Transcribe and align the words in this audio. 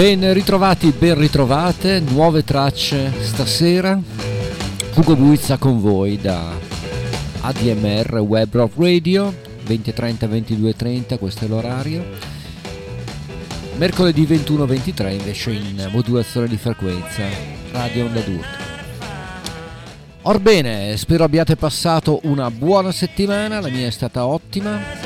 Ben 0.00 0.32
ritrovati, 0.32 0.94
ben 0.98 1.14
ritrovate, 1.14 2.00
nuove 2.00 2.42
tracce 2.42 3.12
stasera. 3.20 4.00
Ugo 4.94 5.14
Buizza 5.14 5.58
con 5.58 5.78
voi 5.78 6.16
da 6.16 6.56
ADMR 7.42 8.14
Web 8.20 8.48
Rock 8.50 8.72
Radio 8.78 9.30
2030 9.62 10.26
2230, 10.26 11.18
questo 11.18 11.44
è 11.44 11.48
l'orario. 11.48 12.02
Mercoledì 13.76 14.22
21-23 14.22 15.12
invece 15.12 15.50
in 15.50 15.90
modulazione 15.92 16.48
di 16.48 16.56
frequenza, 16.56 17.24
radio 17.70 18.06
onda 18.06 18.20
d'urto. 18.20 18.58
Orbene, 20.22 20.96
spero 20.96 21.24
abbiate 21.24 21.56
passato 21.56 22.20
una 22.22 22.50
buona 22.50 22.90
settimana, 22.90 23.60
la 23.60 23.68
mia 23.68 23.88
è 23.88 23.90
stata 23.90 24.24
ottima. 24.24 24.99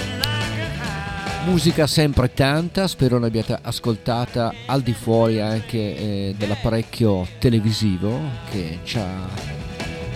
Musica 1.47 1.87
sempre 1.87 2.33
tanta, 2.33 2.89
spero 2.89 3.19
ne 3.19 3.27
abbiate 3.27 3.59
ascoltata 3.61 4.53
al 4.65 4.81
di 4.81 4.95
fuori 4.95 5.41
anche 5.43 5.79
eh, 5.79 6.35
dell'apparecchio 6.39 7.27
televisivo 7.39 8.19
che 8.51 8.79
ci 8.83 8.99
ha 8.99 9.29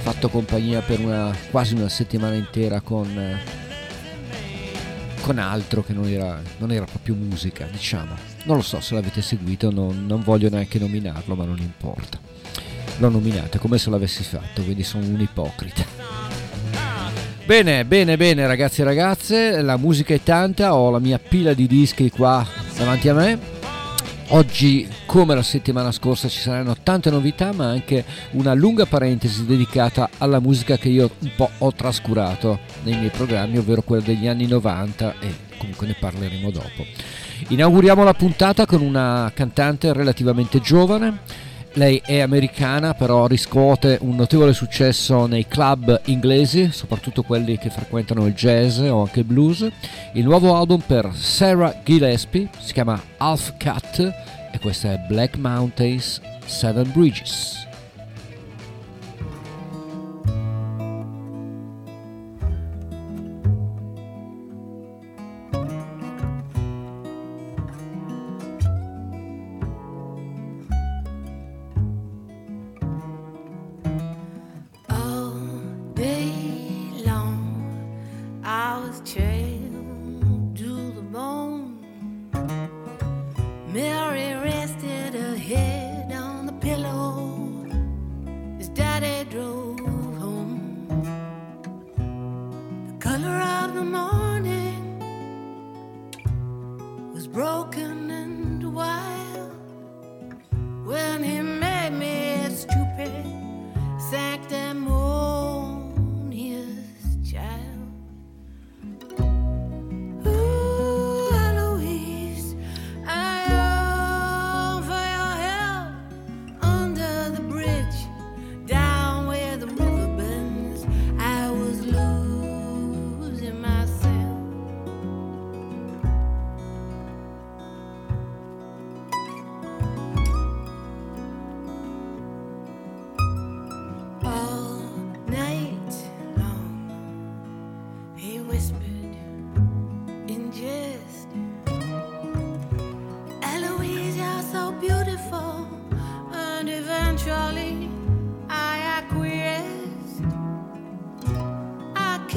fatto 0.00 0.30
compagnia 0.30 0.80
per 0.80 1.00
una, 1.00 1.30
quasi 1.50 1.74
una 1.74 1.90
settimana 1.90 2.34
intera 2.34 2.80
con, 2.80 3.38
con 5.20 5.38
altro 5.38 5.84
che 5.84 5.92
non 5.92 6.08
era, 6.08 6.40
non 6.56 6.72
era, 6.72 6.86
proprio 6.86 7.14
musica, 7.14 7.66
diciamo. 7.70 8.14
Non 8.44 8.56
lo 8.56 8.62
so 8.62 8.80
se 8.80 8.94
l'avete 8.94 9.20
seguito, 9.20 9.70
non, 9.70 10.06
non 10.06 10.22
voglio 10.22 10.48
neanche 10.48 10.78
nominarlo, 10.78 11.34
ma 11.34 11.44
non 11.44 11.58
importa. 11.58 12.18
L'ho 12.96 13.08
nominato 13.10 13.58
come 13.58 13.76
se 13.76 13.90
l'avessi 13.90 14.22
fatto, 14.22 14.62
quindi 14.62 14.82
sono 14.82 15.04
un 15.04 15.20
ipocrita. 15.20 15.97
Bene, 17.48 17.86
bene, 17.86 18.18
bene 18.18 18.46
ragazzi 18.46 18.82
e 18.82 18.84
ragazze, 18.84 19.62
la 19.62 19.78
musica 19.78 20.12
è 20.12 20.20
tanta, 20.22 20.74
ho 20.74 20.90
la 20.90 20.98
mia 20.98 21.18
pila 21.18 21.54
di 21.54 21.66
dischi 21.66 22.10
qua 22.10 22.46
davanti 22.76 23.08
a 23.08 23.14
me. 23.14 23.38
Oggi, 24.28 24.86
come 25.06 25.34
la 25.34 25.42
settimana 25.42 25.90
scorsa, 25.90 26.28
ci 26.28 26.40
saranno 26.40 26.76
tante 26.82 27.08
novità, 27.08 27.54
ma 27.54 27.70
anche 27.70 28.04
una 28.32 28.52
lunga 28.52 28.84
parentesi 28.84 29.46
dedicata 29.46 30.10
alla 30.18 30.40
musica 30.40 30.76
che 30.76 30.90
io 30.90 31.10
un 31.20 31.30
po' 31.36 31.48
ho 31.56 31.72
trascurato 31.72 32.58
nei 32.82 32.98
miei 32.98 33.08
programmi, 33.08 33.56
ovvero 33.56 33.80
quella 33.80 34.02
degli 34.02 34.28
anni 34.28 34.46
90 34.46 35.14
e 35.18 35.34
comunque 35.56 35.86
ne 35.86 35.96
parleremo 35.98 36.50
dopo. 36.50 36.84
Inauguriamo 37.48 38.04
la 38.04 38.12
puntata 38.12 38.66
con 38.66 38.82
una 38.82 39.32
cantante 39.34 39.94
relativamente 39.94 40.60
giovane 40.60 41.46
lei 41.74 42.00
è 42.04 42.20
americana, 42.20 42.94
però 42.94 43.26
riscuote 43.26 43.98
un 44.00 44.16
notevole 44.16 44.52
successo 44.52 45.26
nei 45.26 45.46
club 45.46 46.00
inglesi, 46.06 46.70
soprattutto 46.72 47.22
quelli 47.22 47.58
che 47.58 47.70
frequentano 47.70 48.26
il 48.26 48.34
jazz 48.34 48.78
o 48.78 49.00
anche 49.02 49.20
il 49.20 49.26
blues. 49.26 49.68
Il 50.14 50.24
nuovo 50.24 50.56
album 50.56 50.80
per 50.80 51.10
Sarah 51.14 51.80
Gillespie 51.84 52.48
si 52.58 52.72
chiama 52.72 53.00
Half 53.18 53.54
Cut 53.62 53.98
e 54.50 54.58
questa 54.60 54.92
è 54.92 54.98
Black 55.08 55.36
Mountains 55.36 56.20
Seven 56.46 56.90
Bridges. 56.92 57.67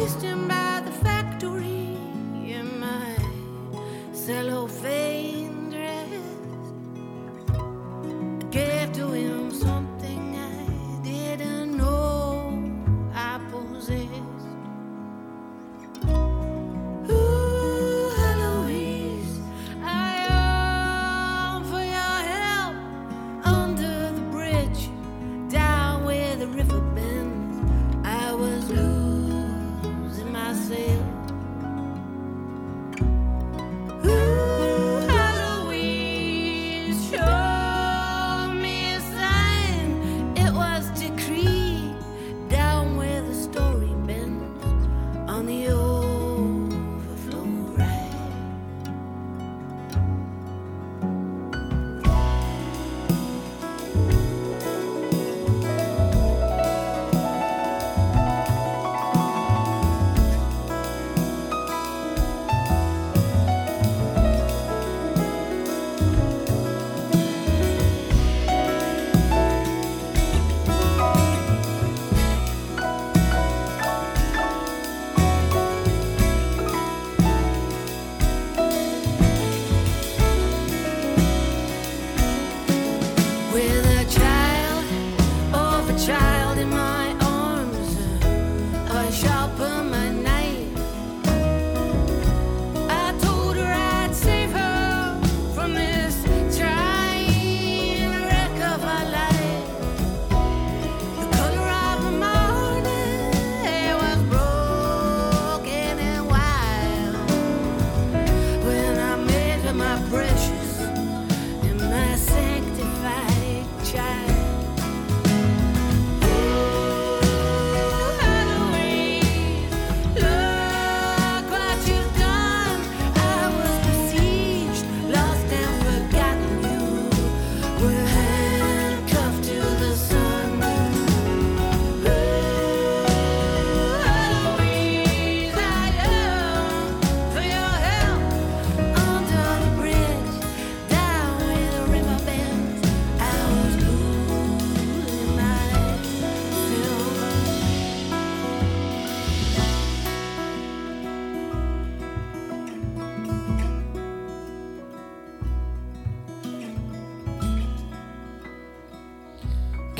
kissed 0.01 0.23
him 0.23 0.47
back. 0.47 0.60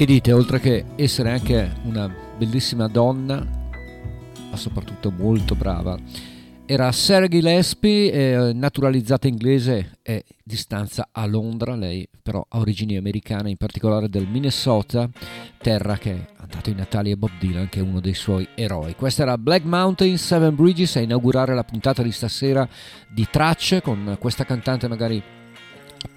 Che 0.02 0.08
dite, 0.08 0.32
oltre 0.32 0.60
che 0.60 0.84
essere 0.96 1.30
anche 1.30 1.76
una 1.84 2.12
bellissima 2.36 2.88
donna, 2.88 3.48
ma 4.50 4.58
soprattutto 4.58 5.12
molto 5.12 5.54
brava, 5.54 5.96
era 6.66 6.92
Sarah 6.92 7.28
Gillespie, 7.28 8.12
eh, 8.12 8.52
naturalizzata 8.52 9.28
inglese 9.28 10.00
e 10.02 10.26
di 10.44 10.56
stanza 10.56 11.10
a 11.12 11.24
Londra, 11.28 11.76
lei 11.76 12.10
però 12.20 12.44
ha 12.50 12.58
origini 12.58 12.98
americane, 12.98 13.52
in 13.52 13.58
particolare 13.58 14.10
del 14.10 14.28
Minnesota, 14.28 15.08
terra 15.60 16.00
che 16.00 16.30
ha 16.36 16.48
dato 16.48 16.72
i 16.72 16.74
natali 16.74 17.12
a 17.12 17.16
Bob 17.16 17.38
Dylan, 17.40 17.70
che 17.70 17.78
è 17.78 17.84
uno 17.84 18.00
dei 18.00 18.16
suoi 18.16 18.48
eroi. 18.56 18.96
Questa 18.96 19.22
era 19.22 19.38
Black 19.38 19.66
Mountain, 19.66 20.18
Seven 20.18 20.56
Bridges, 20.56 20.96
a 20.96 21.02
inaugurare 21.02 21.54
la 21.54 21.64
puntata 21.64 22.02
di 22.02 22.12
stasera 22.12 22.68
di 23.08 23.28
Tracce 23.30 23.84
con 23.84 24.18
questa 24.20 24.46
cantante 24.46 24.88
magari 24.88 25.22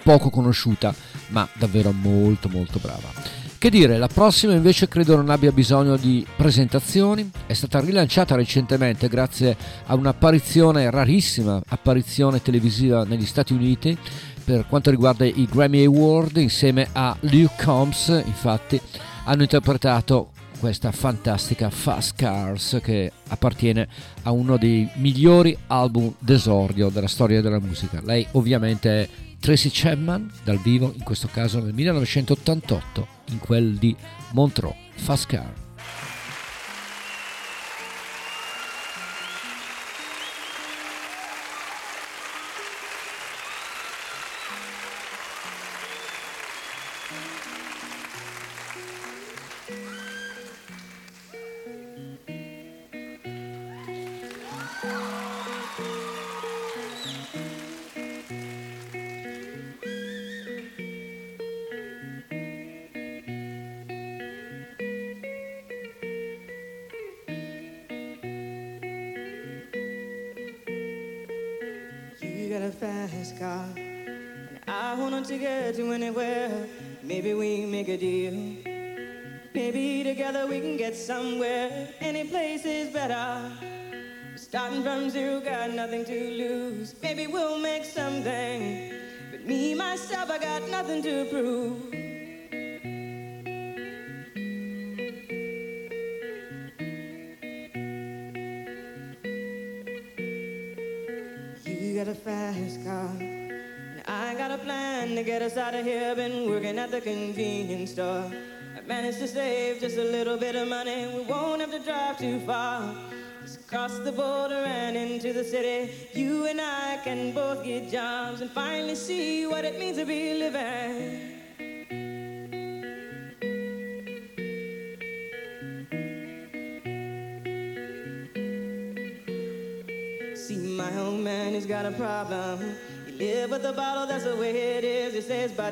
poco 0.03 0.31
conosciuta, 0.31 0.95
ma 1.29 1.47
davvero 1.53 1.93
molto 1.93 2.49
molto 2.49 2.79
brava. 2.79 3.44
Che 3.65 3.71
dire, 3.71 3.97
la 3.97 4.09
prossima 4.09 4.53
invece 4.53 4.89
credo 4.89 5.17
non 5.17 5.31
abbia 5.31 5.51
bisogno 5.51 5.97
di 5.97 6.23
presentazioni, 6.37 7.31
è 7.47 7.55
stata 7.55 7.81
rilanciata 7.81 8.35
recentemente 8.35 9.09
grazie 9.09 9.57
a 9.87 9.95
un'apparizione 9.95 10.91
rarissima, 10.91 11.63
apparizione 11.69 12.43
televisiva 12.43 13.05
negli 13.05 13.25
Stati 13.25 13.55
Uniti 13.55 13.97
per 14.45 14.67
quanto 14.67 14.91
riguarda 14.91 15.25
i 15.25 15.49
Grammy 15.51 15.83
Award 15.83 16.37
insieme 16.37 16.89
a 16.93 17.17
Luke 17.21 17.55
Combs, 17.65 18.09
infatti 18.27 18.79
hanno 19.25 19.41
interpretato 19.41 20.33
questa 20.61 20.93
fantastica 20.93 21.71
Fast 21.71 22.17
Cars 22.17 22.81
che 22.83 23.13
appartiene 23.29 23.89
a 24.25 24.31
uno 24.31 24.59
dei 24.59 24.87
migliori 24.97 25.57
album 25.69 26.13
d'esordio 26.19 26.91
della 26.91 27.09
storia 27.09 27.41
della 27.41 27.61
musica. 27.61 28.03
Lei 28.05 28.27
ovviamente 28.33 28.91
è 28.91 29.09
Tracy 29.45 29.69
Chapman 29.71 30.31
dal 30.43 30.57
vivo, 30.57 30.91
in 30.97 31.05
questo 31.05 31.29
caso 31.31 31.61
nel 31.61 31.75
1988, 31.75 33.07
in 33.33 33.39
quel 33.41 33.75
di 33.75 33.95
Montreux, 34.33 34.75
Fast 34.95 35.27
Car. 35.27 35.64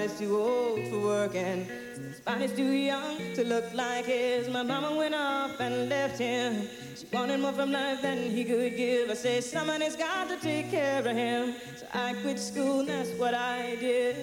Body's 0.02 0.18
too 0.18 0.36
old 0.36 0.88
for 0.88 0.98
working. 0.98 1.64
His 1.64 2.18
body's 2.24 2.52
too 2.52 2.72
young 2.72 3.18
to 3.34 3.44
look 3.44 3.72
like 3.72 4.04
his. 4.06 4.48
My 4.48 4.64
mama 4.64 4.96
went 4.96 5.14
off 5.14 5.60
and 5.60 5.88
left 5.88 6.18
him. 6.18 6.68
She 6.96 7.06
wanted 7.12 7.38
more 7.38 7.52
from 7.52 7.70
life 7.70 8.02
than 8.02 8.18
he 8.18 8.44
could 8.44 8.76
give. 8.76 9.10
I 9.10 9.14
say 9.14 9.40
somebody's 9.40 9.94
got 9.94 10.28
to 10.28 10.36
take 10.38 10.72
care 10.72 10.98
of 10.98 11.06
him. 11.06 11.54
So 11.76 11.86
I 11.94 12.14
quit 12.14 12.40
school, 12.40 12.80
and 12.80 12.88
that's 12.88 13.10
what 13.10 13.34
I 13.34 13.76
did. 13.76 14.16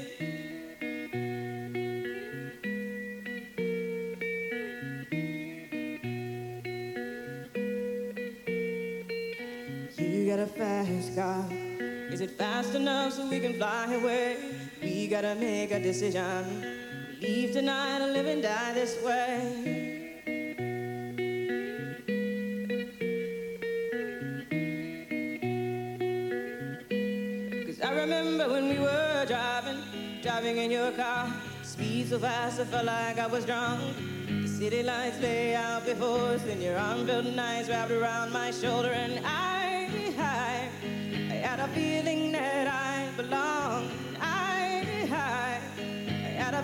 You 9.97 10.27
got 10.27 10.39
a 10.39 10.45
fast 10.45 11.15
car. 11.15 11.45
Is 12.11 12.19
it 12.19 12.31
fast 12.31 12.75
enough 12.75 13.13
so 13.13 13.29
we 13.29 13.39
can 13.39 13.53
fly 13.53 13.93
away? 13.93 14.58
Gotta 15.09 15.33
make 15.33 15.71
a 15.71 15.79
decision. 15.79 16.63
Leave 17.19 17.53
tonight 17.53 17.99
or 17.99 18.11
live 18.13 18.27
and 18.27 18.43
die 18.43 18.73
this 18.75 18.95
way. 19.01 20.13
Cause 27.65 27.81
I 27.81 27.91
remember 27.95 28.49
when 28.49 28.69
we 28.69 28.77
were 28.77 29.25
driving, 29.25 29.79
driving 30.21 30.57
in 30.57 30.69
your 30.69 30.91
car. 30.91 31.33
Speed 31.63 32.09
so 32.09 32.19
fast 32.19 32.59
I 32.59 32.65
felt 32.65 32.85
like 32.85 33.17
I 33.17 33.25
was 33.25 33.45
drunk. 33.45 33.81
The 34.27 34.47
city 34.47 34.83
lights 34.83 35.19
lay 35.21 35.55
out 35.55 35.87
before 35.87 36.35
us, 36.35 36.45
and 36.45 36.61
your 36.61 36.77
arm 36.77 37.07
felt 37.07 37.25
nice 37.25 37.67
wrapped 37.67 37.89
around 37.89 38.31
my 38.31 38.51
shoulder, 38.51 38.91
and 38.91 39.25
I, 39.25 39.89
I 40.19 40.69
had 41.33 41.59
a 41.59 41.67
feeling 41.69 42.31
that 42.33 42.67
I 42.67 43.09
belonged. 43.17 43.58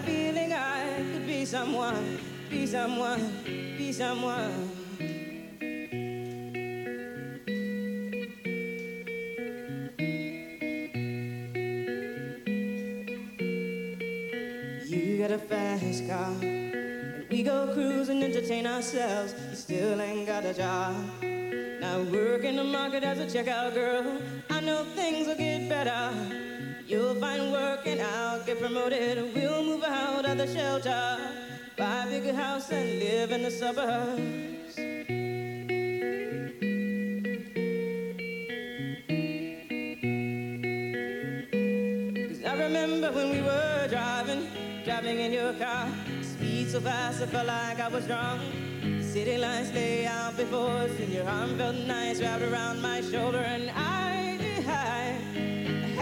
Feeling 0.06 0.54
I 0.54 1.04
could 1.12 1.26
be 1.26 1.46
someone, 1.46 2.20
be 2.50 2.68
someone, 2.68 3.32
be 3.44 3.92
someone. 3.92 4.70
You 14.86 15.18
got 15.18 15.32
a 15.32 15.40
fast 15.40 16.08
car, 16.08 16.32
and 16.42 17.26
we 17.30 17.42
go 17.42 17.74
cruise 17.74 18.10
and 18.10 18.24
entertain 18.24 18.68
ourselves. 18.68 19.34
You 19.50 19.56
still 19.56 20.02
ain't 20.02 20.28
got 20.28 20.46
a 20.46 20.54
job. 20.54 20.96
Now 21.82 22.04
work 22.04 22.44
in 22.44 22.56
the 22.56 22.64
market 22.64 23.04
as 23.04 23.20
a 23.20 23.26
checkout 23.26 23.74
girl. 23.74 24.22
I 24.50 24.60
know 24.62 24.84
things 24.96 25.28
will 25.28 25.36
get 25.36 25.68
better. 25.68 26.55
You'll 26.88 27.16
find 27.16 27.52
work 27.52 27.88
and 27.88 28.00
I'll 28.00 28.44
get 28.44 28.60
promoted. 28.60 29.34
We'll 29.34 29.64
move 29.64 29.84
out 29.84 30.24
of 30.24 30.38
the 30.38 30.46
shelter, 30.46 31.18
buy 31.76 32.06
a 32.06 32.08
bigger 32.08 32.34
house 32.34 32.72
and 32.72 33.00
live 33.00 33.32
in 33.32 33.42
the 33.42 33.50
suburbs. 33.50 34.76
Cause 42.30 42.44
I 42.46 42.54
remember 42.64 43.12
when 43.14 43.32
we 43.32 43.42
were 43.42 43.88
driving, 43.90 44.48
driving 44.84 45.20
in 45.22 45.34
your 45.34 45.54
car. 45.54 45.88
Speed 46.22 46.70
so 46.70 46.82
fast, 46.82 47.20
I 47.24 47.26
felt 47.26 47.48
like 47.48 47.80
I 47.80 47.88
was 47.88 48.06
drunk. 48.06 48.44
City 49.02 49.40
lights 49.40 49.74
lay 49.74 50.06
out 50.06 50.38
before 50.38 50.70
us, 50.70 50.92
and 51.00 51.12
your 51.12 51.28
arm 51.28 51.58
felt 51.58 51.78
nice 51.88 52.22
wrapped 52.22 52.44
around 52.44 52.80
my 52.80 53.02
shoulder, 53.02 53.40
and 53.40 53.72
I, 53.72 54.25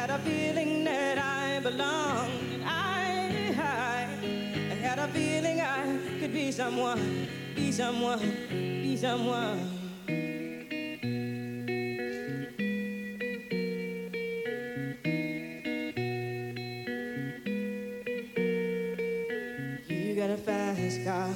had 0.03 0.19
a 0.19 0.24
feeling 0.24 0.83
that 0.83 1.17
I 1.17 1.62
belonged. 1.62 2.62
I, 2.65 3.55
I, 3.57 4.10
I 4.69 4.75
had 4.75 5.00
a 5.00 5.07
feeling 5.07 5.62
I 5.62 5.98
could 6.19 6.33
be 6.33 6.51
someone, 6.51 7.29
be 7.55 7.72
someone, 7.72 8.19
be 8.50 8.98
someone. 8.98 9.60
You 19.88 20.15
got 20.17 20.31
a 20.31 20.38
fast 20.38 21.05
car 21.05 21.29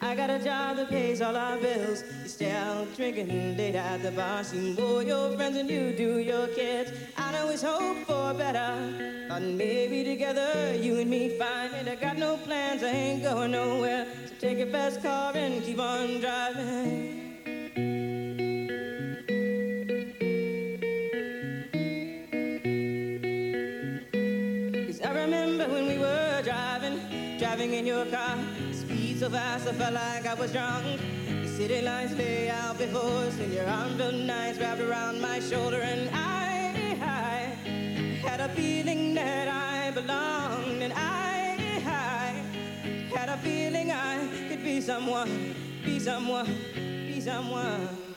I 0.00 0.16
got 0.16 0.30
a 0.30 0.38
job 0.42 0.78
that 0.78 0.88
pays 0.88 1.20
all 1.20 1.36
our 1.36 1.56
bills. 1.58 2.02
Out 2.40 2.94
drinking 2.94 3.56
late 3.56 3.74
at 3.74 4.00
the 4.00 4.12
bar, 4.12 4.44
Seeing 4.44 4.76
more 4.76 5.02
your 5.02 5.36
friends 5.36 5.56
than 5.56 5.68
you 5.68 5.92
do 5.92 6.18
your 6.18 6.46
kids. 6.48 6.92
I 7.16 7.32
know 7.32 7.48
it's 7.50 7.62
hope 7.62 7.96
for 8.06 8.32
better, 8.32 9.26
but 9.28 9.42
maybe 9.42 10.04
together 10.04 10.72
you 10.76 11.00
and 11.00 11.10
me 11.10 11.36
find 11.36 11.74
it. 11.74 11.88
I 11.88 11.96
got 11.96 12.16
no 12.16 12.36
plans, 12.36 12.84
I 12.84 12.90
ain't 12.90 13.24
going 13.24 13.50
nowhere. 13.50 14.06
So 14.26 14.34
take 14.38 14.58
your 14.58 14.68
best 14.68 15.02
car 15.02 15.32
and 15.34 15.64
keep 15.64 15.80
on 15.80 16.20
driving 16.20 17.24
Cause 24.86 25.00
I 25.00 25.12
remember 25.12 25.66
when 25.66 25.88
we 25.88 25.98
were 25.98 26.42
driving. 26.44 27.00
driving 27.36 27.74
in 27.74 27.84
your 27.84 28.06
car. 28.06 28.38
Speed 28.72 29.18
so 29.18 29.28
fast, 29.28 29.66
I 29.66 29.72
felt 29.72 29.94
like 29.94 30.24
I 30.24 30.34
was 30.34 30.52
drunk. 30.52 31.00
City 31.58 31.82
lights 31.82 32.14
lay 32.14 32.48
out 32.48 32.78
before 32.78 33.24
us, 33.26 33.36
and 33.40 33.52
your 33.52 33.66
arm 33.66 33.98
felt 33.98 34.14
nice 34.14 34.56
wrapped 34.60 34.80
around 34.80 35.20
my 35.20 35.40
shoulder. 35.40 35.80
And 35.80 36.08
I, 36.14 36.72
I 37.02 38.28
had 38.28 38.38
a 38.38 38.48
feeling 38.50 39.12
that 39.14 39.48
I 39.48 39.90
belonged, 39.90 40.80
and 40.84 40.92
I, 40.92 41.56
I 41.84 43.18
had 43.18 43.28
a 43.28 43.36
feeling 43.38 43.90
I 43.90 44.24
could 44.48 44.62
be 44.62 44.80
someone, 44.80 45.56
be 45.84 45.98
someone, 45.98 46.46
be 46.76 47.20
someone. 47.20 48.07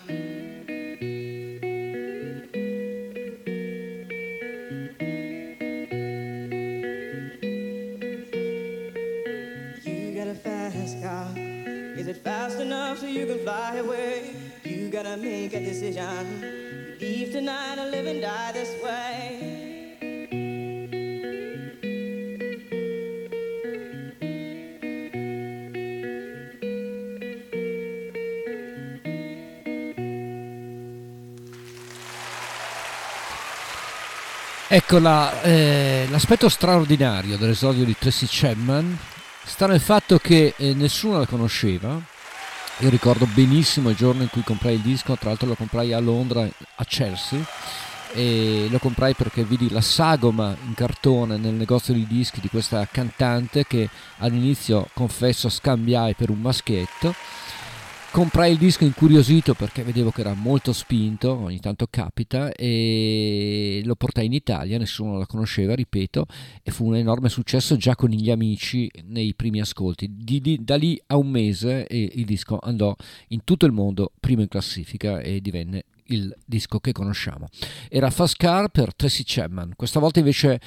You 13.21 13.27
can 13.27 13.39
fly 13.43 13.75
away. 13.77 14.33
You 14.63 14.89
gotta 14.89 15.15
make 15.15 15.53
a 15.53 15.59
decision. 15.59 16.97
Leave 16.99 17.31
tonight 17.31 17.77
or 17.77 17.89
live 17.89 18.07
and 18.07 18.21
die 18.21 18.51
this 18.51 18.73
way. 18.83 19.59
Ecco 34.67 34.99
la, 34.99 35.41
eh, 35.41 36.07
l'aspetto 36.09 36.47
straordinario 36.47 37.37
dell'esordio 37.37 37.83
di 37.83 37.95
Tracy 37.99 38.25
Chapman 38.27 38.97
sta 39.43 39.67
nel 39.67 39.81
fatto 39.81 40.17
che 40.17 40.53
eh, 40.55 40.73
nessuno 40.73 41.19
la 41.19 41.25
conosceva 41.25 42.10
io 42.81 42.89
ricordo 42.89 43.27
benissimo 43.27 43.91
il 43.91 43.95
giorno 43.95 44.23
in 44.23 44.29
cui 44.29 44.41
comprai 44.41 44.73
il 44.73 44.81
disco, 44.81 45.15
tra 45.15 45.29
l'altro 45.29 45.47
lo 45.47 45.53
comprai 45.53 45.93
a 45.93 45.99
Londra, 45.99 46.41
a 46.41 46.83
Chelsea, 46.83 47.39
e 48.13 48.67
lo 48.71 48.79
comprai 48.79 49.13
perché 49.13 49.43
vidi 49.43 49.69
la 49.69 49.81
sagoma 49.81 50.55
in 50.65 50.73
cartone 50.73 51.37
nel 51.37 51.53
negozio 51.53 51.93
di 51.93 52.07
dischi 52.07 52.41
di 52.41 52.49
questa 52.49 52.87
cantante 52.91 53.67
che 53.67 53.87
all'inizio, 54.17 54.89
confesso, 54.95 55.47
scambiai 55.47 56.15
per 56.15 56.31
un 56.31 56.41
maschietto 56.41 57.13
comprai 58.11 58.51
il 58.51 58.57
disco 58.57 58.83
incuriosito 58.83 59.53
perché 59.53 59.83
vedevo 59.83 60.11
che 60.11 60.19
era 60.19 60.33
molto 60.33 60.73
spinto, 60.73 61.33
ogni 61.33 61.59
tanto 61.59 61.87
capita, 61.89 62.51
e 62.51 63.81
lo 63.85 63.95
portai 63.95 64.25
in 64.25 64.33
Italia, 64.33 64.77
nessuno 64.77 65.17
la 65.17 65.25
conosceva, 65.25 65.73
ripeto, 65.73 66.25
e 66.61 66.71
fu 66.71 66.85
un 66.85 66.97
enorme 66.97 67.29
successo 67.29 67.77
già 67.77 67.95
con 67.95 68.09
gli 68.09 68.29
amici 68.29 68.91
nei 69.05 69.33
primi 69.33 69.61
ascolti. 69.61 70.09
Di, 70.11 70.41
di, 70.41 70.59
da 70.61 70.75
lì 70.75 71.01
a 71.07 71.15
un 71.15 71.29
mese 71.29 71.87
il 71.89 72.25
disco 72.25 72.59
andò 72.61 72.93
in 73.29 73.45
tutto 73.45 73.65
il 73.65 73.71
mondo 73.71 74.11
primo 74.19 74.41
in 74.41 74.49
classifica 74.49 75.21
e 75.21 75.39
divenne 75.39 75.85
il 76.07 76.35
disco 76.45 76.79
che 76.79 76.91
conosciamo. 76.91 77.47
Era 77.89 78.09
Fast 78.09 78.35
Car 78.35 78.67
per 78.67 78.93
Tracy 78.93 79.23
Chapman, 79.25 79.73
questa 79.75 79.99
volta 79.99 80.19
invece 80.19 80.59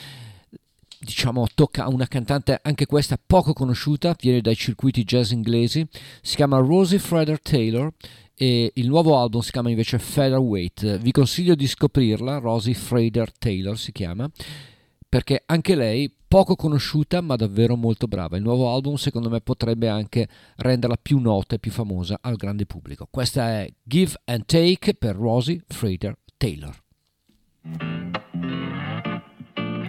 diciamo 1.01 1.47
tocca 1.55 1.85
a 1.85 1.89
una 1.89 2.07
cantante 2.07 2.59
anche 2.63 2.87
questa 2.87 3.19
poco 3.25 3.53
conosciuta, 3.53 4.17
viene 4.19 4.41
dai 4.41 4.57
circuiti 4.57 5.05
jazz 5.05 5.31
inglesi, 5.31 5.87
si 6.23 6.37
chiama 6.37 6.59
Rosie 6.59 6.99
Freder 6.99 7.41
Taylor 7.41 7.93
e 8.35 8.73
il 8.75 8.89
nuovo 8.89 9.19
album 9.19 9.41
si 9.41 9.51
chiama 9.51 9.71
invece 9.71 9.99
Featherweight. 9.99 10.99
Vi 10.99 11.11
consiglio 11.13 11.55
di 11.55 11.67
scoprirla, 11.67 12.39
Rosie 12.39 12.75
Freder 12.75 13.33
Taylor 13.33 13.79
si 13.79 13.93
chiama, 13.93 14.29
perché 15.09 15.43
anche 15.47 15.75
lei 15.75 16.13
poco 16.27 16.57
conosciuta 16.57 17.21
ma 17.21 17.37
davvero 17.37 17.77
molto 17.77 18.09
brava. 18.09 18.37
Il 18.37 18.43
nuovo 18.43 18.73
album 18.73 18.97
secondo 18.97 19.31
me 19.31 19.41
potrebbe 19.41 19.89
anche 19.89 20.29
renderla 20.57 20.97
più 21.01 21.19
nota 21.19 21.55
e 21.55 21.59
più 21.61 21.71
famosa 21.71 22.19
al 22.21 22.35
grande 22.35 22.67
pubblico. 22.67 23.07
Questa 23.09 23.49
è 23.51 23.73
Give 23.83 24.21
and 24.25 24.45
Take 24.47 24.95
per 24.95 25.15
Rosie 25.15 25.63
Freder 25.69 26.17
Taylor. 26.37 26.83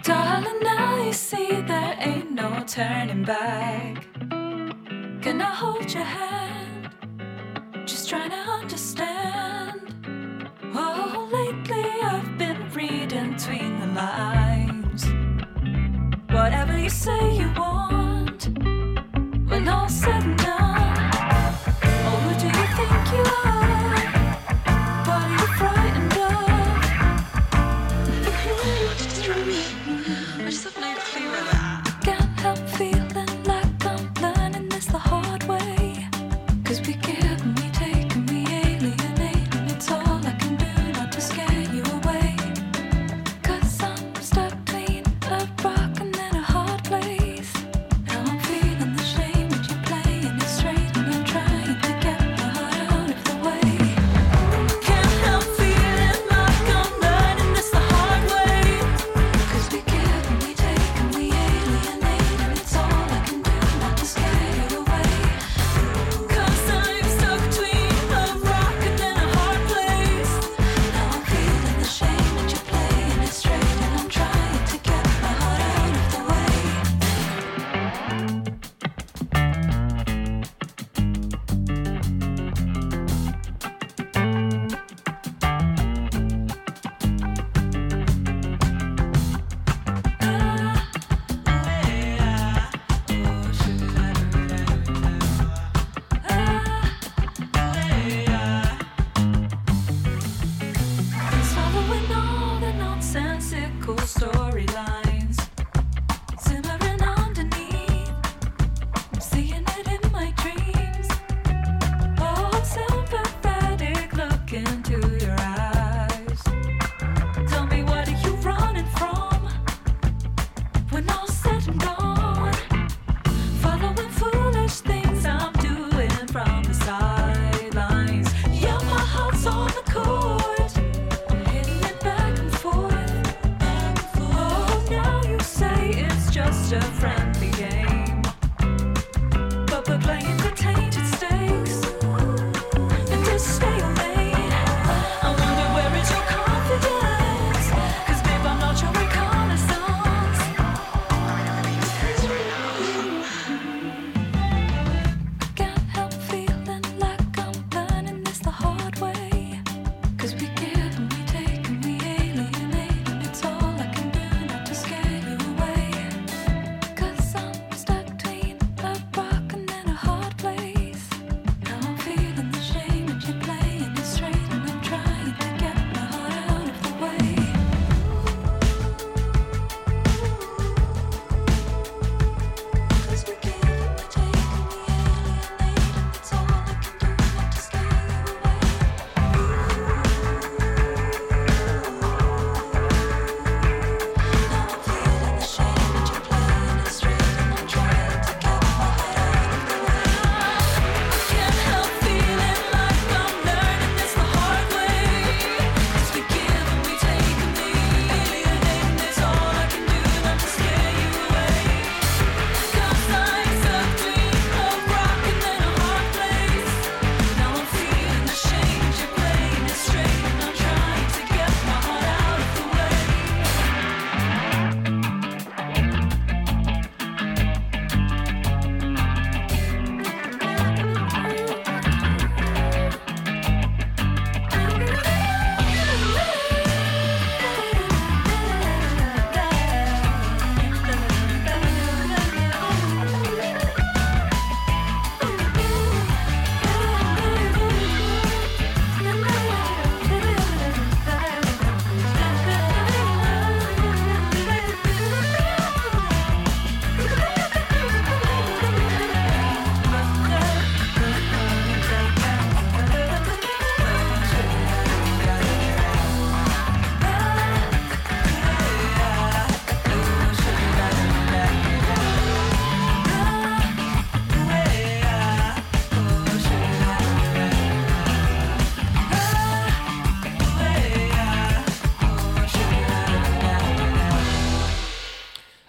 Darling, 0.06 0.65
see 1.12 1.60
there 1.62 1.96
ain't 2.00 2.32
no 2.32 2.64
turning 2.66 3.22
back. 3.22 4.06
Can 5.22 5.40
I 5.40 5.54
hold 5.54 5.92
your 5.92 6.04
hand? 6.04 6.90
Just 7.84 8.08
trying 8.08 8.30
to 8.30 8.36
understand. 8.36 9.80
Oh, 10.74 11.28
lately 11.32 11.84
I've 12.02 12.38
been 12.38 12.70
reading 12.70 13.34
between 13.34 13.80
the 13.80 13.86
lines. 13.88 15.04
Whatever 16.30 16.76
you 16.78 16.90
say 16.90 17.36
you 17.36 17.52
want, 17.56 18.48
when 19.48 19.68
all 19.68 19.88
said 19.88 20.22
and 20.22 20.38
done, 20.38 20.55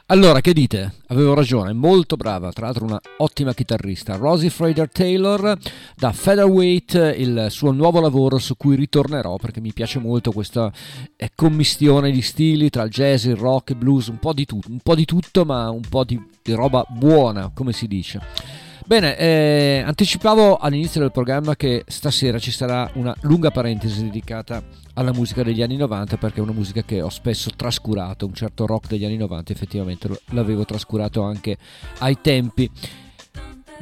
Allora, 0.10 0.40
che 0.40 0.54
dite? 0.54 0.94
Avevo 1.08 1.34
ragione, 1.34 1.74
molto 1.74 2.16
brava, 2.16 2.54
tra 2.54 2.68
l'altro 2.68 2.86
una 2.86 3.02
ottima 3.18 3.54
chitarrista. 3.54 4.16
Rosie 4.16 4.50
Fraser 4.50 4.90
Taylor 4.90 5.58
da 5.98 6.14
Featherweight, 6.14 7.16
il 7.18 7.48
suo 7.50 7.74
nuovo 7.74 8.00
lavoro 8.00 8.38
su 8.38 8.56
cui 8.56 8.78
ritornerò 8.78 9.36
perché 9.36 9.60
mi 9.60 9.74
piace 9.74 10.00
molto 10.00 10.32
questa 10.32 10.72
eh, 11.18 11.32
commistione 11.36 12.10
di 12.10 12.22
stili 12.22 12.70
tra 12.70 12.84
il 12.84 12.90
jazz, 12.90 13.26
il 13.26 13.36
rock, 13.36 13.72
il 13.72 13.76
blues, 13.76 14.08
un 14.08 14.20
po' 14.20 14.32
di 14.32 14.46
tutto, 14.46 14.72
un 14.72 14.80
po' 14.82 14.96
di 14.96 15.04
tutto 15.04 15.44
ma 15.44 15.70
un 15.72 15.82
po' 15.82 16.06
di, 16.06 16.18
di 16.42 16.54
roba 16.54 16.86
buona, 16.88 17.52
come 17.54 17.74
si 17.74 17.86
dice. 17.86 18.67
Bene, 18.88 19.18
eh, 19.18 19.84
anticipavo 19.86 20.56
all'inizio 20.56 21.02
del 21.02 21.12
programma 21.12 21.58
che 21.58 21.84
stasera 21.88 22.40
ci 22.40 22.52
sarà 22.52 22.90
una 22.94 23.14
lunga 23.24 23.52
parentesi 23.52 24.02
dedicata 24.02 24.64
alla 24.94 25.12
musica 25.12 25.44
degli 25.44 25.62
anni 25.62 25.76
90 25.76 26.16
perché 26.16 26.40
è 26.40 26.42
una 26.42 26.54
musica 26.54 26.82
che 26.84 27.02
ho 27.02 27.10
spesso 27.10 27.50
trascurato, 27.54 28.26
un 28.26 28.34
certo 28.34 28.66
rock 28.66 28.88
degli 28.88 29.04
anni 29.04 29.18
90 29.18 29.52
effettivamente 29.52 30.08
l'avevo 30.28 30.64
trascurato 30.64 31.22
anche 31.22 31.58
ai 31.98 32.20
tempi. 32.22 32.72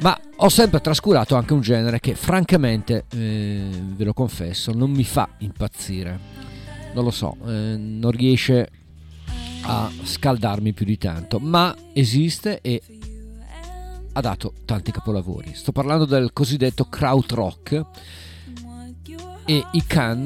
Ma 0.00 0.18
ho 0.38 0.48
sempre 0.48 0.80
trascurato 0.80 1.36
anche 1.36 1.52
un 1.52 1.60
genere 1.60 2.00
che 2.00 2.16
francamente, 2.16 3.04
eh, 3.14 3.68
ve 3.70 4.04
lo 4.04 4.12
confesso, 4.12 4.72
non 4.72 4.90
mi 4.90 5.04
fa 5.04 5.28
impazzire. 5.38 6.18
Non 6.94 7.04
lo 7.04 7.12
so, 7.12 7.36
eh, 7.46 7.76
non 7.76 8.10
riesce 8.10 8.70
a 9.62 9.88
scaldarmi 10.02 10.72
più 10.72 10.84
di 10.84 10.98
tanto, 10.98 11.38
ma 11.38 11.72
esiste 11.92 12.58
e 12.60 12.82
ha 14.16 14.20
dato 14.20 14.54
tanti 14.64 14.90
capolavori. 14.90 15.52
Sto 15.54 15.72
parlando 15.72 16.06
del 16.06 16.32
cosiddetto 16.32 16.86
krautrock 16.86 17.84
e 19.44 19.64
i 19.72 19.84
Can 19.86 20.22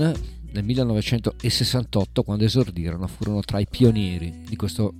nel 0.53 0.64
1968 0.64 2.22
quando 2.22 2.44
esordirono 2.44 3.09
furono 3.09 3.40
tra 3.40 3.59
i 3.59 3.66
pionieri 3.68 4.42
di 4.46 4.55
questo 4.55 4.94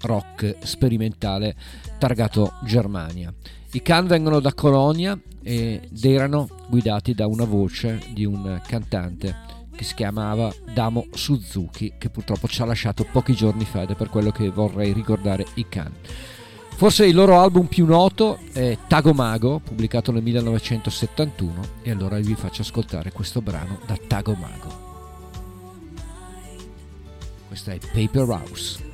rock 0.00 0.56
sperimentale 0.62 1.54
targato 1.98 2.54
Germania. 2.64 3.32
I 3.70 3.82
Can 3.82 4.06
vengono 4.08 4.40
da 4.40 4.52
Colonia 4.52 5.18
ed 5.40 6.04
erano 6.04 6.48
guidati 6.68 7.14
da 7.14 7.28
una 7.28 7.44
voce 7.44 8.02
di 8.12 8.24
un 8.24 8.60
cantante 8.66 9.46
che 9.76 9.84
si 9.84 9.94
chiamava 9.94 10.52
Damo 10.74 11.06
Suzuki 11.12 11.94
che 11.96 12.10
purtroppo 12.10 12.48
ci 12.48 12.62
ha 12.62 12.64
lasciato 12.64 13.04
pochi 13.04 13.34
giorni 13.34 13.64
fa 13.64 13.82
ed 13.82 13.90
è 13.90 13.94
per 13.94 14.08
quello 14.08 14.32
che 14.32 14.50
vorrei 14.50 14.92
ricordare 14.92 15.46
i 15.54 15.66
Can. 15.68 15.92
Forse 16.78 17.06
il 17.06 17.14
loro 17.16 17.40
album 17.40 17.66
più 17.66 17.86
noto 17.86 18.38
è 18.52 18.78
Tagomago, 18.86 19.58
pubblicato 19.58 20.12
nel 20.12 20.22
1971, 20.22 21.60
e 21.82 21.90
allora 21.90 22.20
vi 22.20 22.36
faccio 22.36 22.62
ascoltare 22.62 23.10
questo 23.10 23.42
brano 23.42 23.80
da 23.84 23.98
Tagomago. 24.06 24.86
Questa 27.48 27.72
è 27.72 27.78
Paper 27.78 28.28
House. 28.28 28.87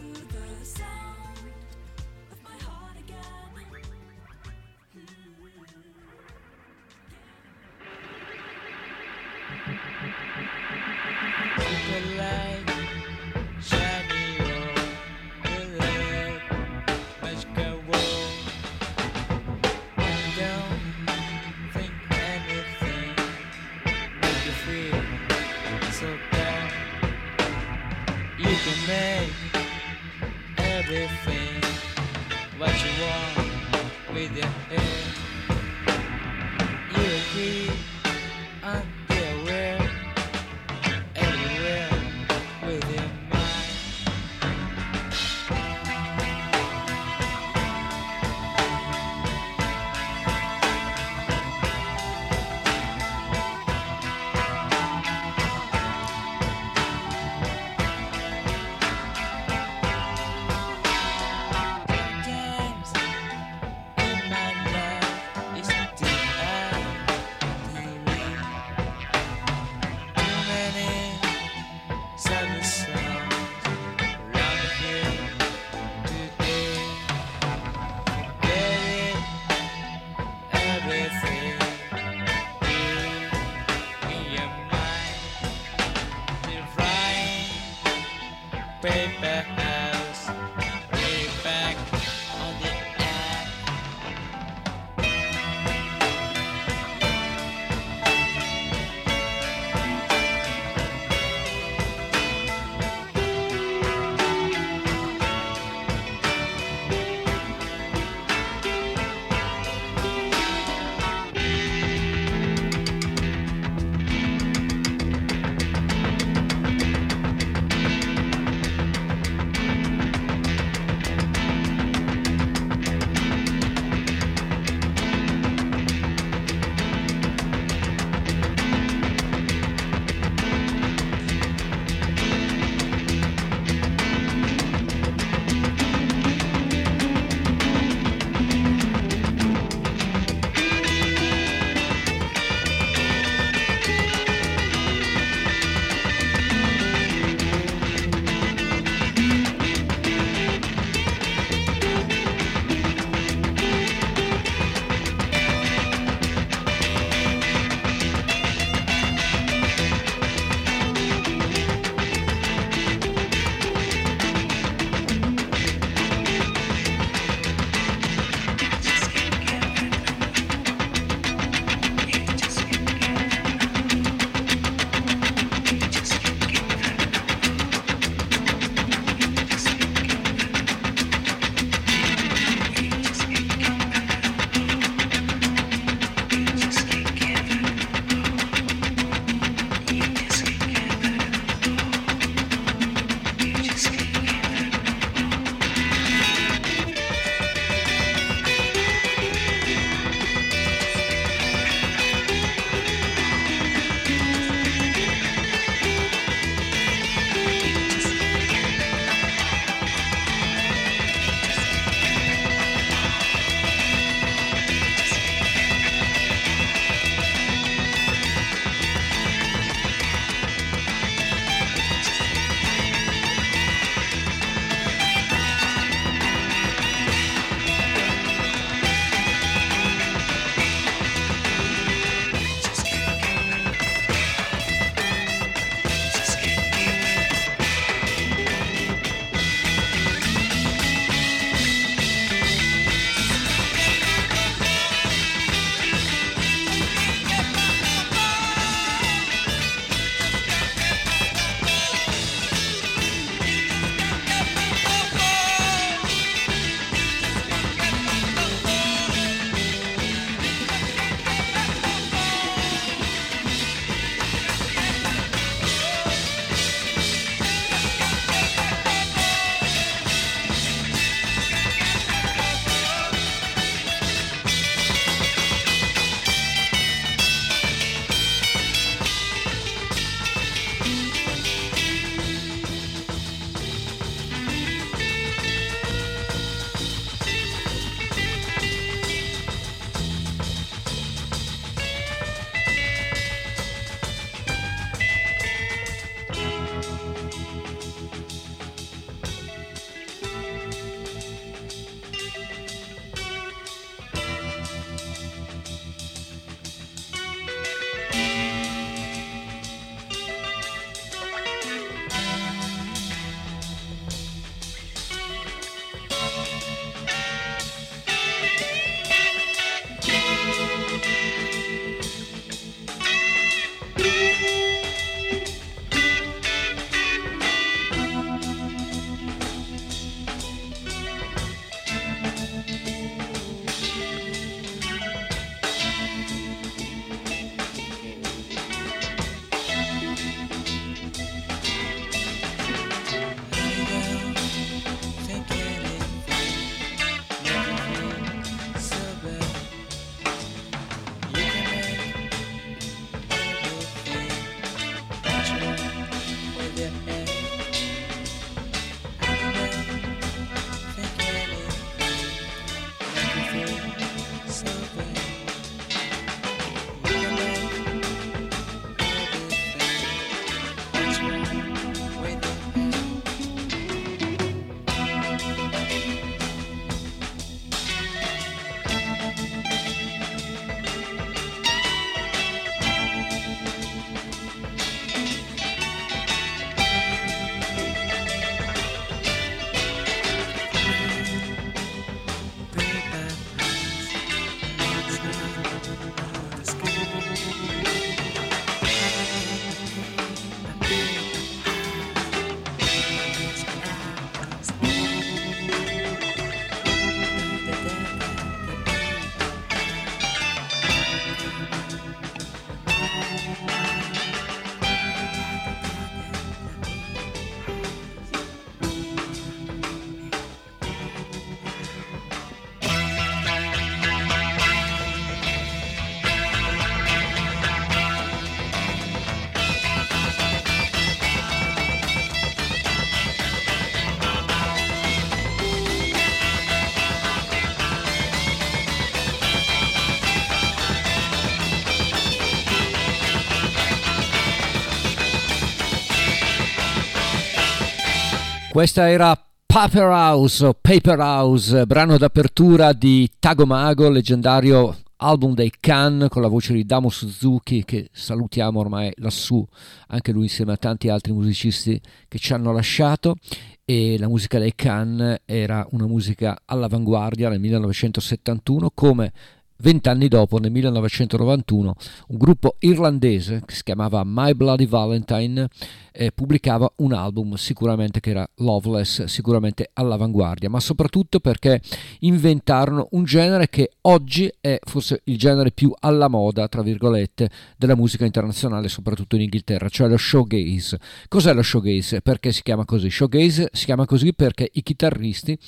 Questa 448.75 449.09
era 449.09 449.41
Paper 449.65 450.09
House 450.09 450.77
Paper 450.81 451.21
House, 451.21 451.87
brano 451.87 452.19
d'apertura 452.19 452.93
di 452.93 453.31
Tago 453.39 453.67
Mago, 453.67 454.09
leggendario 454.09 454.97
album 455.19 455.55
dei 455.55 455.71
Can 455.79 456.27
con 456.29 456.43
la 456.43 456.49
voce 456.49 456.73
di 456.73 456.85
Damo 456.85 457.09
Suzuki 457.09 457.85
che 457.85 458.09
salutiamo 458.11 458.81
ormai 458.81 459.13
lassù, 459.19 459.65
anche 460.09 460.33
lui 460.33 460.43
insieme 460.43 460.73
a 460.73 460.77
tanti 460.77 461.09
altri 461.09 461.33
musicisti 461.33 462.01
che 462.27 462.39
ci 462.39 462.53
hanno 462.53 462.73
lasciato. 462.73 463.37
E 463.85 464.19
la 464.19 464.27
musica 464.27 464.59
dei 464.59 464.75
Can 464.75 465.37
era 465.45 465.87
una 465.93 466.09
musica 466.09 466.59
all'avanguardia 466.65 467.49
nel 467.51 467.61
1971 467.61 468.91
come 468.93 469.33
Vent'anni 469.77 470.29
dopo, 470.29 470.59
nel 470.59 470.71
1991, 470.71 471.95
un 472.29 472.39
gruppo 472.39 472.77
irlandese 472.79 473.63
che 473.67 473.75
si 473.75 473.83
chiamava 473.83 474.23
My 474.25 474.55
Bloody 474.55 474.87
Valentine 474.87 475.69
eh, 476.17 476.31
pubblicava 476.31 476.91
un 476.97 477.13
album 477.13 477.55
sicuramente 477.55 478.21
che 478.21 478.31
era 478.31 478.49
Loveless, 478.59 479.25
sicuramente 479.25 479.91
all'avanguardia, 479.95 480.71
ma 480.71 480.79
soprattutto 480.79 481.41
perché 481.41 481.81
inventarono 482.21 483.09
un 483.11 483.25
genere 483.25 483.69
che 483.69 483.91
oggi 484.03 484.51
è 484.61 484.79
forse 484.83 485.23
il 485.25 485.37
genere 485.37 485.73
più 485.73 485.93
alla 485.99 486.29
moda, 486.29 486.69
tra 486.69 486.83
virgolette, 486.83 487.51
della 487.77 487.97
musica 487.97 488.25
internazionale, 488.25 488.89
soprattutto 488.89 489.35
in 489.35 489.43
Inghilterra, 489.43 489.89
cioè 489.89 490.09
lo 490.09 490.17
showgaze. 490.17 490.99
Cos'è 491.27 491.53
lo 491.53 491.63
showgaze? 491.63 492.21
Perché 492.21 492.53
si 492.53 492.63
chiama 492.63 492.85
così? 492.85 493.11
Showgaze 493.11 493.71
si 493.73 493.85
chiama 493.85 494.07
così 494.07 494.33
perché 494.33 494.71
i 494.73 494.83
chitarristi 494.83 495.59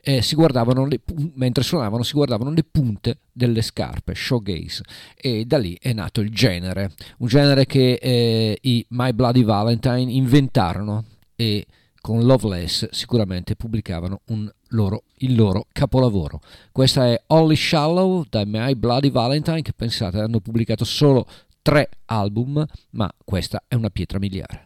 eh, 0.00 0.22
si 0.22 0.36
guardavano 0.36 0.86
le, 0.86 1.00
mentre 1.34 1.64
suonavano 1.64 2.04
si 2.04 2.12
guardavano 2.12 2.52
le 2.52 2.62
punte 2.62 3.18
delle 3.32 3.60
scarpe, 3.60 4.14
showgaze, 4.14 4.82
e 5.14 5.44
da 5.44 5.58
lì 5.58 5.76
è 5.78 5.92
nato 5.92 6.20
il 6.20 6.30
genere, 6.30 6.92
un 7.18 7.26
genere 7.26 7.66
che 7.66 7.98
eh, 8.00 8.56
i 8.62 8.86
My 8.90 9.12
Bloody 9.12 9.44
Valentine 9.44 9.95
inventarono 9.98 11.04
e 11.34 11.66
con 12.00 12.24
Loveless 12.24 12.88
sicuramente 12.90 13.56
pubblicavano 13.56 14.20
loro, 14.68 15.02
il 15.18 15.34
loro 15.34 15.66
capolavoro. 15.72 16.40
Questa 16.70 17.06
è 17.06 17.20
Only 17.28 17.56
Shallow 17.56 18.24
da 18.28 18.44
My 18.46 18.74
Bloody 18.74 19.10
Valentine 19.10 19.62
che 19.62 19.72
pensate 19.72 20.20
hanno 20.20 20.40
pubblicato 20.40 20.84
solo 20.84 21.26
tre 21.62 21.88
album, 22.06 22.64
ma 22.90 23.12
questa 23.24 23.64
è 23.66 23.74
una 23.74 23.90
pietra 23.90 24.18
miliare. 24.18 24.65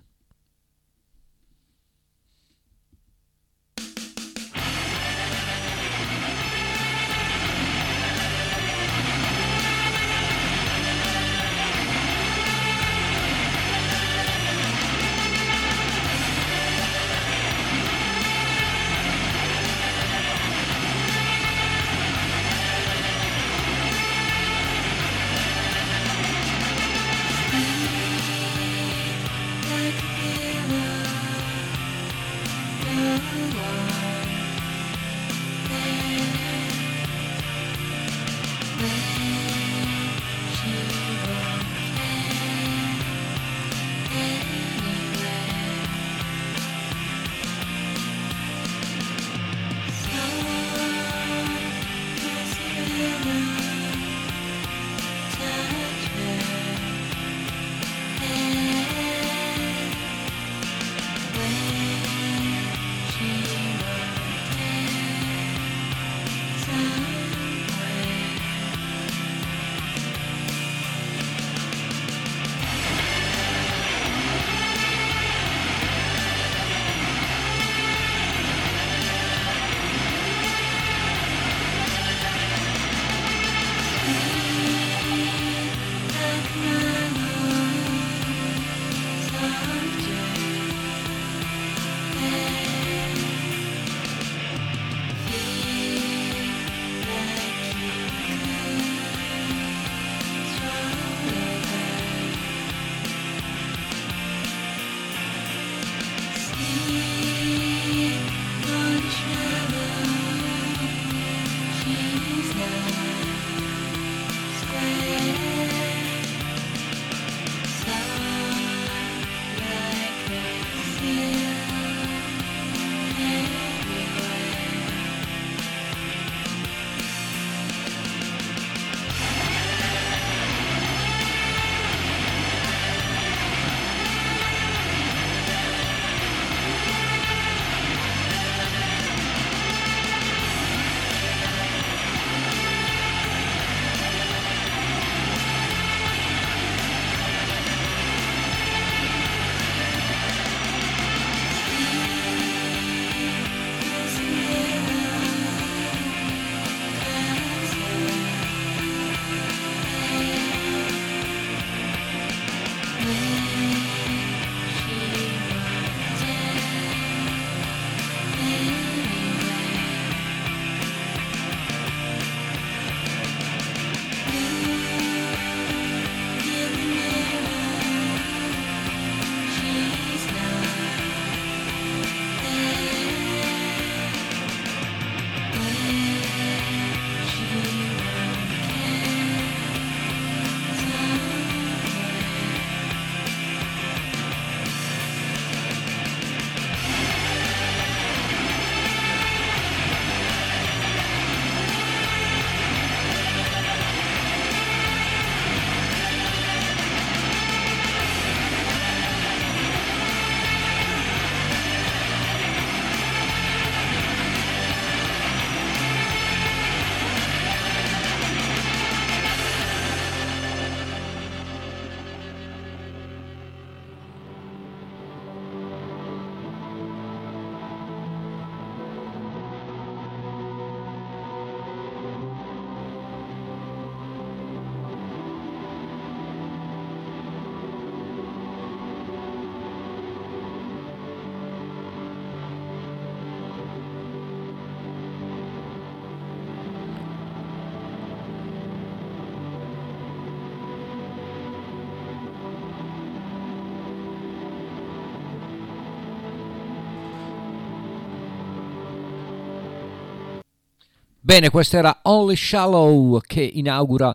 Bene, 261.31 261.49
questa 261.51 261.79
era 261.79 261.97
Only 262.03 262.35
Shallow 262.35 263.21
che 263.21 263.41
inaugura 263.41 264.13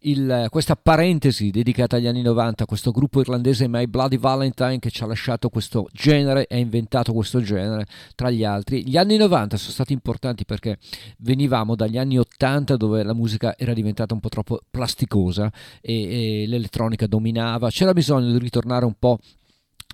il, 0.00 0.46
questa 0.48 0.76
parentesi 0.76 1.50
dedicata 1.50 1.96
agli 1.96 2.06
anni 2.06 2.22
90, 2.22 2.64
questo 2.64 2.90
gruppo 2.90 3.20
irlandese 3.20 3.68
My 3.68 3.84
Bloody 3.86 4.16
Valentine 4.16 4.78
che 4.78 4.88
ci 4.88 5.02
ha 5.02 5.06
lasciato 5.06 5.50
questo 5.50 5.86
genere 5.92 6.46
e 6.46 6.54
ha 6.54 6.58
inventato 6.58 7.12
questo 7.12 7.42
genere 7.42 7.84
tra 8.14 8.30
gli 8.30 8.44
altri. 8.44 8.88
Gli 8.88 8.96
anni 8.96 9.18
90 9.18 9.58
sono 9.58 9.72
stati 9.72 9.92
importanti 9.92 10.46
perché 10.46 10.78
venivamo 11.18 11.74
dagli 11.74 11.98
anni 11.98 12.18
80 12.18 12.78
dove 12.78 13.02
la 13.02 13.12
musica 13.12 13.54
era 13.58 13.74
diventata 13.74 14.14
un 14.14 14.20
po' 14.20 14.30
troppo 14.30 14.60
plasticosa 14.70 15.52
e, 15.82 16.44
e 16.44 16.46
l'elettronica 16.46 17.06
dominava, 17.06 17.68
c'era 17.68 17.92
bisogno 17.92 18.32
di 18.32 18.38
ritornare 18.38 18.86
un 18.86 18.94
po' 18.98 19.18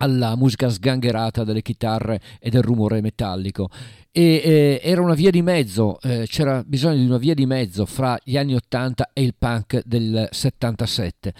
alla 0.00 0.36
musica 0.36 0.68
sgangherata 0.68 1.44
delle 1.44 1.62
chitarre 1.62 2.20
e 2.38 2.50
del 2.50 2.62
rumore 2.62 3.00
metallico. 3.00 3.68
E 4.10 4.22
eh, 4.22 4.80
era 4.82 5.00
una 5.00 5.14
via 5.14 5.30
di 5.30 5.42
mezzo, 5.42 6.00
eh, 6.00 6.26
c'era 6.26 6.62
bisogno 6.64 6.96
di 6.96 7.06
una 7.06 7.18
via 7.18 7.34
di 7.34 7.46
mezzo 7.46 7.86
fra 7.86 8.18
gli 8.24 8.36
anni 8.36 8.54
80 8.54 9.10
e 9.12 9.22
il 9.22 9.34
punk 9.38 9.82
del 9.84 10.28
77 10.30 11.32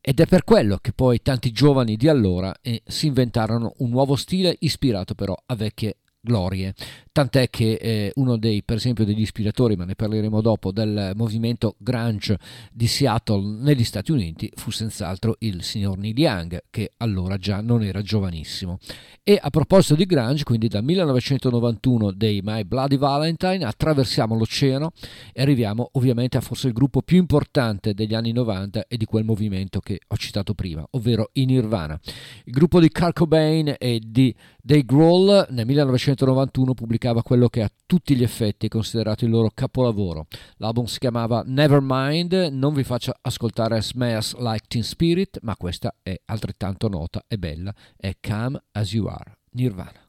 ed 0.00 0.20
è 0.20 0.26
per 0.26 0.44
quello 0.44 0.78
che 0.80 0.92
poi 0.92 1.20
tanti 1.20 1.50
giovani 1.50 1.96
di 1.96 2.08
allora 2.08 2.54
eh, 2.62 2.82
si 2.86 3.08
inventarono 3.08 3.74
un 3.78 3.90
nuovo 3.90 4.16
stile 4.16 4.56
ispirato 4.60 5.14
però 5.14 5.36
a 5.44 5.54
vecchie 5.54 5.96
glorie 6.20 6.74
tant'è 7.18 7.50
che 7.50 7.72
eh, 7.72 8.12
uno 8.14 8.36
dei, 8.36 8.62
per 8.62 8.76
esempio, 8.76 9.04
degli 9.04 9.22
ispiratori, 9.22 9.74
ma 9.74 9.84
ne 9.84 9.96
parleremo 9.96 10.40
dopo, 10.40 10.70
del 10.70 11.14
movimento 11.16 11.74
grunge 11.76 12.38
di 12.70 12.86
Seattle 12.86 13.60
negli 13.60 13.82
Stati 13.82 14.12
Uniti 14.12 14.48
fu 14.54 14.70
senz'altro 14.70 15.34
il 15.40 15.64
signor 15.64 15.98
Neil 15.98 16.16
Young, 16.16 16.62
che 16.70 16.92
allora 16.98 17.36
già 17.36 17.60
non 17.60 17.82
era 17.82 18.02
giovanissimo. 18.02 18.78
E 19.24 19.36
a 19.40 19.50
proposito 19.50 19.96
di 19.96 20.06
grunge, 20.06 20.44
quindi 20.44 20.68
dal 20.68 20.84
1991 20.84 22.12
dei 22.12 22.40
My 22.40 22.62
Bloody 22.62 22.96
Valentine 22.96 23.64
attraversiamo 23.64 24.36
l'oceano 24.36 24.92
e 25.32 25.42
arriviamo 25.42 25.90
ovviamente 25.94 26.36
a 26.36 26.40
forse 26.40 26.68
il 26.68 26.72
gruppo 26.72 27.02
più 27.02 27.18
importante 27.18 27.94
degli 27.94 28.14
anni 28.14 28.30
90 28.30 28.86
e 28.86 28.96
di 28.96 29.06
quel 29.06 29.24
movimento 29.24 29.80
che 29.80 29.98
ho 30.06 30.16
citato 30.16 30.54
prima, 30.54 30.86
ovvero 30.92 31.30
i 31.32 31.46
Nirvana. 31.46 31.98
Il 32.44 32.52
gruppo 32.52 32.78
di 32.78 32.90
Kurt 32.90 33.14
Cobain 33.14 33.74
e 33.76 34.00
di 34.06 34.32
Dave 34.68 34.84
Grohl 34.84 35.46
nel 35.50 35.66
1991 35.66 36.74
pubblicava 36.74 37.06
pubblicava 37.08 37.22
quello 37.22 37.48
che 37.48 37.62
a 37.62 37.70
tutti 37.86 38.14
gli 38.14 38.22
effetti 38.22 38.66
è 38.66 38.68
considerato 38.68 39.24
il 39.24 39.30
loro 39.30 39.50
capolavoro. 39.52 40.26
L'album 40.56 40.84
si 40.84 40.98
chiamava 40.98 41.42
Nevermind, 41.44 42.32
non 42.52 42.74
vi 42.74 42.84
faccio 42.84 43.14
ascoltare 43.20 43.80
Smells 43.80 44.36
Like 44.36 44.66
Teen 44.68 44.84
Spirit, 44.84 45.38
ma 45.42 45.56
questa 45.56 45.94
è 46.02 46.18
altrettanto 46.26 46.88
nota 46.88 47.22
e 47.26 47.38
bella, 47.38 47.74
è 47.96 48.14
Come 48.20 48.62
As 48.72 48.92
You 48.92 49.06
Are, 49.06 49.38
Nirvana. 49.52 50.02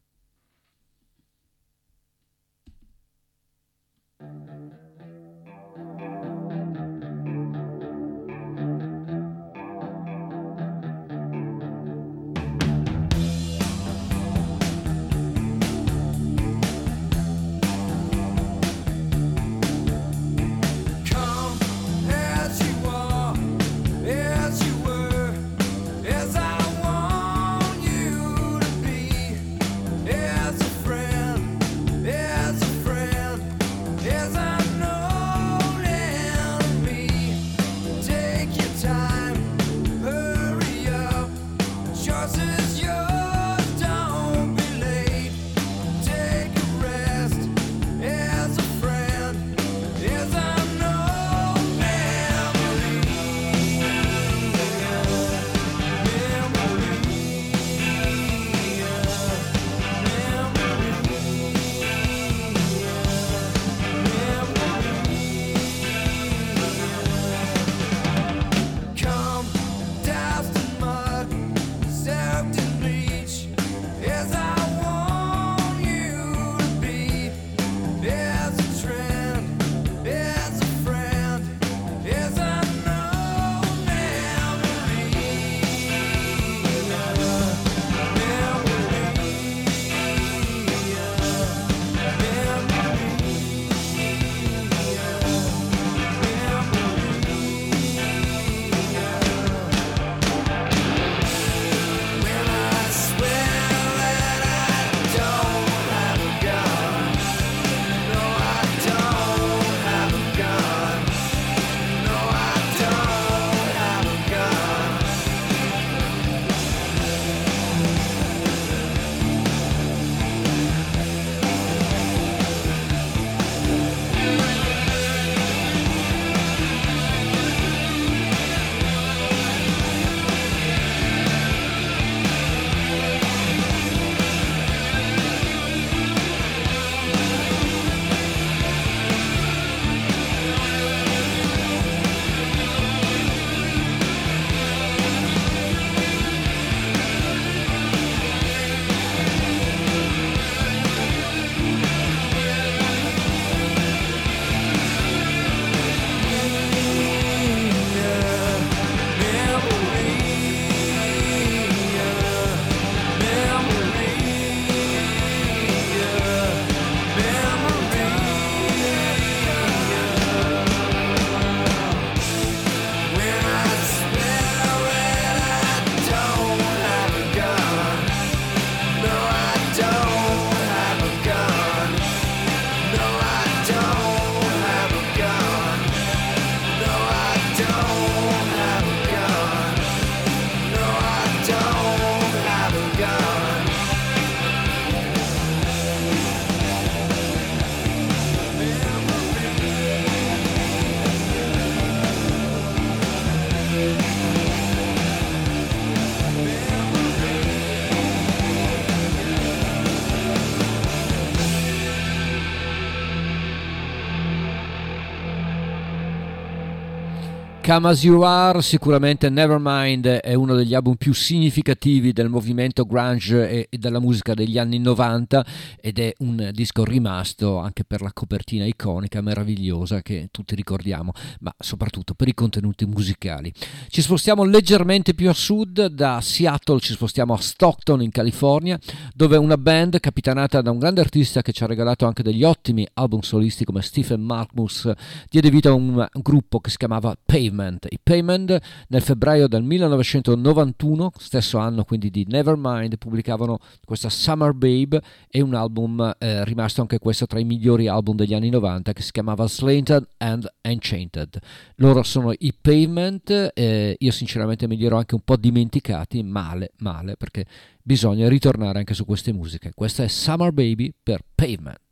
Come 217.70 217.89
As 217.89 218.03
You 218.03 218.24
Are, 218.24 218.63
sicuramente 218.63 219.30
Nevermind 219.30 220.07
è 220.07 220.34
uno 220.34 220.55
degli 220.55 220.74
album 220.74 220.95
più 220.95 221.13
significativi 221.13 222.13
del 222.13 222.28
movimento 222.28 222.84
grunge 222.84 223.67
e 223.70 223.78
della 223.78 223.99
musica 223.99 224.34
degli 224.34 224.57
anni 224.57 224.80
90 224.80 225.45
ed 225.80 225.99
è 225.99 226.11
un 226.17 226.49
disco 226.51 226.84
rimasto 226.84 227.59
anche 227.59 227.84
per 227.84 228.01
la 228.01 228.11
copertina 228.11 228.65
iconica 228.65 229.22
meravigliosa 229.22 230.01
che 230.01 230.30
tutti 230.32 230.55
ricordiamo, 230.55 231.11
ma 231.41 231.53
soprattutto 231.59 232.15
per 232.15 232.28
i 232.28 232.34
contenuti 232.34 232.88
musicali. 232.88 233.53
Ci 233.88 234.01
spostiamo 234.01 234.43
leggermente 234.45 235.13
più 235.13 235.30
a 235.30 235.34
sud, 235.34 235.89
da 235.89 236.22
Seattle 236.22 236.80
ci 236.80 236.93
spostiamo 236.93 237.36
a 237.36 237.39
Stockton 237.39 238.01
in 238.01 238.09
California, 238.09 238.80
dove 239.13 239.38
una 239.38 239.57
band 239.57 239.99
capitanata 239.99 240.63
da 240.63 240.72
un 240.72 240.80
grande 240.80 241.01
artista 241.01 241.43
che 241.43 241.51
ci 241.51 241.63
ha 241.63 241.67
regalato 241.67 242.07
anche 242.07 242.24
degli 242.24 242.43
ottimi 242.43 242.88
album 242.93 243.20
solisti 243.20 243.63
come 243.63 243.84
Stephen 243.84 244.22
Markmus 244.22 244.91
diede 245.30 245.51
vita 245.51 245.70
a 245.70 245.74
un 245.74 246.07
gruppo 246.13 246.59
che 246.59 246.72
si 246.72 246.78
chiamava 246.78 247.15
Pavement 247.24 247.57
Pavement. 247.60 247.88
I 247.89 247.99
Pavement 248.01 248.60
nel 248.88 249.01
febbraio 249.01 249.47
del 249.47 249.64
1991, 249.64 251.12
stesso 251.18 251.57
anno 251.57 251.84
quindi 251.84 252.10
di 252.10 252.26
Nevermind, 252.28 252.97
pubblicavano 252.97 253.60
questa 253.86 254.10
Summer 254.10 254.53
Babe 254.53 255.01
e 255.30 255.41
un 255.41 255.53
album 255.53 256.16
eh, 256.18 256.45
rimasto 256.45 256.82
anche 256.82 256.99
questo 256.99 257.26
tra 257.26 257.39
i 257.39 257.43
migliori 257.43 257.88
album 257.88 258.16
degli 258.16 258.34
anni 258.34 258.49
90 258.49 258.93
che 258.93 259.01
si 259.01 259.12
chiamava 259.12 259.47
Slanted 259.47 260.07
and 260.18 260.49
Enchanted. 260.62 261.38
Loro 261.76 262.03
sono 262.03 262.32
i 262.38 262.53
Pavement, 262.60 263.51
eh, 263.53 263.95
io 263.97 264.12
sinceramente 264.12 264.68
me 264.68 264.76
li 264.76 264.86
ero 264.86 264.97
anche 264.97 265.16
un 265.16 265.22
po' 265.22 265.36
dimenticati, 265.36 266.24
male, 266.24 266.72
male, 266.78 267.16
perché 267.18 267.45
bisogna 267.82 268.30
ritornare 268.30 268.80
anche 268.80 268.93
su 268.93 269.05
queste 269.05 269.34
musiche. 269.34 269.72
Questa 269.74 270.03
è 270.03 270.07
Summer 270.07 270.51
Baby 270.51 270.93
per 271.01 271.22
Pavement. 271.36 271.89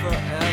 forever. 0.00 0.47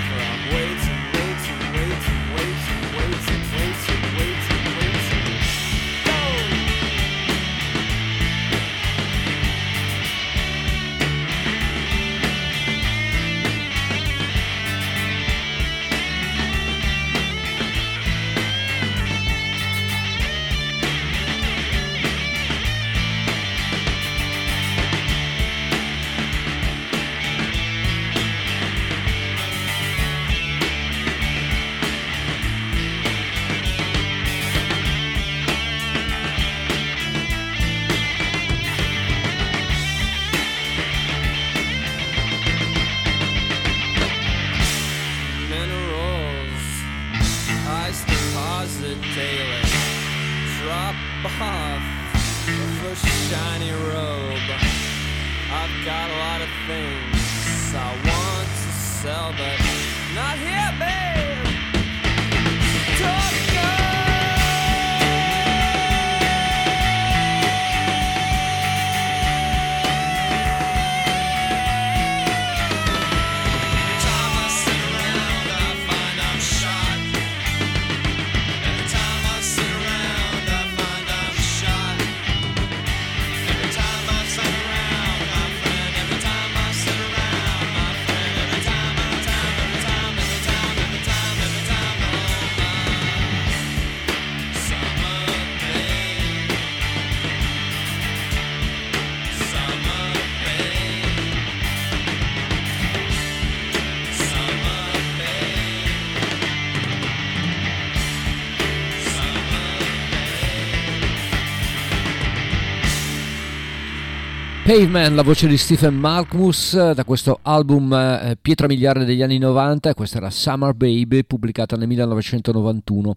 Pavement, 114.66 115.14
la 115.14 115.22
voce 115.22 115.48
di 115.48 115.58
Stephen 115.58 115.94
Malkmus 115.94 116.94
da 116.94 117.04
questo 117.04 117.38
album 117.44 117.94
eh, 117.94 118.36
pietra 118.42 118.66
miliare 118.66 119.06
degli 119.06 119.22
anni 119.22 119.38
90, 119.38 119.94
questa 119.94 120.18
era 120.18 120.32
Summer 120.32 120.74
Baby 120.74 121.24
pubblicata 121.24 121.76
nel 121.76 121.88
1991. 121.88 123.16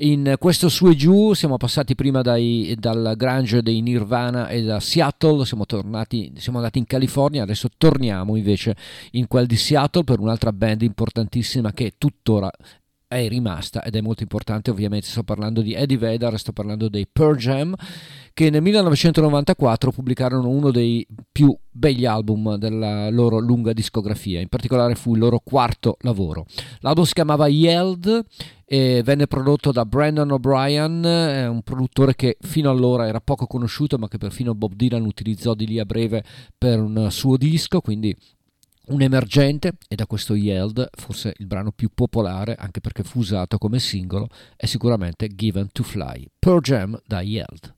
In 0.00 0.34
questo 0.38 0.68
su 0.68 0.88
e 0.88 0.94
giù 0.94 1.32
siamo 1.32 1.56
passati 1.56 1.94
prima 1.94 2.20
dai, 2.20 2.76
dal 2.78 3.14
grunge 3.16 3.62
dei 3.62 3.80
Nirvana 3.80 4.48
e 4.48 4.62
da 4.62 4.78
Seattle, 4.78 5.46
siamo, 5.46 5.64
tornati, 5.64 6.34
siamo 6.36 6.58
andati 6.58 6.76
in 6.76 6.84
California, 6.84 7.44
adesso 7.44 7.70
torniamo 7.78 8.36
invece 8.36 8.76
in 9.12 9.26
quel 9.26 9.46
di 9.46 9.56
Seattle 9.56 10.04
per 10.04 10.20
un'altra 10.20 10.52
band 10.52 10.82
importantissima 10.82 11.72
che 11.72 11.94
tuttora 11.96 12.50
è 13.10 13.26
rimasta 13.26 13.82
ed 13.82 13.96
è 13.96 14.00
molto 14.00 14.22
importante 14.22 14.70
ovviamente 14.70 15.08
sto 15.08 15.24
parlando 15.24 15.62
di 15.62 15.74
Eddie 15.74 15.98
Vedder 15.98 16.38
sto 16.38 16.52
parlando 16.52 16.88
dei 16.88 17.08
Pearl 17.10 17.36
Jam 17.36 17.74
che 18.32 18.50
nel 18.50 18.62
1994 18.62 19.90
pubblicarono 19.90 20.48
uno 20.48 20.70
dei 20.70 21.04
più 21.32 21.52
begli 21.68 22.06
album 22.06 22.54
della 22.54 23.10
loro 23.10 23.38
lunga 23.38 23.72
discografia. 23.72 24.40
In 24.40 24.48
particolare 24.48 24.94
fu 24.94 25.14
il 25.14 25.18
loro 25.18 25.40
quarto 25.42 25.96
lavoro. 26.02 26.46
L'album 26.78 27.04
si 27.04 27.12
chiamava 27.12 27.48
Yelled 27.48 28.24
e 28.64 29.02
venne 29.04 29.26
prodotto 29.26 29.72
da 29.72 29.84
Brandon 29.84 30.30
O'Brien 30.30 31.04
un 31.50 31.60
produttore 31.62 32.14
che 32.14 32.36
fino 32.40 32.70
allora 32.70 33.08
era 33.08 33.20
poco 33.20 33.46
conosciuto 33.46 33.98
ma 33.98 34.06
che 34.06 34.16
perfino 34.16 34.54
Bob 34.54 34.74
Dylan 34.74 35.04
utilizzò 35.04 35.54
di 35.54 35.66
lì 35.66 35.80
a 35.80 35.84
breve 35.84 36.22
per 36.56 36.80
un 36.80 37.08
suo 37.10 37.36
disco 37.36 37.80
quindi 37.80 38.16
un 38.90 39.02
emergente 39.02 39.72
e 39.88 39.94
da 39.94 40.06
questo 40.06 40.34
Yelled, 40.34 40.90
forse 40.92 41.34
il 41.38 41.46
brano 41.46 41.72
più 41.72 41.90
popolare 41.94 42.54
anche 42.54 42.80
perché 42.80 43.02
fu 43.02 43.18
usato 43.18 43.58
come 43.58 43.78
singolo, 43.78 44.28
è 44.56 44.66
sicuramente 44.66 45.28
Given 45.28 45.68
to 45.72 45.82
Fly, 45.82 46.28
Pearl 46.38 46.60
Jam 46.60 47.00
da 47.06 47.20
Yelled. 47.20 47.74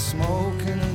smoking 0.00 0.89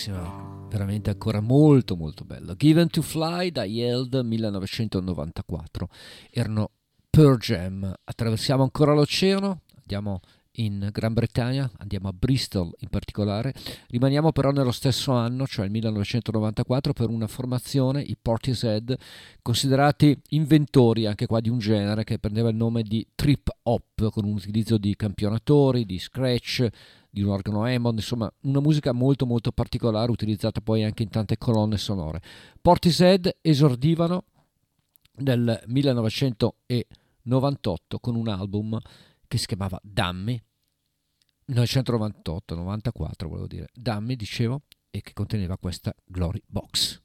bellissima, 0.00 0.66
veramente 0.68 1.10
ancora 1.10 1.40
molto 1.40 1.96
molto 1.96 2.24
bella. 2.24 2.54
Given 2.54 2.88
to 2.88 3.02
Fly 3.02 3.50
da 3.50 3.64
Yeld 3.64 4.14
1994. 4.14 5.88
Erano 6.30 6.70
Pearl 7.10 7.36
Jam. 7.36 7.94
Attraversiamo 8.04 8.62
ancora 8.62 8.94
l'oceano, 8.94 9.62
andiamo 9.78 10.20
in 10.54 10.88
Gran 10.90 11.12
Bretagna, 11.12 11.70
andiamo 11.78 12.08
a 12.08 12.12
Bristol 12.12 12.72
in 12.78 12.88
particolare. 12.88 13.52
Rimaniamo 13.88 14.32
però 14.32 14.50
nello 14.50 14.72
stesso 14.72 15.12
anno, 15.12 15.46
cioè 15.46 15.66
il 15.66 15.70
1994, 15.70 16.92
per 16.92 17.08
una 17.08 17.26
formazione, 17.26 18.00
i 18.00 18.16
Portishead, 18.20 18.96
considerati 19.42 20.18
inventori 20.30 21.06
anche 21.06 21.26
qua 21.26 21.40
di 21.40 21.48
un 21.48 21.58
genere 21.58 22.04
che 22.04 22.18
prendeva 22.18 22.48
il 22.48 22.56
nome 22.56 22.82
di 22.82 23.06
trip 23.14 23.50
hop, 23.62 24.10
con 24.10 24.24
un 24.24 24.34
utilizzo 24.34 24.78
di 24.78 24.96
campionatori, 24.96 25.84
di 25.84 25.98
scratch, 25.98 26.68
di 27.10 27.22
un 27.22 27.30
organo 27.30 27.64
Hammond, 27.64 27.98
insomma 27.98 28.32
una 28.42 28.60
musica 28.60 28.92
molto 28.92 29.26
molto 29.26 29.50
particolare 29.52 30.10
utilizzata 30.10 30.60
poi 30.60 30.84
anche 30.84 31.02
in 31.02 31.10
tante 31.10 31.36
colonne 31.36 31.76
sonore. 31.76 32.22
Portishead 32.60 33.38
esordivano 33.40 34.24
nel 35.16 35.60
1998 35.66 37.98
con 37.98 38.14
un 38.14 38.28
album 38.28 38.78
che 39.26 39.38
si 39.38 39.46
chiamava 39.46 39.80
Dammi 39.82 40.40
1998 41.46 42.54
94 42.54 43.28
volevo 43.28 43.46
dire 43.46 43.68
Dammi 43.72 44.16
dicevo 44.16 44.62
e 44.90 45.02
che 45.02 45.12
conteneva 45.12 45.58
questa 45.58 45.94
Glory 46.04 46.42
Box 46.46 47.00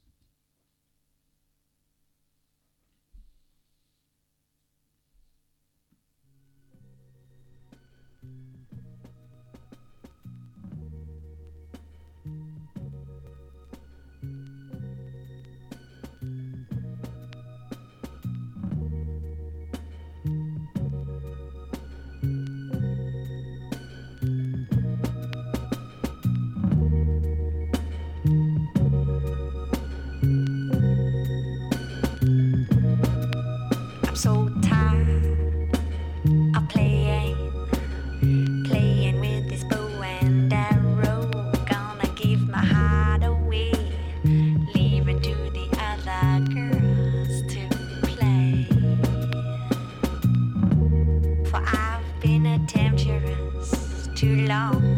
long. 54.46 54.95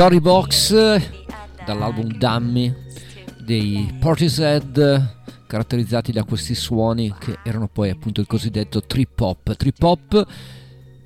Glory 0.00 0.20
Box 0.20 0.72
dall'album 1.66 2.10
Dummy 2.16 2.74
dei 3.38 3.94
Portishead 4.00 5.16
caratterizzati 5.46 6.10
da 6.10 6.24
questi 6.24 6.54
suoni 6.54 7.14
che 7.18 7.40
erano 7.44 7.68
poi 7.68 7.90
appunto 7.90 8.22
il 8.22 8.26
cosiddetto 8.26 8.80
trip 8.80 9.20
hop. 9.20 9.54
Trip 9.54 9.82
hop 9.82 10.26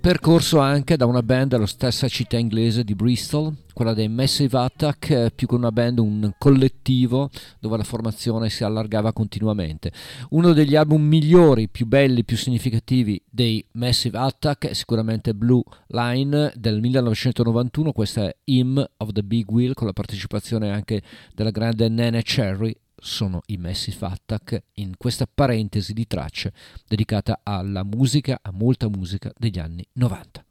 percorso 0.05 0.59
anche 0.59 0.99
da 0.99 1.07
una 1.07 1.23
band 1.23 1.53
della 1.53 1.65
stessa 1.65 2.09
città 2.09 2.37
inglese 2.37 2.85
di 2.85 2.95
Bristol 2.95 3.55
quella 3.73 3.95
dei 3.95 4.09
Massive 4.09 4.59
Attack 4.59 5.11
eh, 5.11 5.33
più 5.35 5.47
che 5.47 5.55
una 5.55 5.73
band 5.73 5.99
un 5.99 6.31
collettivo 6.37 7.31
dove 7.59 7.79
la 7.79 7.85
formazione 7.85 8.51
si 8.51 8.65
allargava 8.65 9.15
continuamente. 9.15 9.93
Uno 10.31 10.53
degli 10.53 10.77
album 10.77 11.03
migliori 11.03 11.71
più 11.71 11.87
belli 11.87 12.23
più 12.23 12.37
significativi 12.37 13.19
dei 13.31 13.65
Massive 13.73 14.19
Attack 14.19 14.67
è 14.67 14.73
sicuramente 14.75 15.33
Blue 15.33 15.63
Line 15.87 16.53
del 16.55 16.81
1991 16.81 17.93
questa 17.93 18.25
è 18.25 18.37
Hymn 18.45 18.85
of 18.99 19.11
the 19.11 19.23
Big 19.23 19.51
Wheel 19.51 19.73
con 19.73 19.87
la 19.87 19.95
partecipazione 19.95 20.71
anche 20.71 21.01
della 21.35 21.51
grande 21.51 21.89
Nene 21.89 22.23
Cherry 22.23 22.77
sono 23.05 23.43
i 23.47 23.59
Massive 23.59 24.07
Attack 24.07 24.63
in 24.75 24.97
questa 24.97 25.29
parentesi 25.33 25.93
di 25.93 26.07
tracce 26.07 26.53
dedicata 26.89 27.41
alla 27.43 27.85
musica, 27.85 28.39
a 28.41 28.51
molta 28.51 28.89
musica 28.89 29.31
degli 29.37 29.59
anni 29.59 29.87
90. 29.93 30.44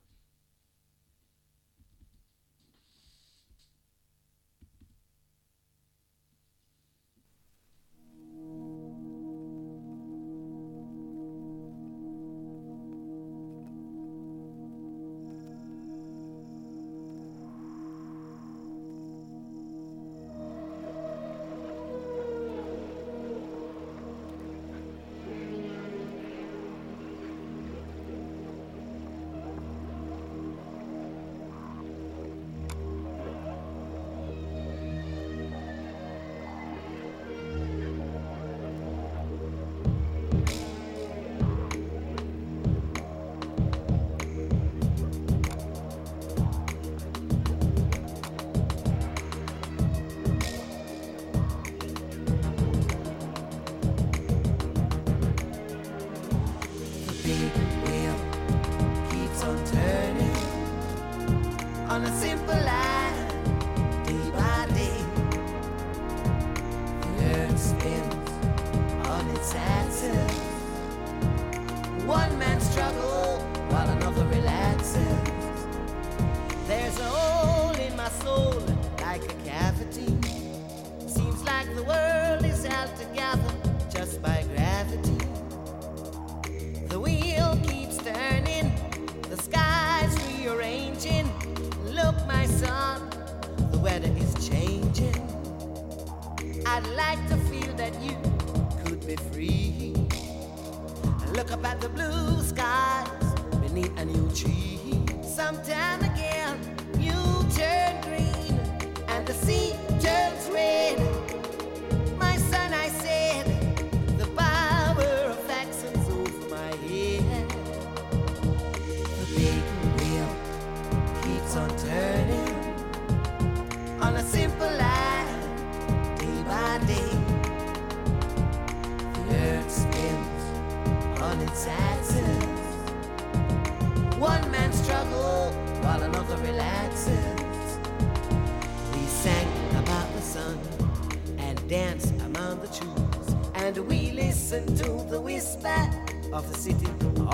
Listen 144.54 144.76
to 144.76 145.10
the 145.10 145.20
whisper 145.20 145.90
of 146.32 146.48
the 146.52 146.58
city 146.58 146.86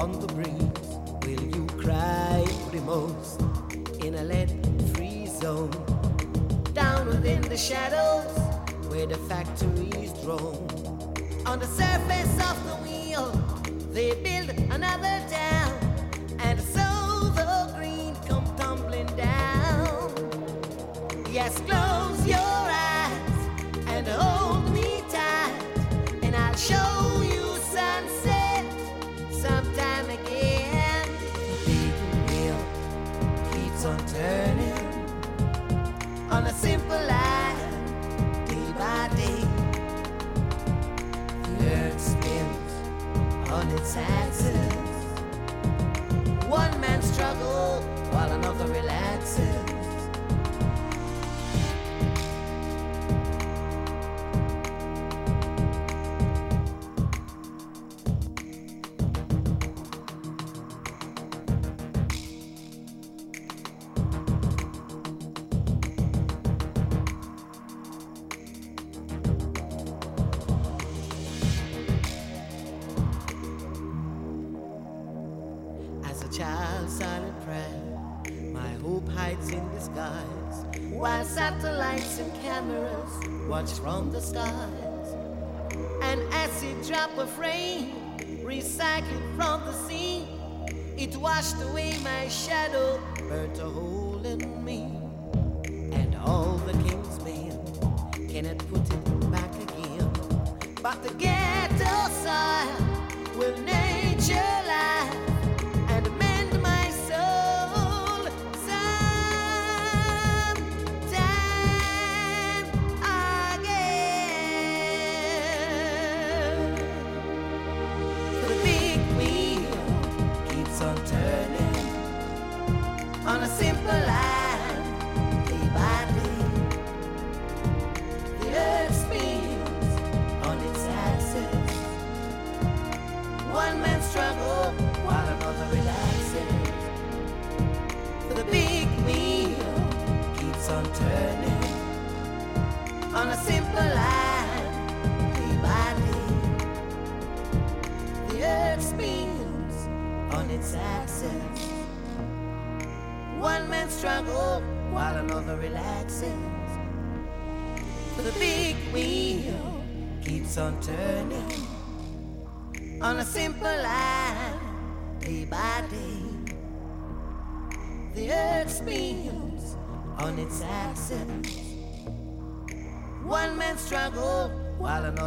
on 0.01 0.11
the 0.21 0.27
breeze. 0.27 0.87
Will 1.23 1.43
you 1.55 1.67
cry 1.77 2.45
the 2.71 2.79
most 2.81 3.41
in 4.05 4.15
a 4.15 4.23
lead-free 4.23 5.27
zone? 5.27 5.71
Down 6.73 7.07
within 7.07 7.41
the 7.41 7.57
shadows 7.57 8.31
where 8.89 9.05
the 9.05 9.17
factories 9.27 10.11
roam. 10.23 10.65
On 11.45 11.59
the 11.59 11.67
surface 11.67 12.33
of 12.49 12.55
the 12.69 12.75
wheel, 12.83 13.31
they 13.91 14.11
build 14.23 14.49
another 14.71 15.19
town, 15.29 15.48
simple 36.61 37.01
line, 37.07 37.55
day 38.45 38.73
by 38.77 39.07
day. 39.15 39.41
The 41.57 41.71
earth 41.71 42.01
spins 42.01 42.71
on 43.49 43.69
its 43.69 43.95
axis. 43.95 44.73
One 46.49 46.81
man 46.81 47.01
struggles 47.01 47.85
while 48.11 48.31
another 48.33 48.67
relaxes. 48.67 49.58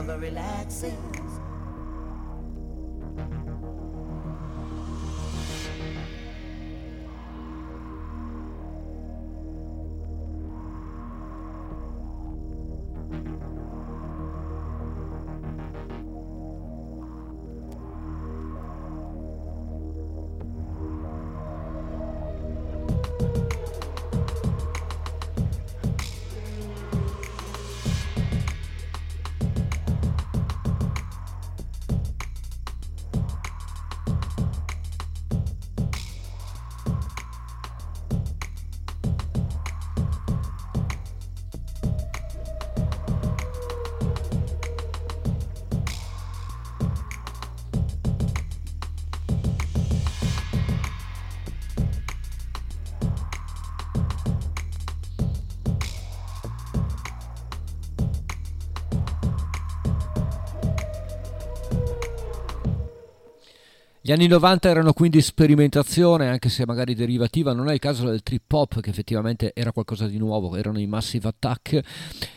the 0.07 0.19
relaxing. 0.19 1.12
Gli 64.13 64.17
anni 64.17 64.27
90 64.27 64.69
erano 64.69 64.93
quindi 64.93 65.23
sperimentazione, 65.23 66.29
anche 66.29 66.51
se 66.51 66.67
magari 66.67 66.95
derivativa, 66.95 67.55
non 67.55 67.71
è 67.71 67.73
il 67.73 67.79
caso 67.79 68.05
del 68.05 68.23
trip 68.23 68.53
hop 68.53 68.81
che 68.81 68.91
effettivamente 68.91 69.53
era 69.55 69.73
qualcosa 69.73 70.07
di 70.07 70.19
nuovo, 70.19 70.55
erano 70.55 70.79
i 70.79 70.87
Massive 70.87 71.29
Attack, 71.29 71.81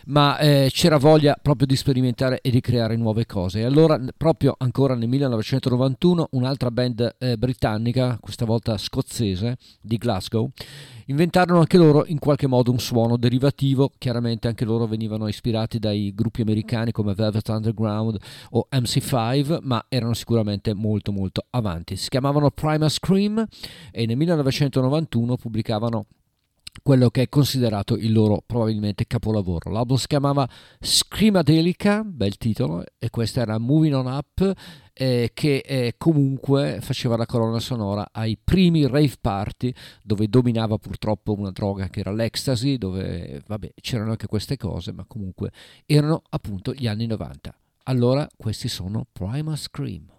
ma 0.06 0.38
eh, 0.38 0.70
c'era 0.72 0.96
voglia 0.96 1.38
proprio 1.42 1.68
di 1.68 1.76
sperimentare 1.76 2.40
e 2.40 2.50
di 2.50 2.62
creare 2.62 2.96
nuove 2.96 3.26
cose. 3.26 3.60
E 3.60 3.64
allora, 3.66 4.00
proprio 4.16 4.56
ancora 4.58 4.96
nel 4.96 5.10
1991, 5.10 6.30
un'altra 6.32 6.72
band 6.72 7.16
eh, 7.18 7.36
britannica, 7.36 8.18
questa 8.22 8.46
volta 8.46 8.78
scozzese, 8.78 9.58
di 9.82 9.98
Glasgow, 9.98 10.50
inventarono 11.08 11.60
anche 11.60 11.78
loro 11.78 12.06
in 12.06 12.20
qualche 12.20 12.48
modo 12.48 12.72
un 12.72 12.80
suono 12.80 13.18
derivativo, 13.18 13.92
chiaramente 13.98 14.48
anche 14.48 14.64
loro 14.64 14.88
venivano 14.88 15.28
ispirati 15.28 15.78
dai 15.78 16.14
gruppi 16.16 16.42
americani 16.42 16.94
come 16.94 17.14
Velvet 17.14 17.50
Underground 17.50 18.18
o 18.52 18.68
MC5, 18.72 19.60
ma 19.62 19.86
erano 19.90 20.14
sicuramente 20.14 20.74
molto 20.74 21.12
molto 21.12 21.46
avanti. 21.50 21.64
Si 21.96 22.10
chiamavano 22.10 22.52
Primal 22.52 22.92
Scream 22.92 23.46
e 23.92 24.06
nel 24.06 24.18
1991 24.18 25.38
pubblicavano 25.38 26.06
quello 26.82 27.10
che 27.10 27.24
è 27.24 27.30
considerato 27.30 27.96
il 27.96 28.12
loro 28.12 28.44
probabilmente 28.46 29.08
capolavoro. 29.08 29.72
L'album 29.72 29.98
si 29.98 30.08
chiamava 30.08 30.48
Scrimadelica, 30.80 32.04
bel 32.04 32.38
titolo, 32.38 32.84
e 33.00 33.10
questa 33.10 33.42
era 33.42 33.58
Moving 33.58 33.96
On 33.96 34.06
Up, 34.06 34.54
eh, 34.94 35.32
che 35.34 35.58
eh, 35.66 35.96
comunque 35.98 36.80
faceva 36.82 37.18
la 37.18 37.26
colonna 37.26 37.60
sonora 37.60 38.10
ai 38.12 38.38
primi 38.42 38.88
rave 38.88 39.16
party 39.20 39.74
dove 40.04 40.28
dominava 40.28 40.78
purtroppo 40.78 41.34
una 41.34 41.52
droga 41.52 41.90
che 41.90 42.02
era 42.02 42.12
l'ecstasy, 42.12 42.78
dove 42.78 43.42
vabbè 43.46 43.74
c'erano 43.82 44.12
anche 44.12 44.28
queste 44.28 44.58
cose, 44.58 44.92
ma 44.92 45.06
comunque 45.06 45.52
erano 45.86 46.22
appunto 46.30 46.74
gli 46.74 46.88
anni 46.88 47.08
90. 47.08 47.54
Allora 47.84 48.28
questi 48.36 48.68
sono 48.68 49.06
Primal 49.12 49.58
Scream. 49.58 50.15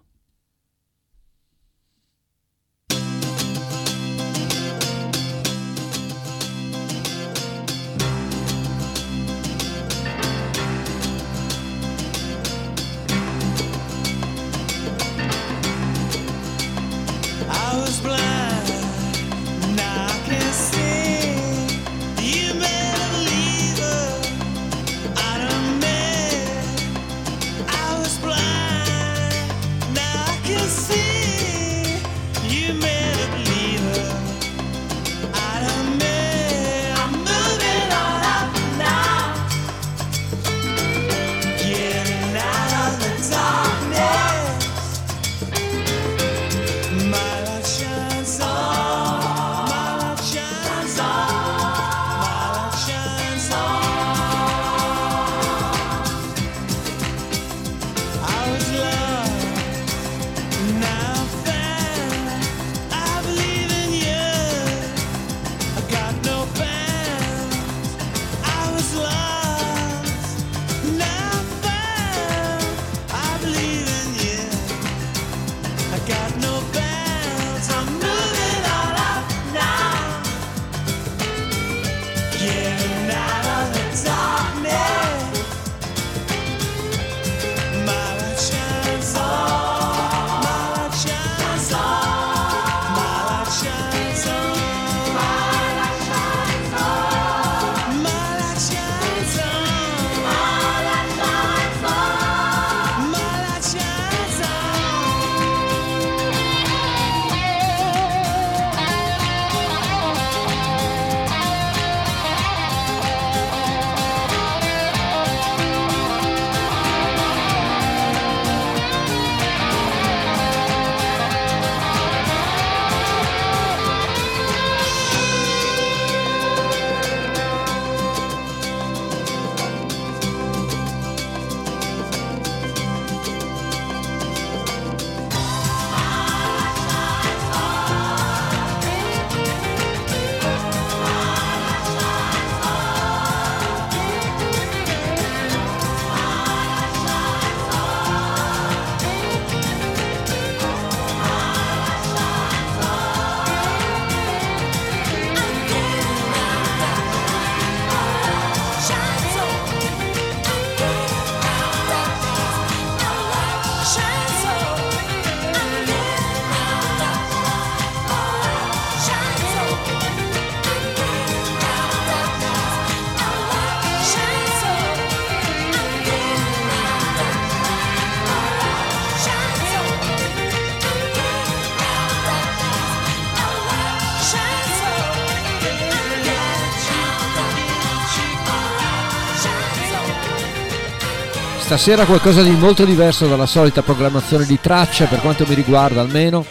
Stasera 191.77 192.05
qualcosa 192.05 192.41
di 192.41 192.49
molto 192.49 192.85
diverso 192.85 193.27
dalla 193.27 193.45
solita 193.45 193.83
programmazione 193.83 194.45
di 194.45 194.59
traccia, 194.59 195.05
per 195.05 195.21
quanto 195.21 195.45
mi 195.47 195.53
riguarda 195.53 196.01
almeno, 196.01 196.43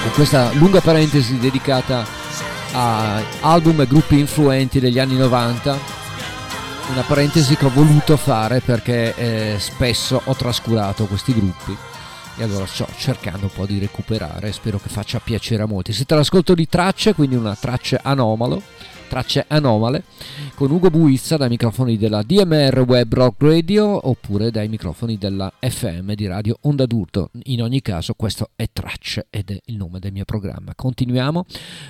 con 0.00 0.12
questa 0.12 0.52
lunga 0.52 0.80
parentesi 0.80 1.40
dedicata 1.40 2.06
a 2.72 3.20
album 3.40 3.80
e 3.80 3.86
gruppi 3.88 4.16
influenti 4.16 4.78
degli 4.78 5.00
anni 5.00 5.16
90, 5.16 5.76
una 6.92 7.02
parentesi 7.02 7.56
che 7.56 7.66
ho 7.66 7.70
voluto 7.70 8.16
fare 8.16 8.60
perché 8.60 9.14
eh, 9.16 9.56
spesso 9.58 10.22
ho 10.24 10.34
trascurato 10.36 11.06
questi 11.06 11.34
gruppi. 11.34 11.76
E 12.36 12.42
allora 12.44 12.64
sto 12.64 12.86
cercando 12.96 13.46
un 13.46 13.52
po' 13.52 13.66
di 13.66 13.80
recuperare, 13.80 14.52
spero 14.52 14.78
che 14.78 14.88
faccia 14.88 15.18
piacere 15.18 15.64
a 15.64 15.66
molti. 15.66 15.92
Siete 15.92 16.14
all'ascolto 16.14 16.54
di 16.54 16.68
tracce, 16.68 17.12
quindi 17.14 17.34
una 17.34 17.56
traccia 17.56 18.00
anomalo, 18.04 18.62
tracce 19.08 19.44
anomale, 19.48 20.04
con 20.54 20.70
Ugo 20.70 20.88
Buizza 20.88 21.36
dai 21.36 21.48
microfoni 21.48 21.96
della 21.96 22.22
DMR 22.22 22.84
Web 22.86 23.12
Rock 23.12 23.42
Radio 23.42 24.08
oppure 24.08 24.52
dai 24.52 24.68
microfoni 24.68 25.18
della 25.18 25.52
FM 25.58 26.12
di 26.12 26.26
Radio 26.28 26.58
Onda 26.62 26.86
d'Urto. 26.86 27.30
In 27.44 27.60
ogni 27.60 27.82
caso 27.82 28.14
questo 28.14 28.50
è 28.54 28.68
Tracce 28.72 29.26
ed 29.30 29.50
è 29.50 29.58
il 29.64 29.76
nome 29.76 29.98
del 29.98 30.12
mio 30.12 30.24
programma. 30.24 30.72
Continuiamo 30.76 31.44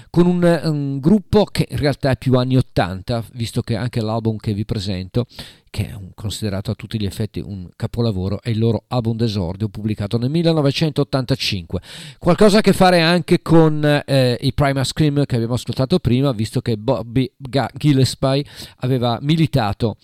con 0.08 0.26
un, 0.26 0.60
un 0.64 0.98
gruppo 0.98 1.44
che 1.44 1.66
in 1.68 1.76
realtà 1.76 2.10
è 2.10 2.16
più 2.16 2.34
anni 2.34 2.56
80, 2.56 3.24
visto 3.34 3.60
che 3.60 3.76
anche 3.76 4.00
l'album 4.00 4.38
che 4.38 4.54
vi 4.54 4.64
presento 4.64 5.26
che 5.74 5.88
è 5.88 5.98
considerato 6.14 6.70
a 6.70 6.74
tutti 6.76 7.00
gli 7.00 7.04
effetti 7.04 7.42
un 7.44 7.68
capolavoro, 7.74 8.40
è 8.40 8.50
il 8.50 8.60
loro 8.60 8.84
album 8.86 9.16
d'esordio 9.16 9.68
pubblicato 9.68 10.18
nel 10.18 10.30
1985. 10.30 11.80
Qualcosa 12.16 12.58
a 12.58 12.60
che 12.60 12.72
fare 12.72 13.00
anche 13.00 13.42
con 13.42 13.84
eh, 14.06 14.38
i 14.40 14.52
Primal 14.52 14.86
Scream 14.86 15.26
che 15.26 15.34
abbiamo 15.34 15.54
ascoltato 15.54 15.98
prima, 15.98 16.30
visto 16.30 16.60
che 16.60 16.76
Bobby 16.76 17.28
Gillespie 17.76 18.44
aveva 18.78 19.18
militato 19.20 19.96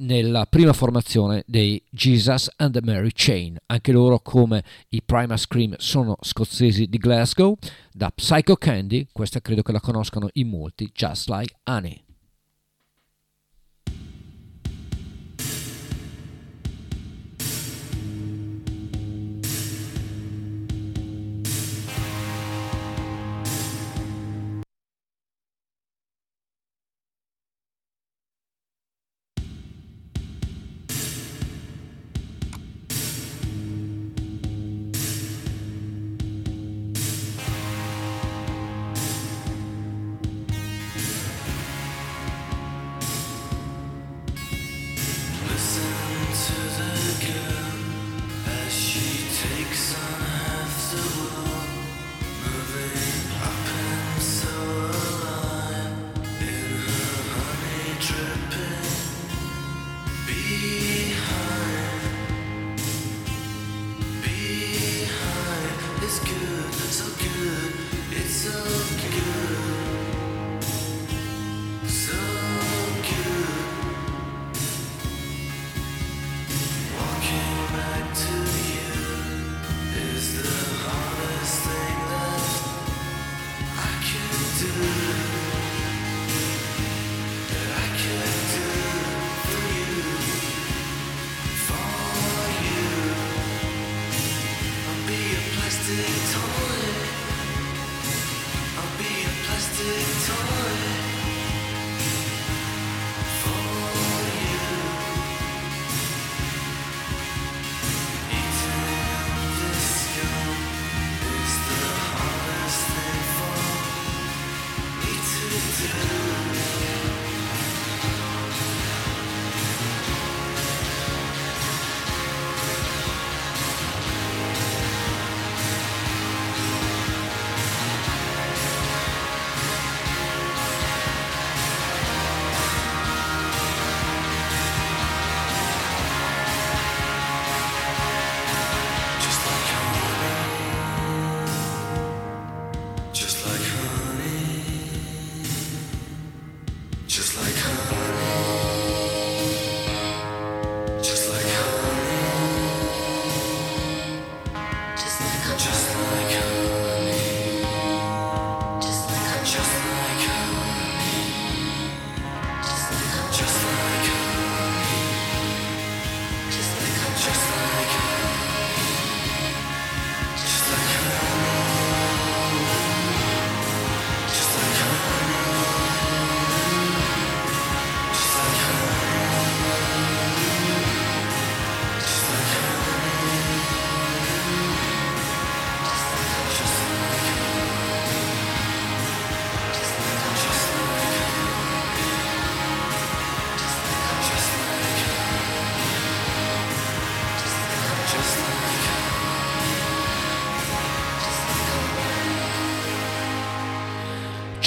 nella 0.00 0.46
prima 0.46 0.72
formazione 0.72 1.42
dei 1.46 1.82
Jesus 1.90 2.50
and 2.56 2.72
the 2.72 2.80
Mary 2.82 3.10
Chain. 3.12 3.56
Anche 3.66 3.92
loro, 3.92 4.20
come 4.20 4.62
i 4.90 5.02
Primal 5.02 5.38
Scream, 5.38 5.74
sono 5.78 6.16
scozzesi 6.20 6.86
di 6.86 6.98
Glasgow. 6.98 7.56
Da 7.92 8.10
Psycho 8.10 8.56
Candy, 8.56 9.08
questa 9.12 9.40
credo 9.40 9.62
che 9.62 9.72
la 9.72 9.80
conoscano 9.80 10.28
in 10.34 10.48
molti, 10.48 10.90
Just 10.92 11.28
Like 11.28 11.54
Honey. 11.64 12.07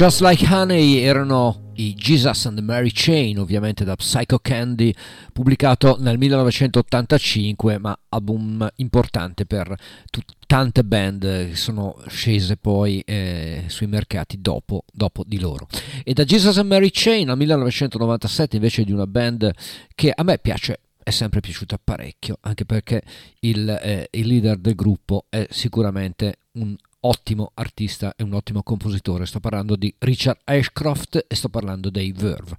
Just 0.02 0.22
Like 0.22 0.48
Honey 0.48 0.98
erano 0.98 1.74
i 1.76 1.94
Jesus 1.94 2.48
and 2.48 2.58
Mary 2.62 2.90
Chain, 2.92 3.38
ovviamente 3.38 3.84
da 3.84 3.96
Psycho 3.96 4.40
Candy, 4.40 4.92
pubblicato 5.32 5.96
nel 6.00 6.18
1985, 6.18 7.78
ma 7.78 7.96
album 8.10 8.68
importante 8.78 9.46
per 9.46 9.72
tut- 10.10 10.38
tante 10.48 10.84
band 10.84 11.50
che 11.50 11.56
sono 11.56 12.02
scese 12.08 12.58
poi 12.58 13.04
eh, 13.06 13.66
sui 13.68 13.86
mercati 13.86 14.42
dopo, 14.42 14.86
dopo 14.92 15.24
di 15.24 15.38
loro. 15.38 15.68
E 16.04 16.14
da 16.14 16.24
Jesus 16.24 16.58
and 16.58 16.68
Mary 16.68 16.90
Chain 16.92 17.30
al 17.30 17.38
1997 17.38 18.56
invece 18.56 18.84
di 18.84 18.92
una 18.92 19.06
band 19.06 19.52
che 19.94 20.12
a 20.16 20.24
me 20.24 20.40
piace 20.40 20.80
è 21.04 21.12
sempre 21.12 21.42
piaciuta 21.42 21.80
parecchio, 21.82 22.40
anche 22.42 22.66
perché 22.66 23.04
il, 23.42 23.70
eh, 23.70 24.08
il 24.10 24.26
leader 24.26 24.58
del 24.58 24.74
gruppo 24.74 25.26
è 25.30 25.46
sicuramente 25.52 26.38
un 26.54 26.76
ottimo 27.02 27.52
artista 27.56 28.14
e 28.16 28.24
un 28.24 28.34
ottimo 28.34 28.64
compositore. 28.64 29.26
Sto 29.26 29.40
parlando 29.40 29.76
di 29.76 29.94
Richard 30.00 30.40
Ashcroft 30.44 31.26
e 31.28 31.36
sto 31.36 31.50
parlando 31.50 31.90
dei 31.90 32.12
Verve. 32.12 32.56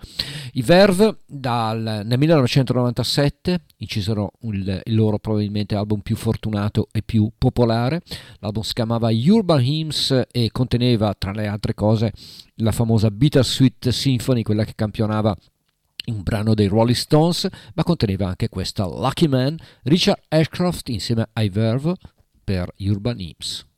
I 0.52 0.62
Verve 0.62 1.18
dal, 1.26 2.02
nel 2.04 2.18
1997 2.18 3.60
incisero 3.78 4.32
il, 4.42 4.80
il 4.84 4.94
loro 4.94 5.18
probabilmente 5.18 5.74
album 5.74 6.00
più 6.00 6.16
fortunato 6.16 6.88
e 6.90 7.02
più 7.02 7.30
popolare. 7.36 8.02
L'album 8.40 8.62
si 8.62 8.72
chiamava 8.72 9.10
Urban 9.10 9.64
Hymns 9.64 10.22
e 10.30 10.50
conteneva 10.50 11.14
tra 11.14 11.32
le 11.32 11.46
altre 11.46 11.74
cose 11.74 12.12
la 12.56 12.72
famosa 12.72 13.10
Bittersweet 13.10 13.88
Symphony, 13.88 14.42
quella 14.42 14.64
che 14.64 14.74
campionava 14.74 15.36
un 16.06 16.22
brano 16.22 16.54
dei 16.54 16.66
Rolling 16.66 16.96
Stones, 16.96 17.48
ma 17.74 17.84
conteneva 17.84 18.26
anche 18.26 18.48
questa 18.48 18.86
Lucky 18.86 19.28
Man, 19.28 19.56
Richard 19.84 20.20
Ashcroft 20.28 20.88
insieme 20.88 21.28
ai 21.34 21.48
Verve 21.48 21.94
per 22.42 22.72
Urban 22.78 23.20
Hymns. 23.20 23.70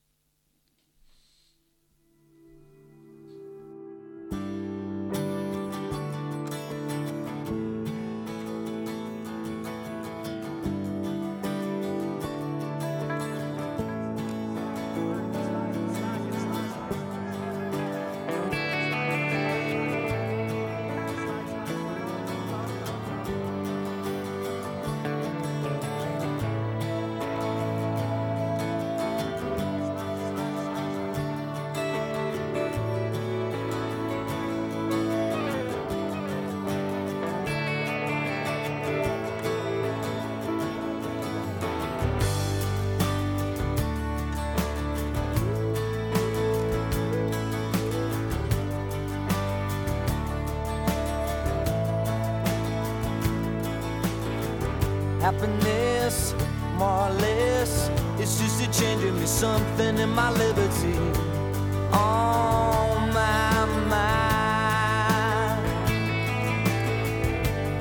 Happiness, 55.34 56.34
more 56.76 57.08
or 57.08 57.10
less, 57.10 57.90
it's 58.18 58.38
just 58.38 58.62
a 58.62 58.70
changing 58.80 59.18
me 59.18 59.26
something 59.26 59.98
in 59.98 60.08
my 60.10 60.30
liberty. 60.30 60.94
On 61.92 63.12
my 63.12 63.64
mind. 63.90 65.64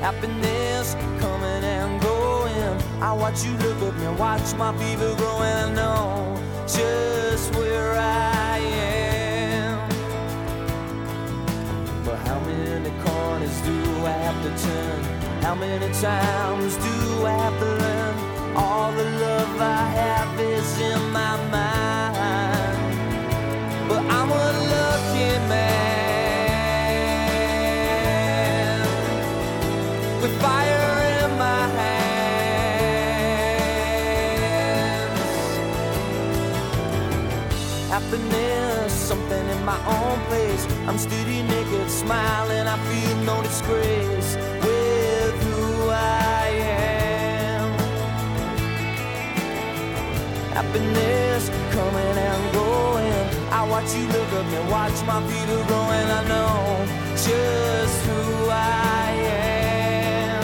Happiness 0.01 0.95
coming 1.19 1.63
and 1.63 2.01
going. 2.01 2.81
I 3.01 3.13
watch 3.13 3.45
you 3.45 3.53
look 3.57 3.81
at 3.84 3.95
me, 3.99 4.07
watch 4.17 4.55
my 4.55 4.75
fever 4.77 5.13
growing. 5.15 5.43
I 5.43 5.73
know 5.73 5.92
How 15.43 15.55
many 15.55 15.91
times 15.99 16.77
do 16.77 17.25
I 17.25 17.33
have 17.43 17.59
to 17.59 17.65
learn? 17.65 18.15
All 18.55 18.91
the 18.93 19.03
love 19.03 19.59
I 19.59 19.83
have 19.99 20.39
is 20.39 20.79
in 20.79 21.11
my 21.11 21.35
mind. 21.51 22.97
But 23.89 24.05
I'm 24.17 24.29
a 24.31 24.51
lucky 24.73 25.31
man 25.49 25.67
with 30.21 30.41
fire. 30.41 30.93
happiness, 37.93 38.91
something 38.91 39.47
in 39.49 39.63
my 39.63 39.77
own 39.85 40.19
place. 40.25 40.65
I'm 40.87 40.97
steady 40.97 41.43
naked, 41.43 41.89
smiling, 41.91 42.65
I 42.65 42.77
feel 42.89 43.17
no 43.17 43.43
disgrace. 43.43 44.35
Happiness 50.73 51.49
coming 51.71 52.17
and 52.17 52.51
going. 52.51 53.29
I 53.51 53.63
watch 53.69 53.93
you 53.93 54.07
look 54.07 54.33
up 54.33 54.45
and 54.57 54.69
watch 54.71 54.97
my 55.05 55.21
feet 55.27 55.49
are 55.53 55.65
growing. 55.67 56.09
I 56.09 56.23
know 56.27 56.85
just 57.13 58.05
who 58.07 58.49
I 58.49 59.11
am. 59.37 60.43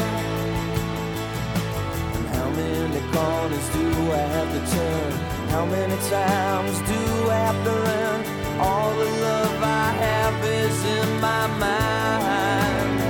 And 2.13 2.27
how 2.35 2.49
many 2.51 3.01
corners 3.11 3.69
do 3.73 4.11
I 4.11 4.21
have 4.37 4.51
to 4.53 4.61
turn? 4.75 5.11
How 5.49 5.65
many 5.65 5.97
times 6.09 6.77
do 6.87 7.29
I 7.31 7.39
have 7.49 7.63
to 7.65 7.71
run? 7.71 8.19
All 8.59 8.91
the 8.93 9.09
love 9.25 9.63
I 9.63 9.91
have 10.05 10.45
is 10.45 10.85
in 10.85 11.09
my 11.19 11.47
mind. 11.57 13.01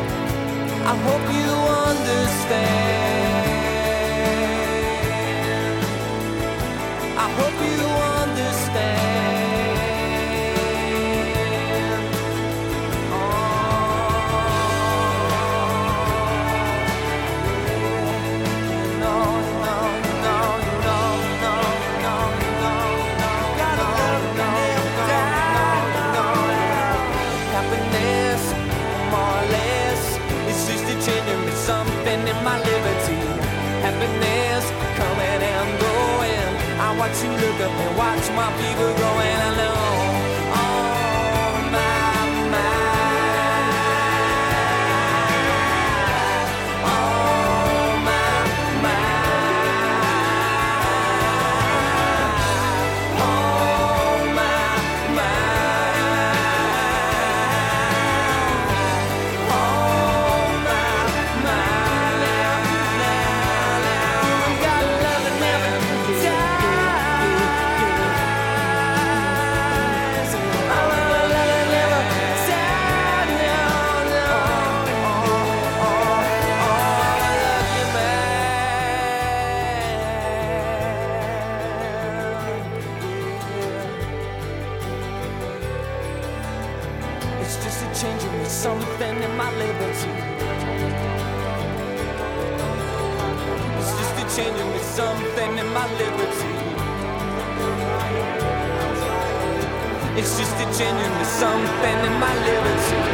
I 0.87 0.95
hope 1.03 1.25
you 1.35 1.51
understand. 1.91 2.98
Watch 37.10 37.23
you 37.23 37.31
look 37.31 37.60
up 37.61 37.72
and 37.72 37.98
watch 37.98 38.30
my 38.31 38.52
people 38.61 38.94
growing. 38.95 39.59
It's 100.81 100.88
just 100.88 100.93
a 100.93 100.95
change 100.95 101.07
of 101.07 101.18
me, 101.18 101.23
something 101.26 102.06
in 102.06 102.19
my 102.22 102.34
liberty. 102.45 103.09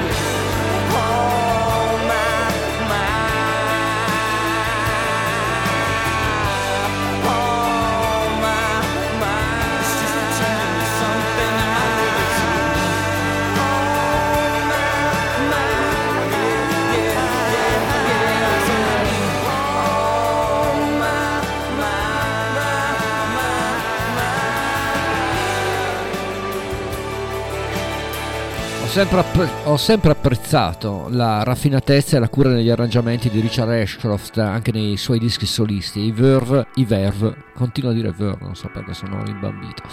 Sempre, 28.96 29.20
app- 29.20 29.68
ho 29.68 29.76
sempre 29.76 30.12
apprezzato 30.12 31.08
la 31.10 31.44
raffinatezza 31.44 32.16
e 32.16 32.20
la 32.22 32.30
cura 32.30 32.52
negli 32.52 32.70
arrangiamenti 32.70 33.30
di 33.30 33.42
Richard 33.42 33.70
Ashcroft 33.70 34.38
anche 34.38 34.72
nei 34.72 34.96
suoi 34.96 35.20
dischi 35.20 35.46
solisti. 35.46 36.00
I 36.00 36.14
Verve, 36.14 36.68
i 36.76 36.86
Verve, 36.86 37.36
continuo 37.54 37.92
a 37.92 37.94
dire 37.94 38.12
Verve, 38.12 38.46
non 38.46 38.56
so 38.56 38.70
perché 38.72 38.94
sono 38.94 39.22
rimbambito. 39.22 39.84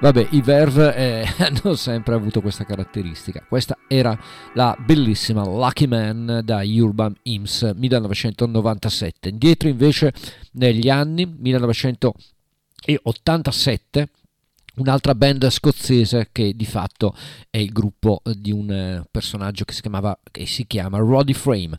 Vabbè, 0.00 0.26
i 0.30 0.42
Verve 0.42 0.96
eh, 0.96 1.24
hanno 1.38 1.76
sempre 1.76 2.16
avuto 2.16 2.40
questa 2.40 2.64
caratteristica. 2.64 3.44
Questa 3.48 3.78
era 3.86 4.18
la 4.54 4.76
bellissima 4.76 5.44
Lucky 5.44 5.86
Man 5.86 6.40
da 6.42 6.60
Urban 6.64 7.14
Imps 7.22 7.62
1997. 7.76 9.28
Indietro 9.28 9.68
invece 9.68 10.12
negli 10.54 10.90
anni 10.90 11.26
1987 11.26 14.08
un'altra 14.78 15.14
band 15.14 15.48
scozzese 15.48 16.28
che 16.32 16.54
di 16.54 16.64
fatto 16.64 17.14
è 17.50 17.58
il 17.58 17.70
gruppo 17.70 18.22
di 18.34 18.52
un 18.52 18.70
eh, 18.70 19.04
personaggio 19.10 19.64
che 19.64 19.72
si 19.72 19.80
chiamava 19.80 20.18
che 20.30 20.46
si 20.46 20.66
chiama 20.66 20.98
Roddy 20.98 21.32
Frame. 21.32 21.76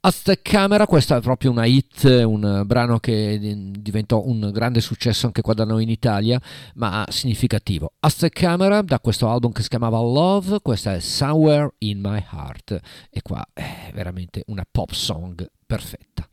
Aztec 0.00 0.40
Camera, 0.42 0.86
questa 0.86 1.16
è 1.16 1.20
proprio 1.20 1.50
una 1.50 1.66
hit, 1.66 2.04
un 2.04 2.60
eh, 2.60 2.64
brano 2.64 2.98
che 2.98 3.38
di- 3.38 3.72
diventò 3.80 4.22
un 4.24 4.50
grande 4.52 4.80
successo 4.80 5.26
anche 5.26 5.42
qua 5.42 5.52
da 5.52 5.64
noi 5.64 5.82
in 5.82 5.90
Italia, 5.90 6.40
ma 6.74 7.04
significativo. 7.08 7.92
Aztec 8.00 8.32
Camera 8.32 8.80
da 8.82 8.98
questo 9.00 9.28
album 9.28 9.52
che 9.52 9.62
si 9.62 9.68
chiamava 9.68 9.98
Love, 9.98 10.60
questa 10.62 10.94
è 10.94 11.00
Somewhere 11.00 11.74
in 11.78 12.00
My 12.00 12.24
Heart 12.32 12.80
e 13.10 13.20
qua 13.20 13.46
è 13.52 13.90
veramente 13.92 14.42
una 14.46 14.64
pop 14.70 14.92
song 14.92 15.46
perfetta. 15.66 16.29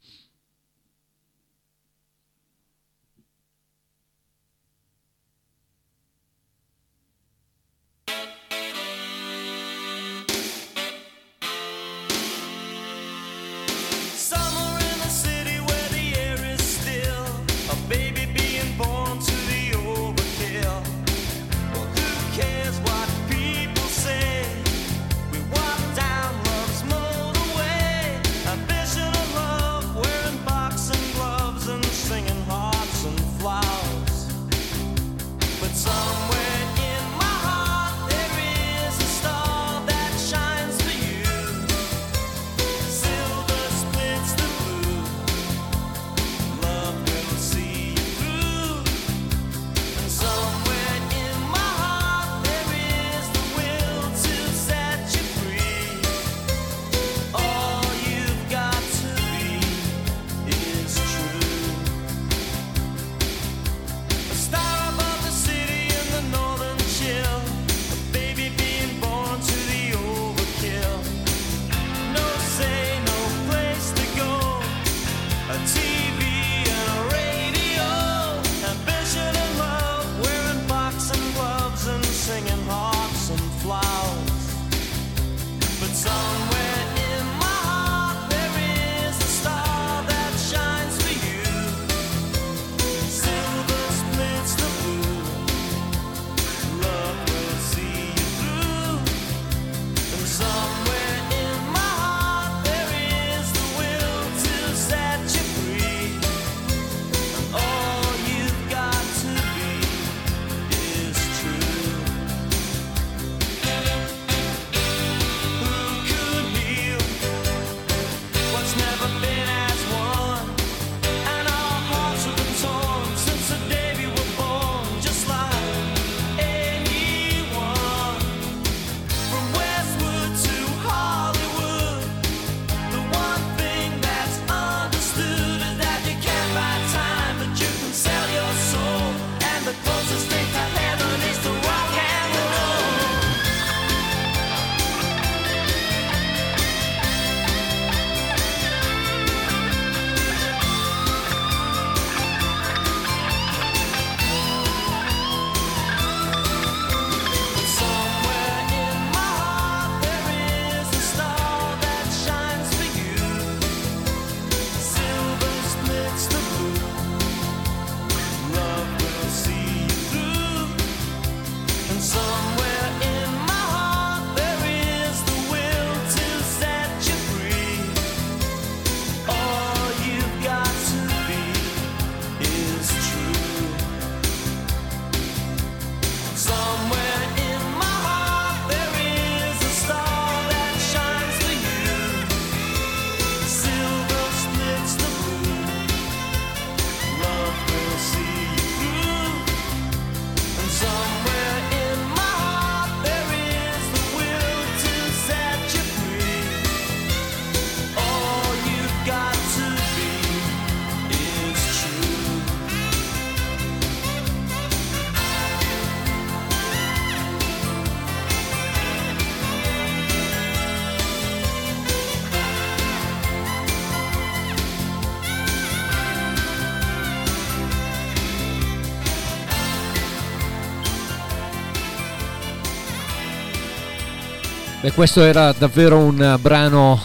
E 234.88 234.94
questo 234.94 235.22
era 235.22 235.52
davvero 235.52 235.98
un 235.98 236.24
eh, 236.24 236.38
brano 236.38 236.98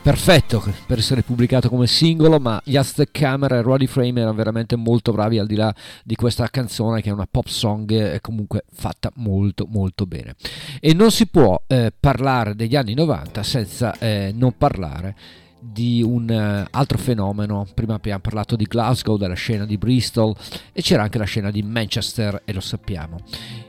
perfetto 0.00 0.62
per 0.86 0.98
essere 0.98 1.22
pubblicato 1.22 1.68
come 1.68 1.88
singolo, 1.88 2.38
ma 2.38 2.62
Yaz 2.66 2.92
the 2.92 3.08
Camera 3.10 3.56
e 3.56 3.60
Roddy 3.60 3.88
Frame 3.88 4.20
erano 4.20 4.36
veramente 4.36 4.76
molto 4.76 5.10
bravi 5.10 5.40
al 5.40 5.48
di 5.48 5.56
là 5.56 5.74
di 6.04 6.14
questa 6.14 6.46
canzone 6.46 7.02
che 7.02 7.08
è 7.08 7.12
una 7.12 7.26
pop 7.28 7.48
song 7.48 7.90
e 7.90 8.20
comunque 8.20 8.62
fatta 8.72 9.10
molto 9.16 9.66
molto 9.68 10.06
bene. 10.06 10.36
E 10.78 10.94
non 10.94 11.10
si 11.10 11.26
può 11.26 11.60
eh, 11.66 11.92
parlare 11.98 12.54
degli 12.54 12.76
anni 12.76 12.94
90 12.94 13.42
senza 13.42 13.98
eh, 13.98 14.30
non 14.32 14.56
parlare 14.56 15.16
di 15.64 16.02
un 16.02 16.28
eh, 16.28 16.66
altro 16.70 16.98
fenomeno. 16.98 17.66
Prima 17.74 17.94
abbiamo 17.94 18.20
parlato 18.20 18.56
di 18.56 18.64
Glasgow, 18.64 19.16
della 19.16 19.34
scena 19.34 19.64
di 19.64 19.78
Bristol 19.78 20.34
e 20.72 20.82
c'era 20.82 21.02
anche 21.02 21.18
la 21.18 21.24
scena 21.24 21.50
di 21.50 21.62
Manchester 21.62 22.42
e 22.44 22.52
lo 22.52 22.60
sappiamo. 22.60 23.18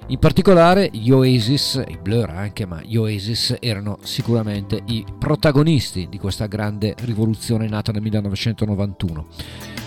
In 0.08 0.20
particolare 0.20 0.90
gli 0.92 1.10
Oasis, 1.10 1.82
i 1.88 1.98
Blur 2.02 2.30
anche, 2.30 2.66
ma 2.66 2.82
gli 2.84 2.98
Oasis 2.98 3.56
erano 3.60 3.98
sicuramente 4.02 4.82
i 4.88 5.06
protagonisti 5.18 6.08
di 6.10 6.20
questa 6.20 6.48
grande 6.48 6.96
rivoluzione 7.00 7.68
nata 7.68 7.92
nel 7.92 8.02
1991. 8.02 9.28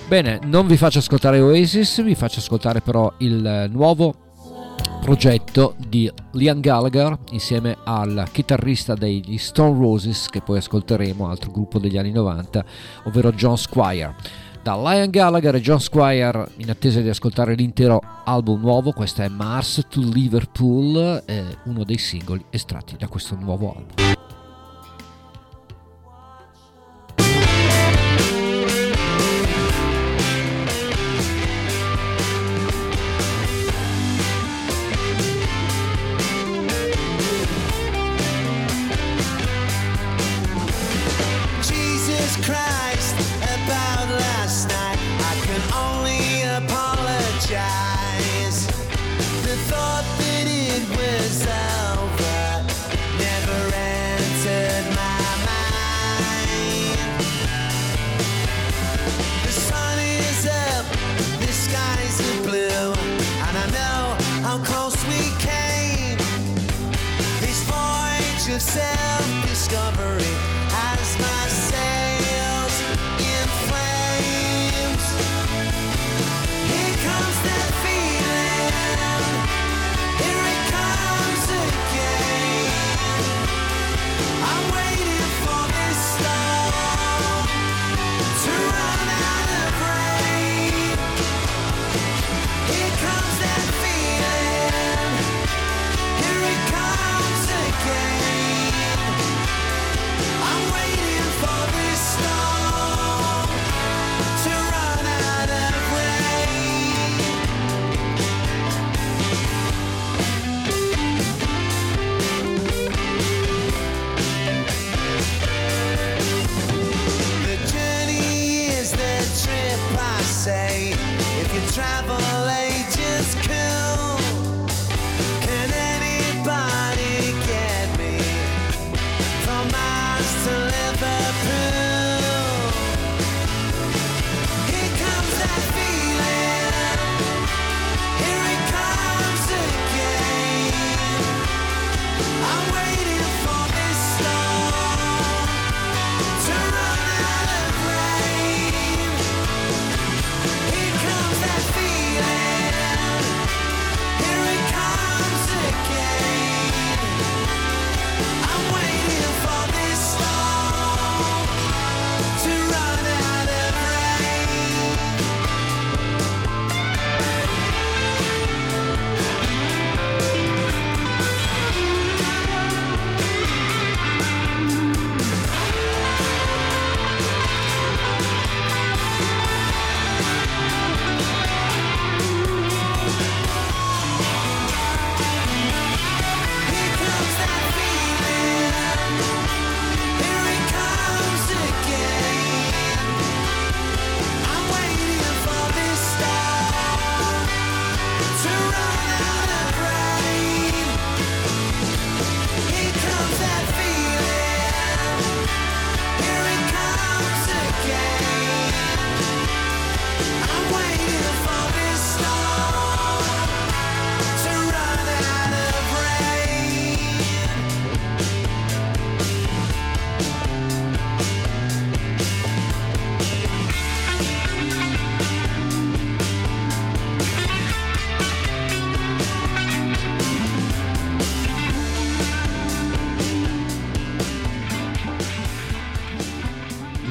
Bene, 0.08 0.40
non 0.44 0.66
vi 0.66 0.76
faccio 0.76 0.98
ascoltare 0.98 1.38
Oasis, 1.38 2.02
vi 2.02 2.14
faccio 2.14 2.38
ascoltare 2.38 2.80
però 2.80 3.12
il 3.18 3.68
nuovo 3.70 4.27
progetto 4.98 5.74
di 5.78 6.10
Liam 6.32 6.60
Gallagher 6.60 7.18
insieme 7.30 7.76
al 7.84 8.28
chitarrista 8.30 8.94
degli 8.94 9.38
Stone 9.38 9.78
Roses 9.78 10.28
che 10.28 10.40
poi 10.40 10.58
ascolteremo, 10.58 11.28
altro 11.28 11.50
gruppo 11.50 11.78
degli 11.78 11.96
anni 11.96 12.12
90, 12.12 12.64
ovvero 13.04 13.32
John 13.32 13.56
Squire. 13.56 14.14
Da 14.62 14.76
Liam 14.76 15.10
Gallagher 15.10 15.54
e 15.54 15.60
John 15.60 15.80
Squire 15.80 16.48
in 16.56 16.70
attesa 16.70 17.00
di 17.00 17.08
ascoltare 17.08 17.54
l'intero 17.54 18.00
album 18.24 18.60
nuovo, 18.60 18.92
questa 18.92 19.24
è 19.24 19.28
Mars 19.28 19.86
to 19.88 20.00
Liverpool, 20.00 21.22
eh, 21.26 21.44
uno 21.64 21.84
dei 21.84 21.98
singoli 21.98 22.44
estratti 22.50 22.96
da 22.98 23.08
questo 23.08 23.36
nuovo 23.36 23.74
album. 23.74 24.17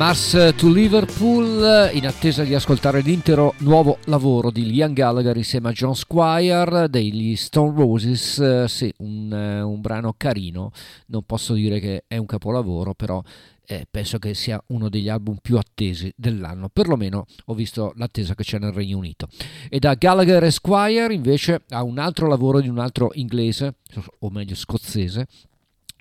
Mars 0.07 0.53
to 0.55 0.69
Liverpool 0.69 1.89
in 1.91 2.07
attesa 2.07 2.45
di 2.45 2.55
ascoltare 2.55 3.01
l'intero 3.01 3.55
nuovo 3.57 3.97
lavoro 4.05 4.51
di 4.51 4.65
Liam 4.65 4.93
Gallagher 4.93 5.35
insieme 5.35 5.67
a 5.67 5.71
John 5.73 5.97
Squire 5.97 6.87
degli 6.89 7.35
Stone 7.35 7.75
Roses 7.75 8.39
Eh, 8.39 8.69
sì 8.69 8.93
un, 8.99 9.33
eh, 9.33 9.59
un 9.59 9.81
brano 9.81 10.13
carino. 10.15 10.71
Non 11.07 11.23
posso 11.23 11.55
dire 11.55 11.81
che 11.81 12.05
è 12.07 12.15
un 12.15 12.25
capolavoro 12.25 12.93
però 12.93 13.21
eh, 13.65 13.85
penso 13.91 14.17
che 14.17 14.33
sia 14.33 14.63
uno 14.67 14.87
degli 14.87 15.09
album 15.09 15.39
più 15.41 15.57
attesi 15.57 16.09
dell'anno. 16.15 16.69
Perlomeno 16.69 17.25
ho 17.47 17.53
visto 17.53 17.91
l'attesa 17.97 18.33
che 18.33 18.43
c'è 18.43 18.59
nel 18.59 18.71
Regno 18.71 18.99
Unito. 18.99 19.27
E 19.67 19.77
da 19.79 19.95
Gallagher 19.95 20.41
e 20.45 20.51
Squire 20.51 21.13
invece 21.13 21.63
ha 21.71 21.83
un 21.83 21.99
altro 21.99 22.27
lavoro 22.27 22.61
di 22.61 22.69
un 22.69 22.79
altro 22.79 23.09
inglese 23.15 23.73
o 24.19 24.29
meglio 24.29 24.55
scozzese 24.55 25.27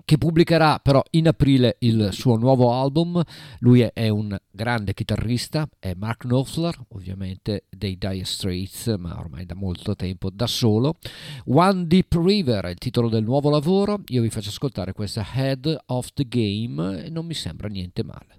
che 0.06 0.18
pubblicherà 0.18 0.78
però 0.78 1.02
in 1.10 1.26
aprile 1.26 1.76
il 1.80 2.10
suo 2.12 2.36
nuovo 2.36 2.72
album. 2.72 3.20
Lui 3.58 3.80
è, 3.80 4.08
un 4.08 4.38
grande 4.52 4.94
chitarrista, 4.94 5.68
è 5.80 5.94
Mark 5.96 6.20
Knopfler, 6.20 6.78
ovviamente 6.90 7.64
dei 7.68 7.98
Dire 7.98 8.24
Straits, 8.24 8.94
ma 8.98 9.18
ormai 9.18 9.44
da 9.44 9.56
molto 9.56 9.96
tempo 9.96 10.30
da 10.30 10.46
solo. 10.46 10.94
One 11.46 11.88
Deep 11.88 12.14
River 12.14 12.66
è 12.66 12.70
il 12.70 12.78
titolo 12.78 13.08
del 13.08 13.24
nuovo 13.24 13.50
lavoro. 13.50 14.00
Io 14.06 14.22
vi 14.22 14.30
faccio 14.30 14.50
ascoltare 14.50 14.92
questa 14.92 15.26
Head 15.34 15.76
of 15.86 16.12
the 16.14 16.26
Game 16.28 17.04
e 17.04 17.10
non 17.10 17.26
mi 17.26 17.34
sembra 17.34 17.66
niente 17.66 18.04
male. 18.04 18.36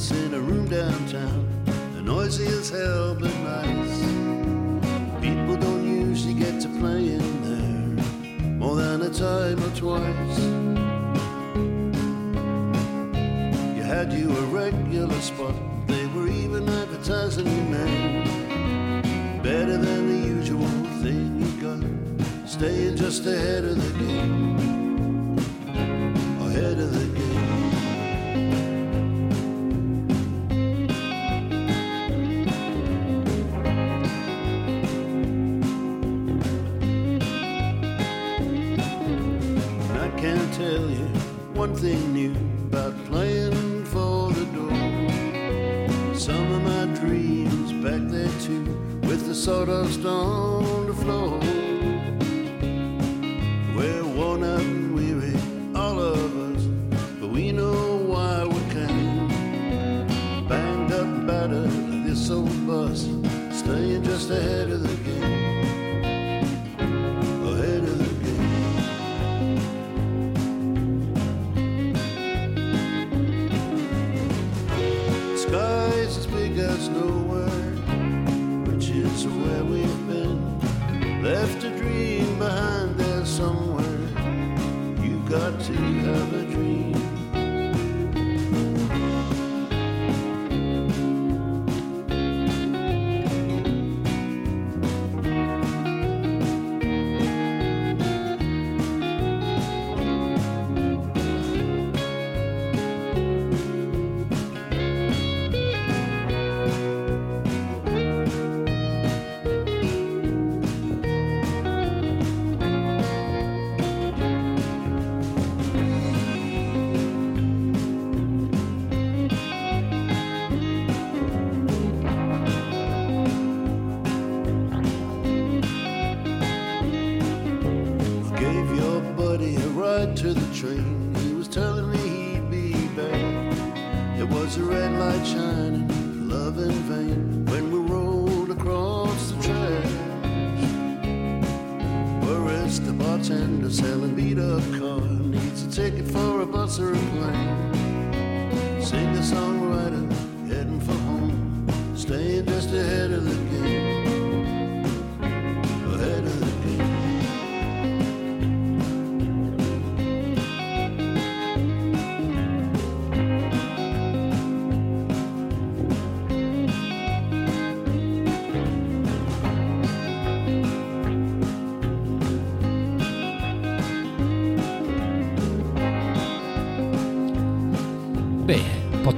Hits 0.00 0.10
in 0.12 0.34
a 0.34 0.40
room 0.40 0.66
downtown. 0.68 1.46
The 1.94 2.02
noisy 2.02 2.46
as 2.46 2.70
hell, 2.70 3.14
but 3.14 3.34
nice. 3.40 4.00
People 5.20 5.56
don't 5.56 5.84
usually 5.84 6.34
get 6.34 6.60
to 6.62 6.68
play 6.80 7.12
in 7.16 7.26
there 7.44 8.04
more 8.58 8.76
than 8.76 9.02
a 9.02 9.10
time 9.10 9.62
or 9.62 9.70
twice. 9.76 10.38
You 13.76 13.82
had 13.82 14.12
you 14.12 14.30
a 14.30 14.42
regular 14.46 15.20
spot. 15.20 15.54
They 15.86 16.06
were 16.06 16.28
even 16.28 16.68
advertising 16.68 17.46
your 17.46 17.78
name. 17.78 19.42
Better 19.42 19.76
than 19.76 20.08
the 20.08 20.28
usual 20.28 20.68
thing 21.02 21.40
you 21.40 21.50
got. 21.60 22.48
Staying 22.48 22.96
just 22.96 23.26
ahead 23.26 23.64
of 23.64 23.76
the 23.76 24.04
game. 24.04 25.38
Ahead 26.46 26.78
of 26.78 26.92
the 26.92 27.18
game. 27.18 27.69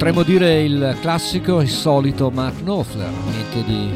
Potremmo 0.03 0.24
dire 0.24 0.65
il 0.65 0.97
classico 1.01 1.61
e 1.61 1.69
solito 1.69 2.29
Mark 2.29 2.62
Knopfler, 2.62 3.09
niente 3.09 3.62
di, 3.62 3.89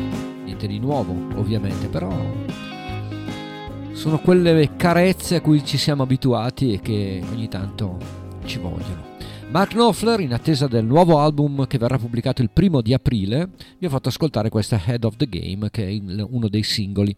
niente 0.45 0.69
di 0.69 0.79
nuovo 0.79 1.13
ovviamente, 1.35 1.89
però 1.89 2.17
sono 3.91 4.21
quelle 4.21 4.77
carezze 4.77 5.35
a 5.35 5.41
cui 5.41 5.65
ci 5.65 5.77
siamo 5.77 6.05
abituati 6.05 6.75
e 6.75 6.81
che 6.81 7.21
ogni 7.29 7.49
tanto 7.49 7.99
ci 8.45 8.59
vogliono. 8.59 9.15
Mark 9.51 9.71
Knopfler, 9.71 10.21
in 10.21 10.33
attesa 10.33 10.69
del 10.69 10.85
nuovo 10.85 11.19
album 11.19 11.67
che 11.67 11.77
verrà 11.77 11.99
pubblicato 11.99 12.41
il 12.41 12.51
primo 12.53 12.83
di 12.83 12.95
aprile, 12.95 13.49
vi 13.77 13.87
ho 13.87 13.91
fatto 13.91 14.09
ascoltare 14.09 14.49
questa 14.49 14.81
Head 14.87 15.03
of 15.03 15.17
the 15.17 15.29
Game, 15.29 15.71
che 15.71 15.89
è 15.89 16.23
uno 16.23 16.47
dei 16.47 16.63
singoli 16.63 17.13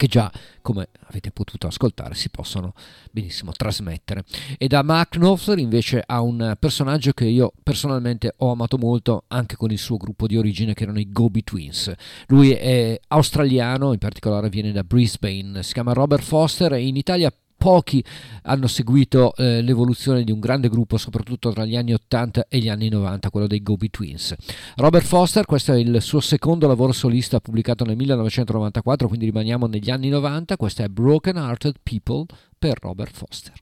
che 0.00 0.06
già, 0.06 0.32
come 0.62 0.88
avete 1.08 1.30
potuto 1.30 1.66
ascoltare, 1.66 2.14
si 2.14 2.30
possono 2.30 2.72
benissimo 3.10 3.52
trasmettere. 3.52 4.24
E 4.56 4.66
da 4.66 4.82
Mark 4.82 5.18
Knopfler 5.18 5.58
invece 5.58 6.02
ha 6.06 6.22
un 6.22 6.56
personaggio 6.58 7.12
che 7.12 7.26
io 7.26 7.52
personalmente 7.62 8.32
ho 8.38 8.50
amato 8.50 8.78
molto 8.78 9.24
anche 9.28 9.56
con 9.56 9.70
il 9.70 9.76
suo 9.76 9.98
gruppo 9.98 10.26
di 10.26 10.38
origine 10.38 10.72
che 10.72 10.84
erano 10.84 11.00
i 11.00 11.12
Gobi 11.12 11.44
Twins. 11.44 11.92
Lui 12.28 12.52
è 12.52 12.98
australiano, 13.08 13.92
in 13.92 13.98
particolare 13.98 14.48
viene 14.48 14.72
da 14.72 14.84
Brisbane, 14.84 15.62
si 15.62 15.74
chiama 15.74 15.92
Robert 15.92 16.22
Foster 16.22 16.72
e 16.72 16.86
in 16.86 16.96
Italia 16.96 17.30
pochi 17.60 18.02
hanno 18.44 18.66
seguito 18.66 19.34
eh, 19.36 19.60
l'evoluzione 19.60 20.24
di 20.24 20.32
un 20.32 20.40
grande 20.40 20.70
gruppo, 20.70 20.96
soprattutto 20.96 21.52
tra 21.52 21.66
gli 21.66 21.76
anni 21.76 21.92
80 21.92 22.46
e 22.48 22.58
gli 22.58 22.70
anni 22.70 22.88
90, 22.88 23.28
quello 23.28 23.46
dei 23.46 23.62
Gobi 23.62 23.90
Twins. 23.90 24.34
Robert 24.76 25.04
Foster, 25.04 25.44
questo 25.44 25.74
è 25.74 25.76
il 25.76 26.00
suo 26.00 26.20
secondo 26.20 26.66
lavoro 26.66 26.92
solista 26.92 27.38
pubblicato 27.38 27.84
nel 27.84 27.96
1994, 27.96 29.08
quindi 29.08 29.26
rimaniamo 29.26 29.66
negli 29.66 29.90
anni 29.90 30.08
90, 30.08 30.56
questa 30.56 30.84
è 30.84 30.88
Broken 30.88 31.36
Hearted 31.36 31.74
People 31.82 32.24
per 32.58 32.78
Robert 32.80 33.14
Foster. 33.14 33.52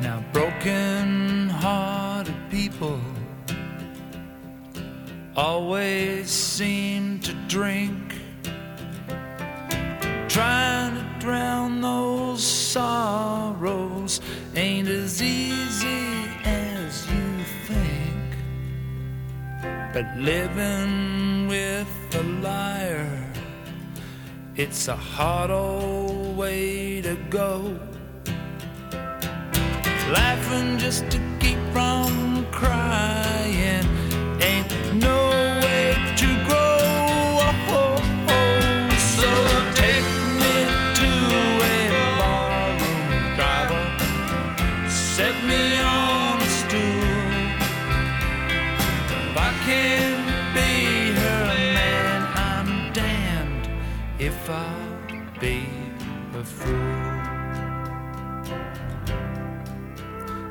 Now, 0.00 0.24
broken 0.32 1.50
hearted 1.50 2.34
people 2.48 2.98
always 5.36 6.30
seem 6.30 7.09
to 7.30 7.36
drink, 7.46 8.14
trying 10.28 10.94
to 10.96 11.04
drown 11.20 11.80
those 11.80 12.42
sorrows 12.42 14.20
ain't 14.56 14.88
as 14.88 15.22
easy 15.22 16.10
as 16.44 17.06
you 17.08 17.44
think. 17.68 18.30
But 19.92 20.06
living 20.16 21.46
with 21.46 21.92
a 22.14 22.22
liar, 22.42 23.32
it's 24.56 24.88
a 24.88 24.96
hard 24.96 25.52
old 25.52 26.36
way 26.36 27.00
to 27.02 27.16
go. 27.28 27.78
Laughing 30.10 30.78
just 30.78 31.08
to 31.10 31.18
keep 31.38 31.58
from 31.72 32.44
crying 32.50 33.19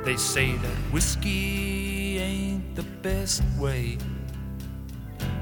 They 0.10 0.18
say 0.18 0.54
that 0.54 0.78
whiskey 0.92 2.18
ain't 2.18 2.76
the 2.76 2.82
best 3.04 3.44
way, 3.60 4.00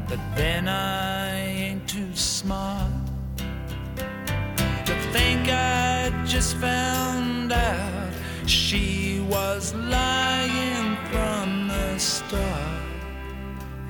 but 0.10 0.20
then 0.36 0.68
I 0.68 1.40
ain't 1.40 1.88
too 1.88 2.14
smart 2.14 2.92
to 3.38 4.94
think 5.14 5.48
I 5.48 6.12
just 6.26 6.58
found 6.58 7.54
out 7.54 8.12
she 8.46 9.26
was 9.30 9.74
lying 9.74 10.98
from 11.14 11.70
the 11.70 11.98
start. 11.98 12.84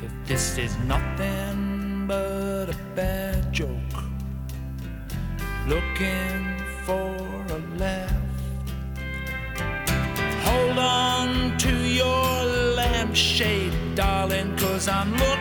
If 0.04 0.12
this 0.28 0.60
is 0.60 0.78
nothing 0.86 2.06
but 2.08 2.70
a 2.70 2.78
bad 2.94 3.52
joke, 3.52 3.96
looking 5.68 6.37
darling, 14.88 15.18
cause 15.20 15.37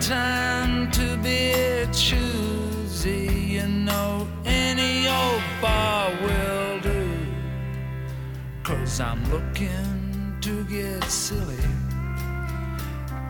time 0.00 0.90
to 0.92 1.16
be 1.18 1.86
choosy, 1.92 3.26
you 3.56 3.66
know, 3.66 4.28
any 4.44 5.08
old 5.08 5.42
bar 5.60 6.10
will 6.22 6.80
do. 6.80 7.26
Cause 8.62 9.00
I'm 9.00 9.22
looking 9.30 10.36
to 10.40 10.64
get 10.64 11.02
silly, 11.04 11.64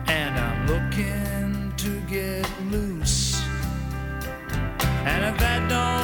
and 0.07 0.37
I'm 0.37 0.67
looking 0.67 1.73
to 1.77 2.01
get 2.01 2.47
loose. 2.69 3.41
And 5.05 5.25
if 5.25 5.39
that 5.39 5.69
don't 5.69 5.98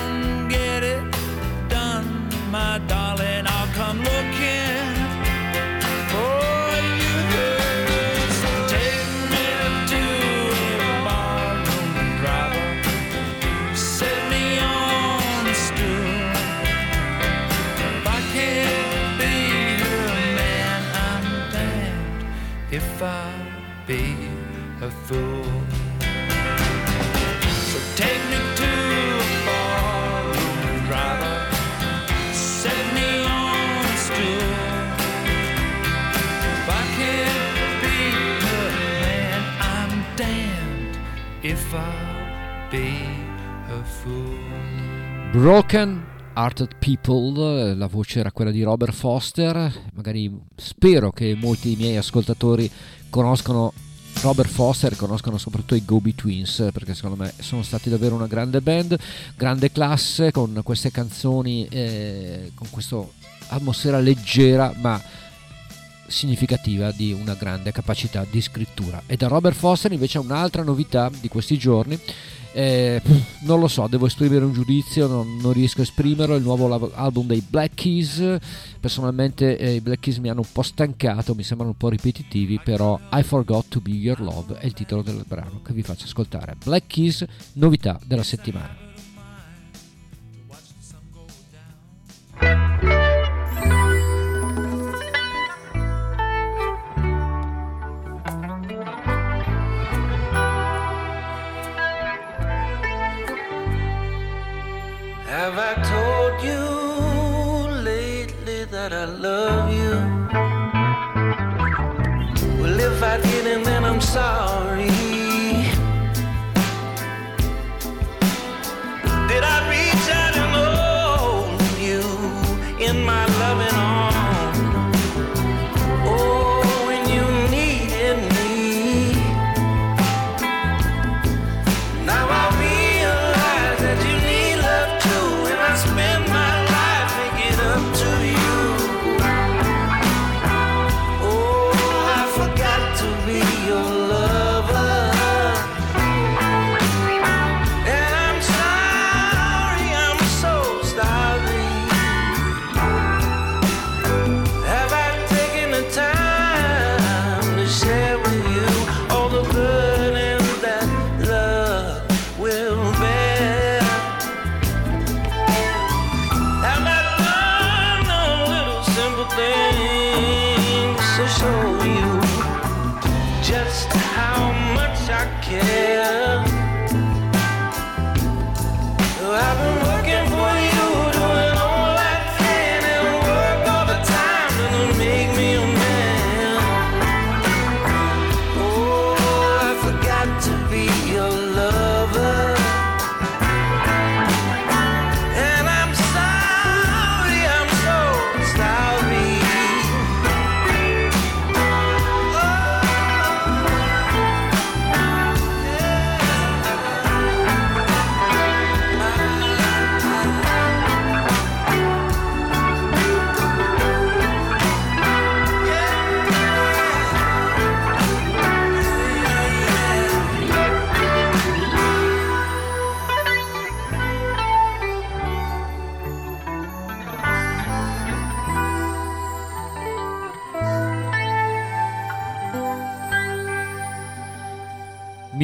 Broken 45.36 46.02
Hearted 46.34 46.78
People, 46.80 47.72
eh, 47.72 47.76
la 47.76 47.88
voce 47.88 48.20
era 48.20 48.32
quella 48.32 48.52
di 48.52 48.64
Robert 48.64 48.94
Foster, 48.94 49.70
magari 49.94 50.34
spero 50.56 51.12
che 51.12 51.36
molti 51.36 51.76
dei 51.76 51.76
miei 51.76 51.98
ascoltatori 51.98 52.72
conoscono 53.10 53.74
Robert 54.22 54.48
Foster, 54.48 54.96
conoscono 54.96 55.38
soprattutto 55.38 55.76
i 55.76 55.84
Gobi 55.84 56.16
Twins, 56.16 56.70
perché 56.72 56.96
secondo 56.96 57.22
me 57.22 57.34
sono 57.42 57.64
stati 57.64 57.90
davvero 57.90 58.16
una 58.16 58.28
grande 58.28 58.62
band, 58.62 58.98
grande 59.36 59.74
classe, 59.74 60.32
con 60.32 60.62
queste 60.64 60.90
canzoni, 60.90 61.68
eh, 61.68 62.54
con 62.56 62.70
questa 62.70 63.06
atmosfera 63.50 64.00
leggera 64.00 64.74
ma 64.78 65.02
significativa 66.08 66.92
di 66.92 67.12
una 67.12 67.34
grande 67.34 67.74
capacità 67.74 68.26
di 68.30 68.40
scrittura. 68.40 69.04
E 69.06 69.18
da 69.18 69.28
Robert 69.28 69.58
Foster 69.58 69.92
invece 69.92 70.18
un'altra 70.18 70.64
novità 70.64 71.12
di 71.20 71.28
questi 71.28 71.58
giorni. 71.58 72.00
Eh, 72.58 73.02
non 73.42 73.60
lo 73.60 73.68
so, 73.68 73.86
devo 73.88 74.06
esprimere 74.06 74.46
un 74.46 74.54
giudizio, 74.54 75.08
non, 75.08 75.36
non 75.42 75.52
riesco 75.52 75.82
a 75.82 75.84
esprimerlo. 75.84 76.36
Il 76.36 76.44
nuovo 76.44 76.90
album 76.94 77.28
dei 77.28 77.44
Black 77.46 77.74
Keys. 77.74 78.38
Personalmente 78.80 79.58
eh, 79.58 79.74
i 79.76 79.82
Black 79.82 80.00
Keys 80.00 80.20
mi 80.20 80.30
hanno 80.30 80.40
un 80.40 80.48
po' 80.50 80.62
stancato, 80.62 81.36
mi 81.36 81.44
sembrano 81.44 81.72
un 81.72 81.78
po' 81.78 81.90
ripetitivi, 81.90 82.62
però 82.64 82.98
I 83.12 83.24
Forgot 83.24 83.68
to 83.68 83.82
Be 83.82 83.92
Your 83.92 84.22
Love 84.22 84.58
è 84.60 84.66
il 84.68 84.74
titolo 84.74 85.02
del 85.02 85.26
brano 85.28 85.62
che 85.62 85.74
vi 85.74 85.84
faccio 85.84 86.06
ascoltare. 86.06 86.56
Black 86.64 86.88
Keys, 86.88 87.26
novità 87.56 88.00
della 88.06 88.24
settimana. 88.24 88.84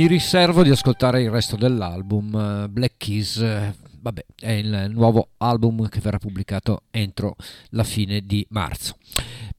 Mi 0.01 0.07
riservo 0.07 0.63
di 0.63 0.71
ascoltare 0.71 1.21
il 1.21 1.29
resto 1.29 1.55
dell'album. 1.55 2.63
eh, 2.63 2.69
Black 2.69 2.95
Keys, 2.97 3.39
vabbè, 3.99 4.25
è 4.39 4.49
il 4.49 4.87
nuovo 4.89 5.27
album 5.37 5.87
che 5.89 5.99
verrà 5.99 6.17
pubblicato 6.17 6.85
entro 6.89 7.35
la 7.69 7.83
fine 7.83 8.21
di 8.25 8.43
marzo. 8.49 8.95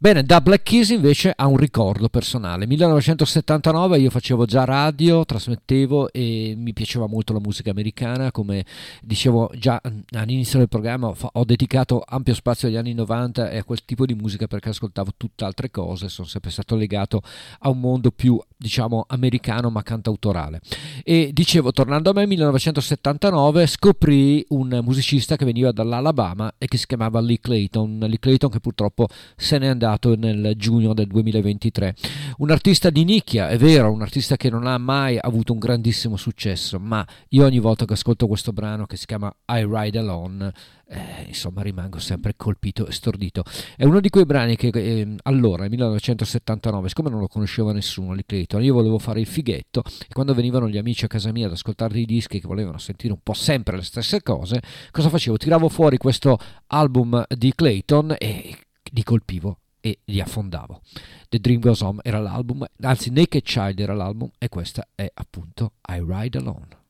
Bene, 0.03 0.25
da 0.25 0.41
Black 0.41 0.65
Keys 0.65 0.89
invece 0.89 1.33
ha 1.33 1.47
un 1.47 1.57
ricordo 1.57 2.09
personale. 2.09 2.67
1979 2.67 4.01
io 4.01 4.11
facevo 4.11 4.47
già 4.47 4.65
radio, 4.65 5.25
trasmettevo 5.25 6.11
e 6.11 6.55
mi 6.57 6.73
piaceva 6.73 7.07
molto 7.07 7.33
la 7.33 7.39
musica 7.39 7.71
americana, 7.71 8.33
come 8.33 8.65
dicevo 9.01 9.49
già 9.55 9.81
mm, 9.89 10.01
all'inizio 10.17 10.59
del 10.59 10.69
programma 10.69 11.15
ho 11.35 11.45
dedicato 11.45 12.03
ampio 12.05 12.35
spazio 12.35 12.67
agli 12.67 12.75
anni 12.75 12.95
90 12.95 13.51
e 13.51 13.59
a 13.59 13.63
quel 13.63 13.85
tipo 13.85 14.05
di 14.05 14.15
musica 14.15 14.49
perché 14.49 14.71
ascoltavo 14.71 15.13
tutt'altre 15.17 15.71
cose, 15.71 16.09
sono 16.09 16.27
sempre 16.27 16.51
stato 16.51 16.75
legato 16.75 17.23
a 17.61 17.69
un 17.69 17.79
mondo 17.79 18.11
più 18.11 18.37
diciamo 18.57 19.05
americano 19.07 19.71
ma 19.71 19.85
cantautorale. 19.85 20.63
E 21.05 21.31
dicevo, 21.33 21.71
tornando 21.71 22.11
a 22.11 22.13
me, 22.13 22.27
1979 22.27 23.69
scoprì 23.69 24.45
un 24.49 24.81
musicista 24.83 25.37
che 25.37 25.45
veniva 25.45 25.71
dall'Alabama 25.71 26.55
e 26.59 26.67
che 26.67 26.77
si 26.77 26.87
chiamava 26.87 27.21
Lee 27.21 27.39
Clayton, 27.39 28.01
Lee 28.01 28.19
Clayton 28.19 28.51
che 28.51 28.59
purtroppo 28.59 29.07
se 29.37 29.59
n'è 29.59 29.69
andato 29.69 29.91
nel 30.17 30.55
giugno 30.57 30.95
del 30.95 31.07
2023. 31.07 31.95
Un 32.39 32.51
artista 32.51 32.91
di 32.91 33.05
nicchia, 33.05 33.49
è 33.49 33.59
vero, 33.59 33.91
un 33.91 34.03
artista 34.03 34.37
che 34.37 34.51
non 34.51 34.67
ha 34.67 34.79
mai 34.79 35.19
avuto 35.21 35.53
un 35.53 35.59
grandissimo 35.59 36.17
successo, 36.17 36.79
ma 36.79 37.07
io 37.29 37.45
ogni 37.45 37.59
volta 37.59 37.85
che 37.85 37.93
ascolto 37.93 38.27
questo 38.27 38.53
brano 38.53 38.87
che 38.87 38.97
si 38.97 39.07
chiama 39.07 39.35
I 39.47 39.67
Ride 39.69 39.99
Alone, 39.99 40.53
eh, 40.89 41.25
insomma 41.27 41.63
rimango 41.63 41.99
sempre 41.99 42.35
colpito 42.37 42.87
e 42.87 42.93
stordito. 42.93 43.43
È 43.77 43.85
uno 43.85 44.01
di 44.01 44.11
quei 44.11 44.27
brani 44.27 44.57
che 44.57 44.69
eh, 44.69 45.17
allora, 45.23 45.63
nel 45.63 45.71
1979, 45.71 46.89
siccome 46.89 47.11
non 47.11 47.21
lo 47.21 47.29
conosceva 47.29 47.73
nessuno, 47.73 48.13
Lee 48.13 48.25
Clayton, 48.27 48.63
io 48.63 48.75
volevo 48.75 48.99
fare 48.99 49.21
il 49.21 49.27
fighetto 49.27 49.83
e 49.85 50.13
quando 50.13 50.35
venivano 50.35 50.69
gli 50.69 50.79
amici 50.79 51.05
a 51.05 51.09
casa 51.09 51.33
mia 51.33 51.47
ad 51.47 51.53
ascoltare 51.53 51.99
i 51.99 52.05
dischi 52.05 52.41
che 52.41 52.47
volevano 52.47 52.79
sentire 52.79 53.13
un 53.13 53.21
po' 53.23 53.35
sempre 53.35 53.77
le 53.77 53.83
stesse 53.83 54.23
cose, 54.23 54.61
cosa 54.91 55.09
facevo? 55.09 55.37
Tiravo 55.37 55.69
fuori 55.69 55.97
questo 55.97 56.39
album 56.69 57.25
di 57.29 57.53
Clayton 57.55 58.15
e 58.19 58.57
li 58.93 59.03
colpivo 59.03 59.62
e 59.83 59.99
li 60.05 60.21
affondavo. 60.21 60.81
The 61.29 61.39
Dream 61.39 61.61
Goes 61.61 61.81
On 61.81 61.99
era 62.03 62.21
l'album, 62.21 62.65
anzi 62.81 63.11
Naked 63.11 63.43
Child 63.43 63.81
era 63.81 63.93
l'album 63.93 64.31
e 64.39 64.49
questa 64.49 64.89
è 64.95 65.11
appunto 65.13 65.73
I 65.89 66.03
Ride 66.07 66.39
Alone. 66.39 66.81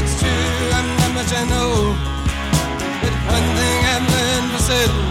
It's 0.00 0.14
true, 0.20 0.30
I'm 0.78 0.86
not 1.00 1.12
much 1.18 1.32
I 1.34 1.44
know. 1.50 1.96
But 3.02 3.14
one 3.34 3.46
thing 3.58 3.78
I've 3.92 4.06
learned 4.14 4.48
for 4.52 4.62
certain: 4.62 5.08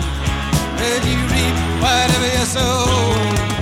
that 0.79 1.01
you 1.03 1.17
reap 1.33 1.55
whatever 1.83 2.29
you 2.37 2.45
sow. 2.45 3.56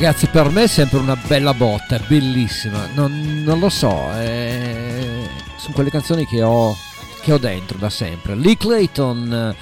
Ragazzi, 0.00 0.28
per 0.28 0.48
me 0.50 0.62
è 0.62 0.66
sempre 0.68 0.98
una 0.98 1.16
bella 1.16 1.52
botta, 1.52 1.98
bellissima. 2.06 2.86
Non, 2.94 3.42
non 3.42 3.58
lo 3.58 3.68
so, 3.68 4.08
eh, 4.12 5.28
sono 5.56 5.74
quelle 5.74 5.90
canzoni 5.90 6.24
che 6.24 6.40
ho, 6.40 6.72
che 7.20 7.32
ho 7.32 7.38
dentro 7.38 7.78
da 7.78 7.90
sempre. 7.90 8.36
Lee 8.36 8.56
Clayton 8.56 9.56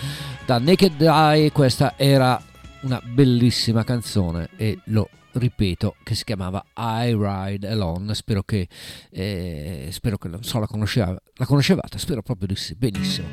da 0.44 0.58
Naked 0.58 1.00
Eye, 1.00 1.50
questa 1.52 1.94
era 1.96 2.38
una 2.82 3.00
bellissima 3.02 3.82
canzone 3.82 4.50
e 4.56 4.78
lo 4.84 5.08
ripeto 5.32 5.96
che 6.02 6.14
si 6.14 6.24
chiamava 6.24 6.62
I 6.76 7.16
Ride 7.18 7.66
Alone. 7.68 8.14
Spero 8.14 8.42
che, 8.42 8.68
eh, 9.08 9.88
spero 9.90 10.18
che 10.18 10.28
so, 10.40 10.58
la, 10.58 10.66
conosceva, 10.66 11.18
la 11.32 11.46
conoscevate, 11.46 11.96
spero 11.98 12.20
proprio 12.20 12.48
di 12.48 12.56
sì, 12.56 12.74
benissimo. 12.74 13.26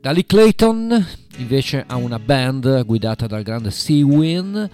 Da 0.00 0.12
Lee 0.12 0.24
Clayton 0.24 1.06
invece 1.36 1.84
ha 1.86 1.96
una 1.96 2.18
band 2.18 2.86
guidata 2.86 3.26
dal 3.26 3.42
grande 3.42 3.70
Steve 3.70 4.02
Wynn. 4.02 4.64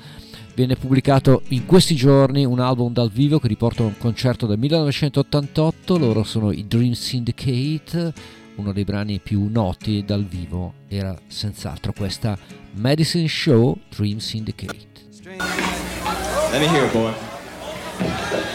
Viene 0.60 0.76
pubblicato 0.76 1.40
in 1.48 1.64
questi 1.64 1.94
giorni 1.94 2.44
un 2.44 2.60
album 2.60 2.92
dal 2.92 3.10
vivo 3.10 3.38
che 3.38 3.48
riporta 3.48 3.82
un 3.82 3.96
concerto 3.96 4.44
del 4.44 4.58
1988. 4.58 5.96
Loro 5.96 6.22
sono 6.22 6.52
i 6.52 6.66
Dream 6.66 6.92
Syndicate. 6.92 8.12
Uno 8.56 8.70
dei 8.70 8.84
brani 8.84 9.20
più 9.20 9.48
noti 9.50 10.04
dal 10.04 10.22
vivo 10.22 10.74
era 10.86 11.18
senz'altro 11.28 11.94
questa 11.94 12.36
Medicine 12.72 13.26
Show 13.26 13.74
Dream 13.88 14.18
Syndicate. 14.18 14.88
Let 15.24 16.60
me 16.60 16.66
hear 16.66 16.84
it, 16.84 16.92
boy. 16.92 18.49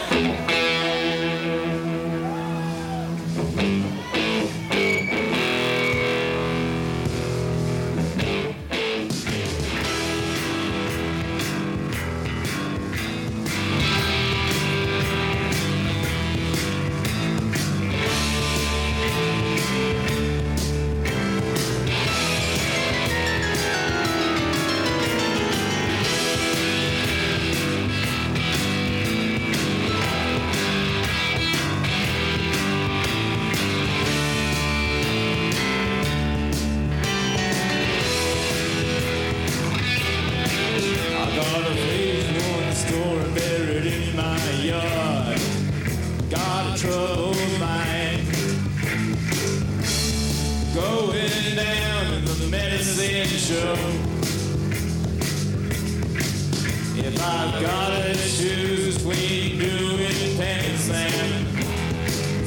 Choose 59.05 59.15
between 59.15 59.59
doing 59.59 60.37
penance 60.37 60.89
and 60.89 61.45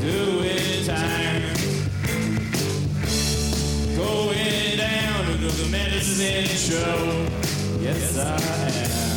doing 0.01 0.85
time. 0.85 1.43
Going 3.97 4.77
down 4.77 5.27
to 5.39 5.49
the 5.49 5.69
medicine 5.71 6.47
show. 6.47 7.27
Yes, 7.81 8.19
I 8.19 9.03
am. 9.03 9.08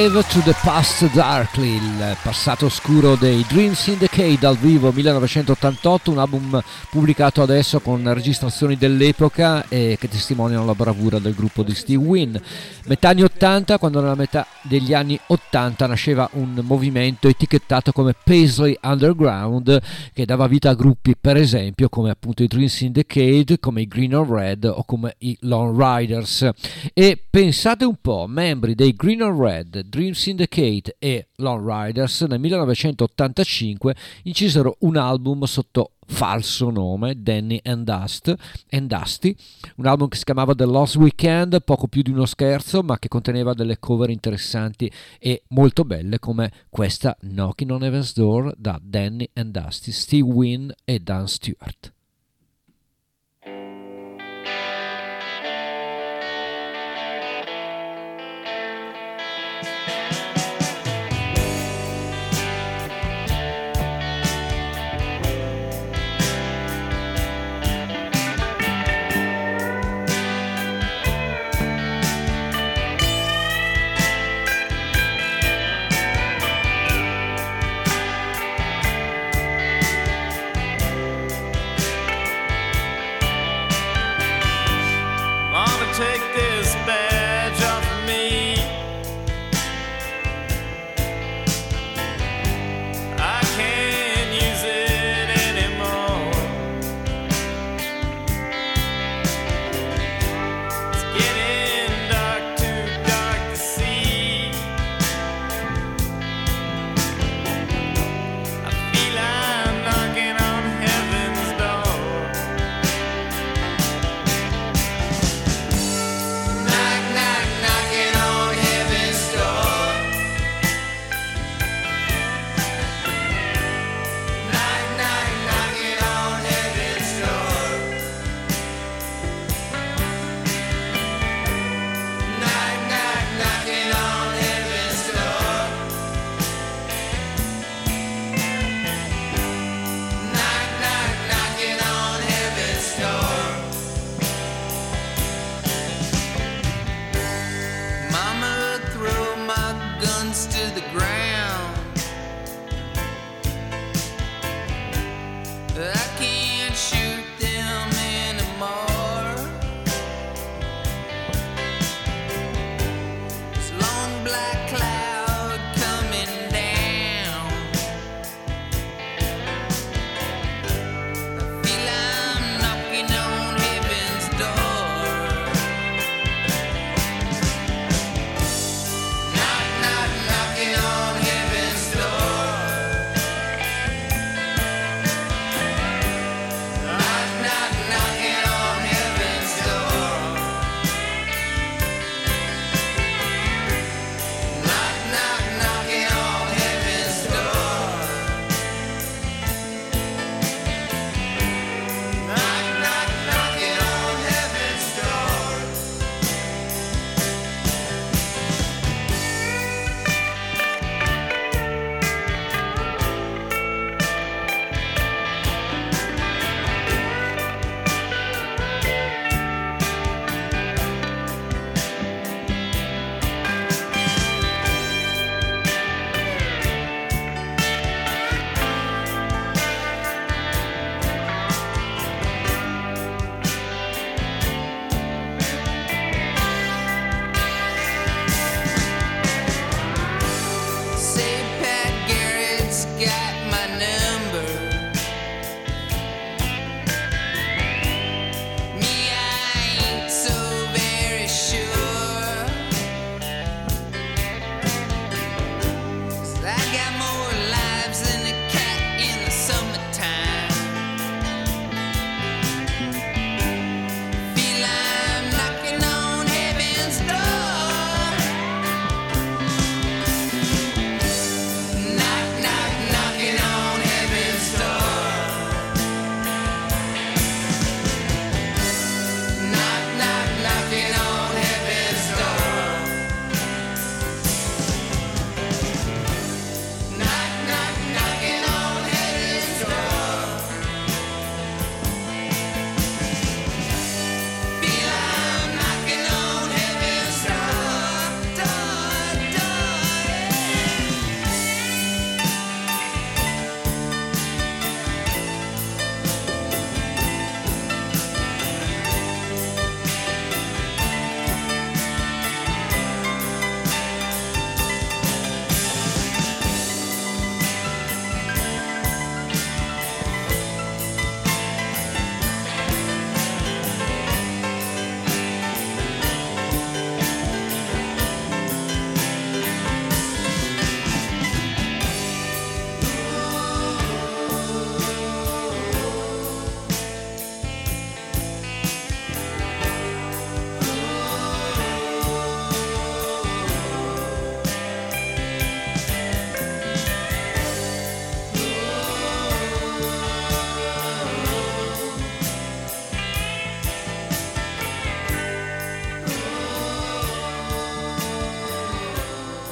Live 0.00 0.22
to 0.28 0.38
the 0.42 0.54
Past 0.62 1.12
Darkly, 1.12 1.74
il 1.74 2.16
passato 2.22 2.66
oscuro 2.66 3.16
dei 3.16 3.44
Dreams 3.48 3.88
in 3.88 3.98
Decay 3.98 4.38
dal 4.38 4.56
vivo 4.56 4.92
1988, 4.92 6.12
un 6.12 6.18
album 6.18 6.62
pubblicato 6.88 7.42
adesso 7.42 7.80
con 7.80 8.14
registrazioni 8.14 8.76
dell'epoca 8.76 9.66
e 9.68 9.96
che 9.98 10.06
testimoniano 10.06 10.64
la 10.64 10.76
bravura 10.76 11.18
del 11.18 11.34
gruppo 11.34 11.64
di 11.64 11.74
Steve 11.74 12.04
Wynn. 12.04 12.36
Metà 12.84 13.08
anni 13.08 13.22
80, 13.22 13.78
quando 13.78 14.00
nella 14.00 14.14
metà 14.14 14.46
degli 14.62 14.94
anni 14.94 15.18
80 15.26 15.86
nasceva 15.88 16.30
un 16.34 16.60
movimento 16.62 17.26
etichettato 17.26 17.90
come 17.90 18.14
Paisley 18.14 18.78
Underground 18.80 19.82
che 20.12 20.24
dava 20.24 20.46
vita 20.46 20.70
a 20.70 20.74
gruppi 20.74 21.16
per 21.20 21.36
esempio 21.36 21.88
come 21.88 22.10
appunto 22.10 22.44
i 22.44 22.46
Dreams 22.46 22.82
in 22.82 22.92
Decade, 22.92 23.58
come 23.58 23.80
i 23.80 23.88
Green 23.88 24.14
or 24.14 24.28
Red 24.28 24.64
o 24.64 24.84
come 24.84 25.16
i 25.18 25.36
Lone 25.40 25.74
Riders. 25.76 26.48
E 26.94 27.20
pensate 27.28 27.84
un 27.84 27.96
po', 28.00 28.26
membri 28.28 28.76
dei 28.76 28.94
Green 28.94 29.22
or 29.22 29.36
Red, 29.36 29.86
Dream 29.88 30.12
Syndicate 30.12 30.96
e 30.98 31.28
Lone 31.36 31.86
Riders 31.86 32.20
nel 32.22 32.38
1985 32.38 33.96
incisero 34.24 34.76
un 34.80 34.96
album 34.96 35.44
sotto 35.44 35.92
falso 36.06 36.70
nome, 36.70 37.22
Danny 37.22 37.60
and, 37.64 37.84
Dust, 37.84 38.34
and 38.70 38.88
Dusty, 38.88 39.34
un 39.76 39.86
album 39.86 40.08
che 40.08 40.16
si 40.16 40.24
chiamava 40.24 40.54
The 40.54 40.64
Lost 40.64 40.96
Weekend, 40.96 41.62
poco 41.62 41.86
più 41.86 42.02
di 42.02 42.10
uno 42.10 42.26
scherzo, 42.26 42.82
ma 42.82 42.98
che 42.98 43.08
conteneva 43.08 43.54
delle 43.54 43.78
cover 43.78 44.10
interessanti 44.10 44.90
e 45.18 45.42
molto 45.48 45.84
belle 45.84 46.18
come 46.18 46.52
questa 46.68 47.16
Knocking 47.20 47.70
on 47.70 47.84
Heaven's 47.84 48.14
Door 48.14 48.54
da 48.56 48.78
Danny 48.82 49.28
and 49.34 49.50
Dusty, 49.58 49.92
Steve 49.92 50.28
Wynn 50.30 50.70
e 50.84 50.98
Dan 50.98 51.28
Stewart. 51.28 51.92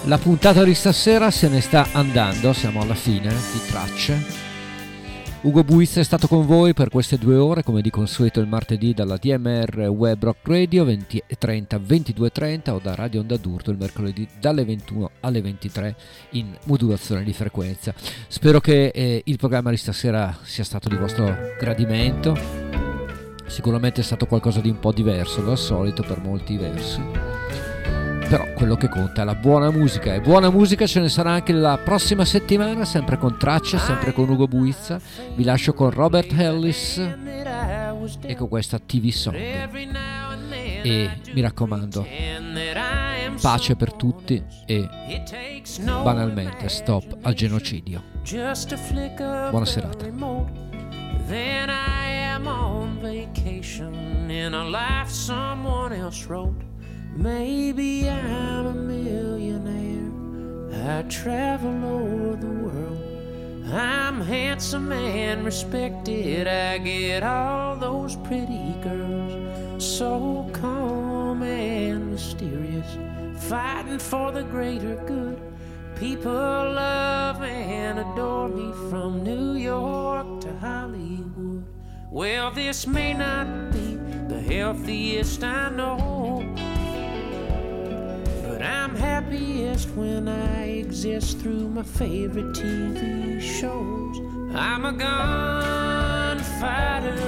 La 0.07 0.19
puntata 0.19 0.62
di 0.62 0.73
stasera 0.73 1.33
se 1.33 1.49
ne 1.49 1.61
sta 1.61 1.89
andando, 1.91 2.53
siamo 2.53 2.81
alla 2.81 2.95
fine 2.95 3.28
di 3.28 3.61
tracce. 3.66 4.24
Ugo 5.41 5.65
Buizza 5.65 5.99
è 5.99 6.05
stato 6.05 6.28
con 6.28 6.47
voi 6.47 6.74
per 6.74 6.91
queste 6.91 7.19
due 7.19 7.35
ore, 7.35 7.65
come 7.65 7.83
di 7.83 7.91
consueto 7.91 8.39
il 8.39 8.47
martedì 8.47 8.95
dalla 8.95 9.16
DMR 9.16 9.89
Web 9.89 10.23
Rock 10.23 10.47
Radio 10.47 10.85
20.30 10.85 11.81
22.30 11.85 12.70
o 12.70 12.78
da 12.78 12.95
Radio 12.95 13.23
Onda 13.23 13.37
d'Urto 13.37 13.73
il 13.73 13.78
mercoledì 13.78 14.28
dalle 14.39 14.65
21 14.65 15.11
alle 15.23 15.43
23 15.43 15.97
in 16.31 16.57
modulazione 16.66 17.24
di 17.24 17.33
frequenza. 17.33 17.93
Spero 18.28 18.61
che 18.61 18.93
eh, 18.95 19.23
il 19.24 19.39
programma 19.39 19.70
di 19.70 19.77
stasera 19.77 20.39
sia 20.43 20.62
stato 20.62 20.89
di 20.89 20.95
vostro 20.95 21.37
gradimento. 21.59 22.39
Sicuramente 23.49 24.03
è 24.03 24.05
stato 24.05 24.27
qualcosa 24.27 24.61
di 24.61 24.70
un 24.70 24.78
po' 24.78 24.93
diverso 24.93 25.41
dal 25.43 25.59
solito 25.59 26.05
per 26.05 26.20
molti 26.20 26.57
versi 26.57 27.76
però 28.28 28.53
quello 28.55 28.77
che 28.77 28.89
conta 28.89 29.23
è 29.23 29.24
la 29.24 29.35
buona 29.35 29.70
musica 29.70 30.12
e 30.15 30.20
buona 30.20 30.51
musica 30.51 30.86
ce 30.86 31.01
ne 31.01 31.09
sarà 31.09 31.31
anche 31.31 31.53
la 31.53 31.78
prossima 31.78 32.24
settimana 32.24 32.85
sempre 32.85 33.19
con 33.19 33.39
tracce 33.39 33.78
sempre 33.78 34.12
con 34.12 34.28
Ugo 34.28 34.48
Buizza. 34.48 35.01
Vi 35.35 35.44
lascio 35.44 35.73
con 35.74 35.90
Robert 35.90 36.32
Ellis 36.32 36.98
e 38.20 38.35
con 38.35 38.48
questa 38.48 38.78
TV 38.78 39.09
Song. 39.11 39.36
E 40.82 41.11
mi 41.32 41.40
raccomando 41.40 42.07
pace 43.40 43.77
per 43.77 43.93
tutti 43.93 44.43
e 44.66 44.89
banalmente 46.03 46.69
stop 46.69 47.19
al 47.23 47.35
genocidio. 47.35 48.03
Buona 49.51 49.65
serata 49.65 50.07
Maybe 57.17 58.11
I'm 58.11 58.67
a 58.67 58.75
millionaire. 58.75 60.13
I 60.99 61.03
travel 61.09 61.85
over 61.85 62.37
the 62.37 62.47
world. 62.47 63.73
I'm 63.73 64.21
handsome 64.21 64.93
and 64.93 65.43
respected. 65.43 66.47
I 66.47 66.77
get 66.77 67.23
all 67.23 67.77
those 67.77 68.17
pretty 68.17 68.75
girls. 68.83 69.83
So 69.83 70.51
calm 70.53 71.43
and 71.43 72.13
mysterious. 72.13 72.99
Fighting 73.49 73.99
for 73.99 74.31
the 74.31 74.43
greater 74.43 74.97
good. 75.07 75.41
People 75.97 76.33
love 76.33 77.43
and 77.43 77.99
adore 77.99 78.49
me 78.51 78.73
from 78.91 79.25
New 79.25 79.55
York 79.55 80.43
to 80.43 80.55
Hollywood. 80.59 81.65
Well, 82.11 82.51
this 82.51 82.87
may 82.87 83.15
not 83.15 83.73
be 83.73 83.97
the 84.29 84.41
healthiest 84.41 85.43
I 85.43 85.71
know. 85.71 86.86
But 88.57 88.65
I'm 88.65 88.97
happiest 88.97 89.91
when 89.91 90.28
I 90.28 90.78
exist 90.78 91.41
through 91.41 91.69
my 91.69 91.83
favorite 91.83 92.55
TV 92.55 93.39
shows. 93.39 94.19
I'm 94.55 94.87
a 94.87 94.95
gunfighter, 94.95 96.39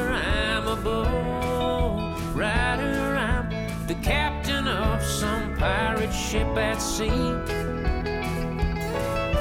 I'm 0.08 0.66
a 0.66 0.76
bull 0.76 2.14
rider, 2.34 3.14
I'm 3.14 3.50
the 3.86 3.96
captain 3.96 4.66
of 4.66 5.04
some 5.04 5.54
pirate 5.58 6.14
ship 6.14 6.48
at 6.56 6.80
sea. 6.80 7.10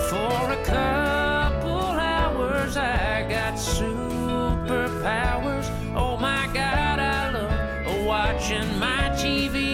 For 0.10 0.52
a 0.52 0.62
couple 0.66 1.72
hours, 1.72 2.76
I 2.76 3.26
got 3.30 3.54
superpowers. 3.54 5.70
Oh 5.96 6.18
my 6.18 6.50
god, 6.54 7.00
I 7.00 7.32
love 7.32 8.06
watching 8.06 8.78
my 8.78 9.10
TV. 9.16 9.67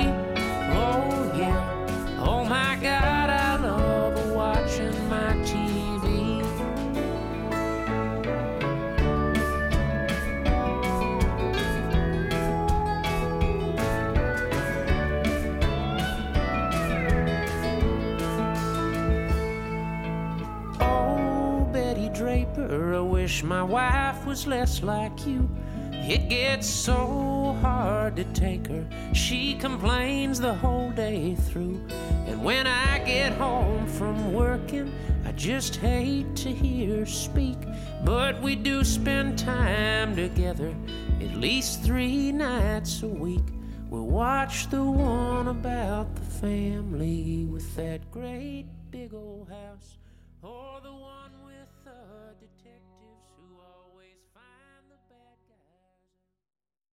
Draper, 22.73 22.95
I 22.95 23.01
wish 23.01 23.43
my 23.43 23.61
wife 23.61 24.25
was 24.25 24.47
less 24.47 24.81
like 24.81 25.27
you. 25.27 25.47
It 25.91 26.27
gets 26.27 26.67
so 26.67 27.55
hard 27.61 28.15
to 28.15 28.23
take 28.33 28.65
her. 28.65 28.83
She 29.13 29.53
complains 29.53 30.39
the 30.39 30.55
whole 30.55 30.89
day 30.89 31.35
through. 31.35 31.79
And 32.25 32.43
when 32.43 32.65
I 32.65 32.97
get 33.05 33.33
home 33.33 33.85
from 33.85 34.33
working, 34.33 34.91
I 35.23 35.33
just 35.33 35.75
hate 35.75 36.35
to 36.37 36.49
hear 36.49 37.01
her 37.01 37.05
speak. 37.05 37.59
But 38.03 38.41
we 38.41 38.55
do 38.55 38.83
spend 38.83 39.37
time 39.37 40.15
together, 40.15 40.73
at 41.21 41.35
least 41.35 41.83
three 41.83 42.31
nights 42.31 43.03
a 43.03 43.07
week. 43.07 43.45
We'll 43.91 44.07
watch 44.07 44.67
the 44.71 44.83
one 44.83 45.47
about 45.47 46.15
the 46.15 46.25
family 46.41 47.45
with 47.45 47.75
that 47.75 48.09
great 48.09 48.65
big 48.89 49.13
old 49.13 49.47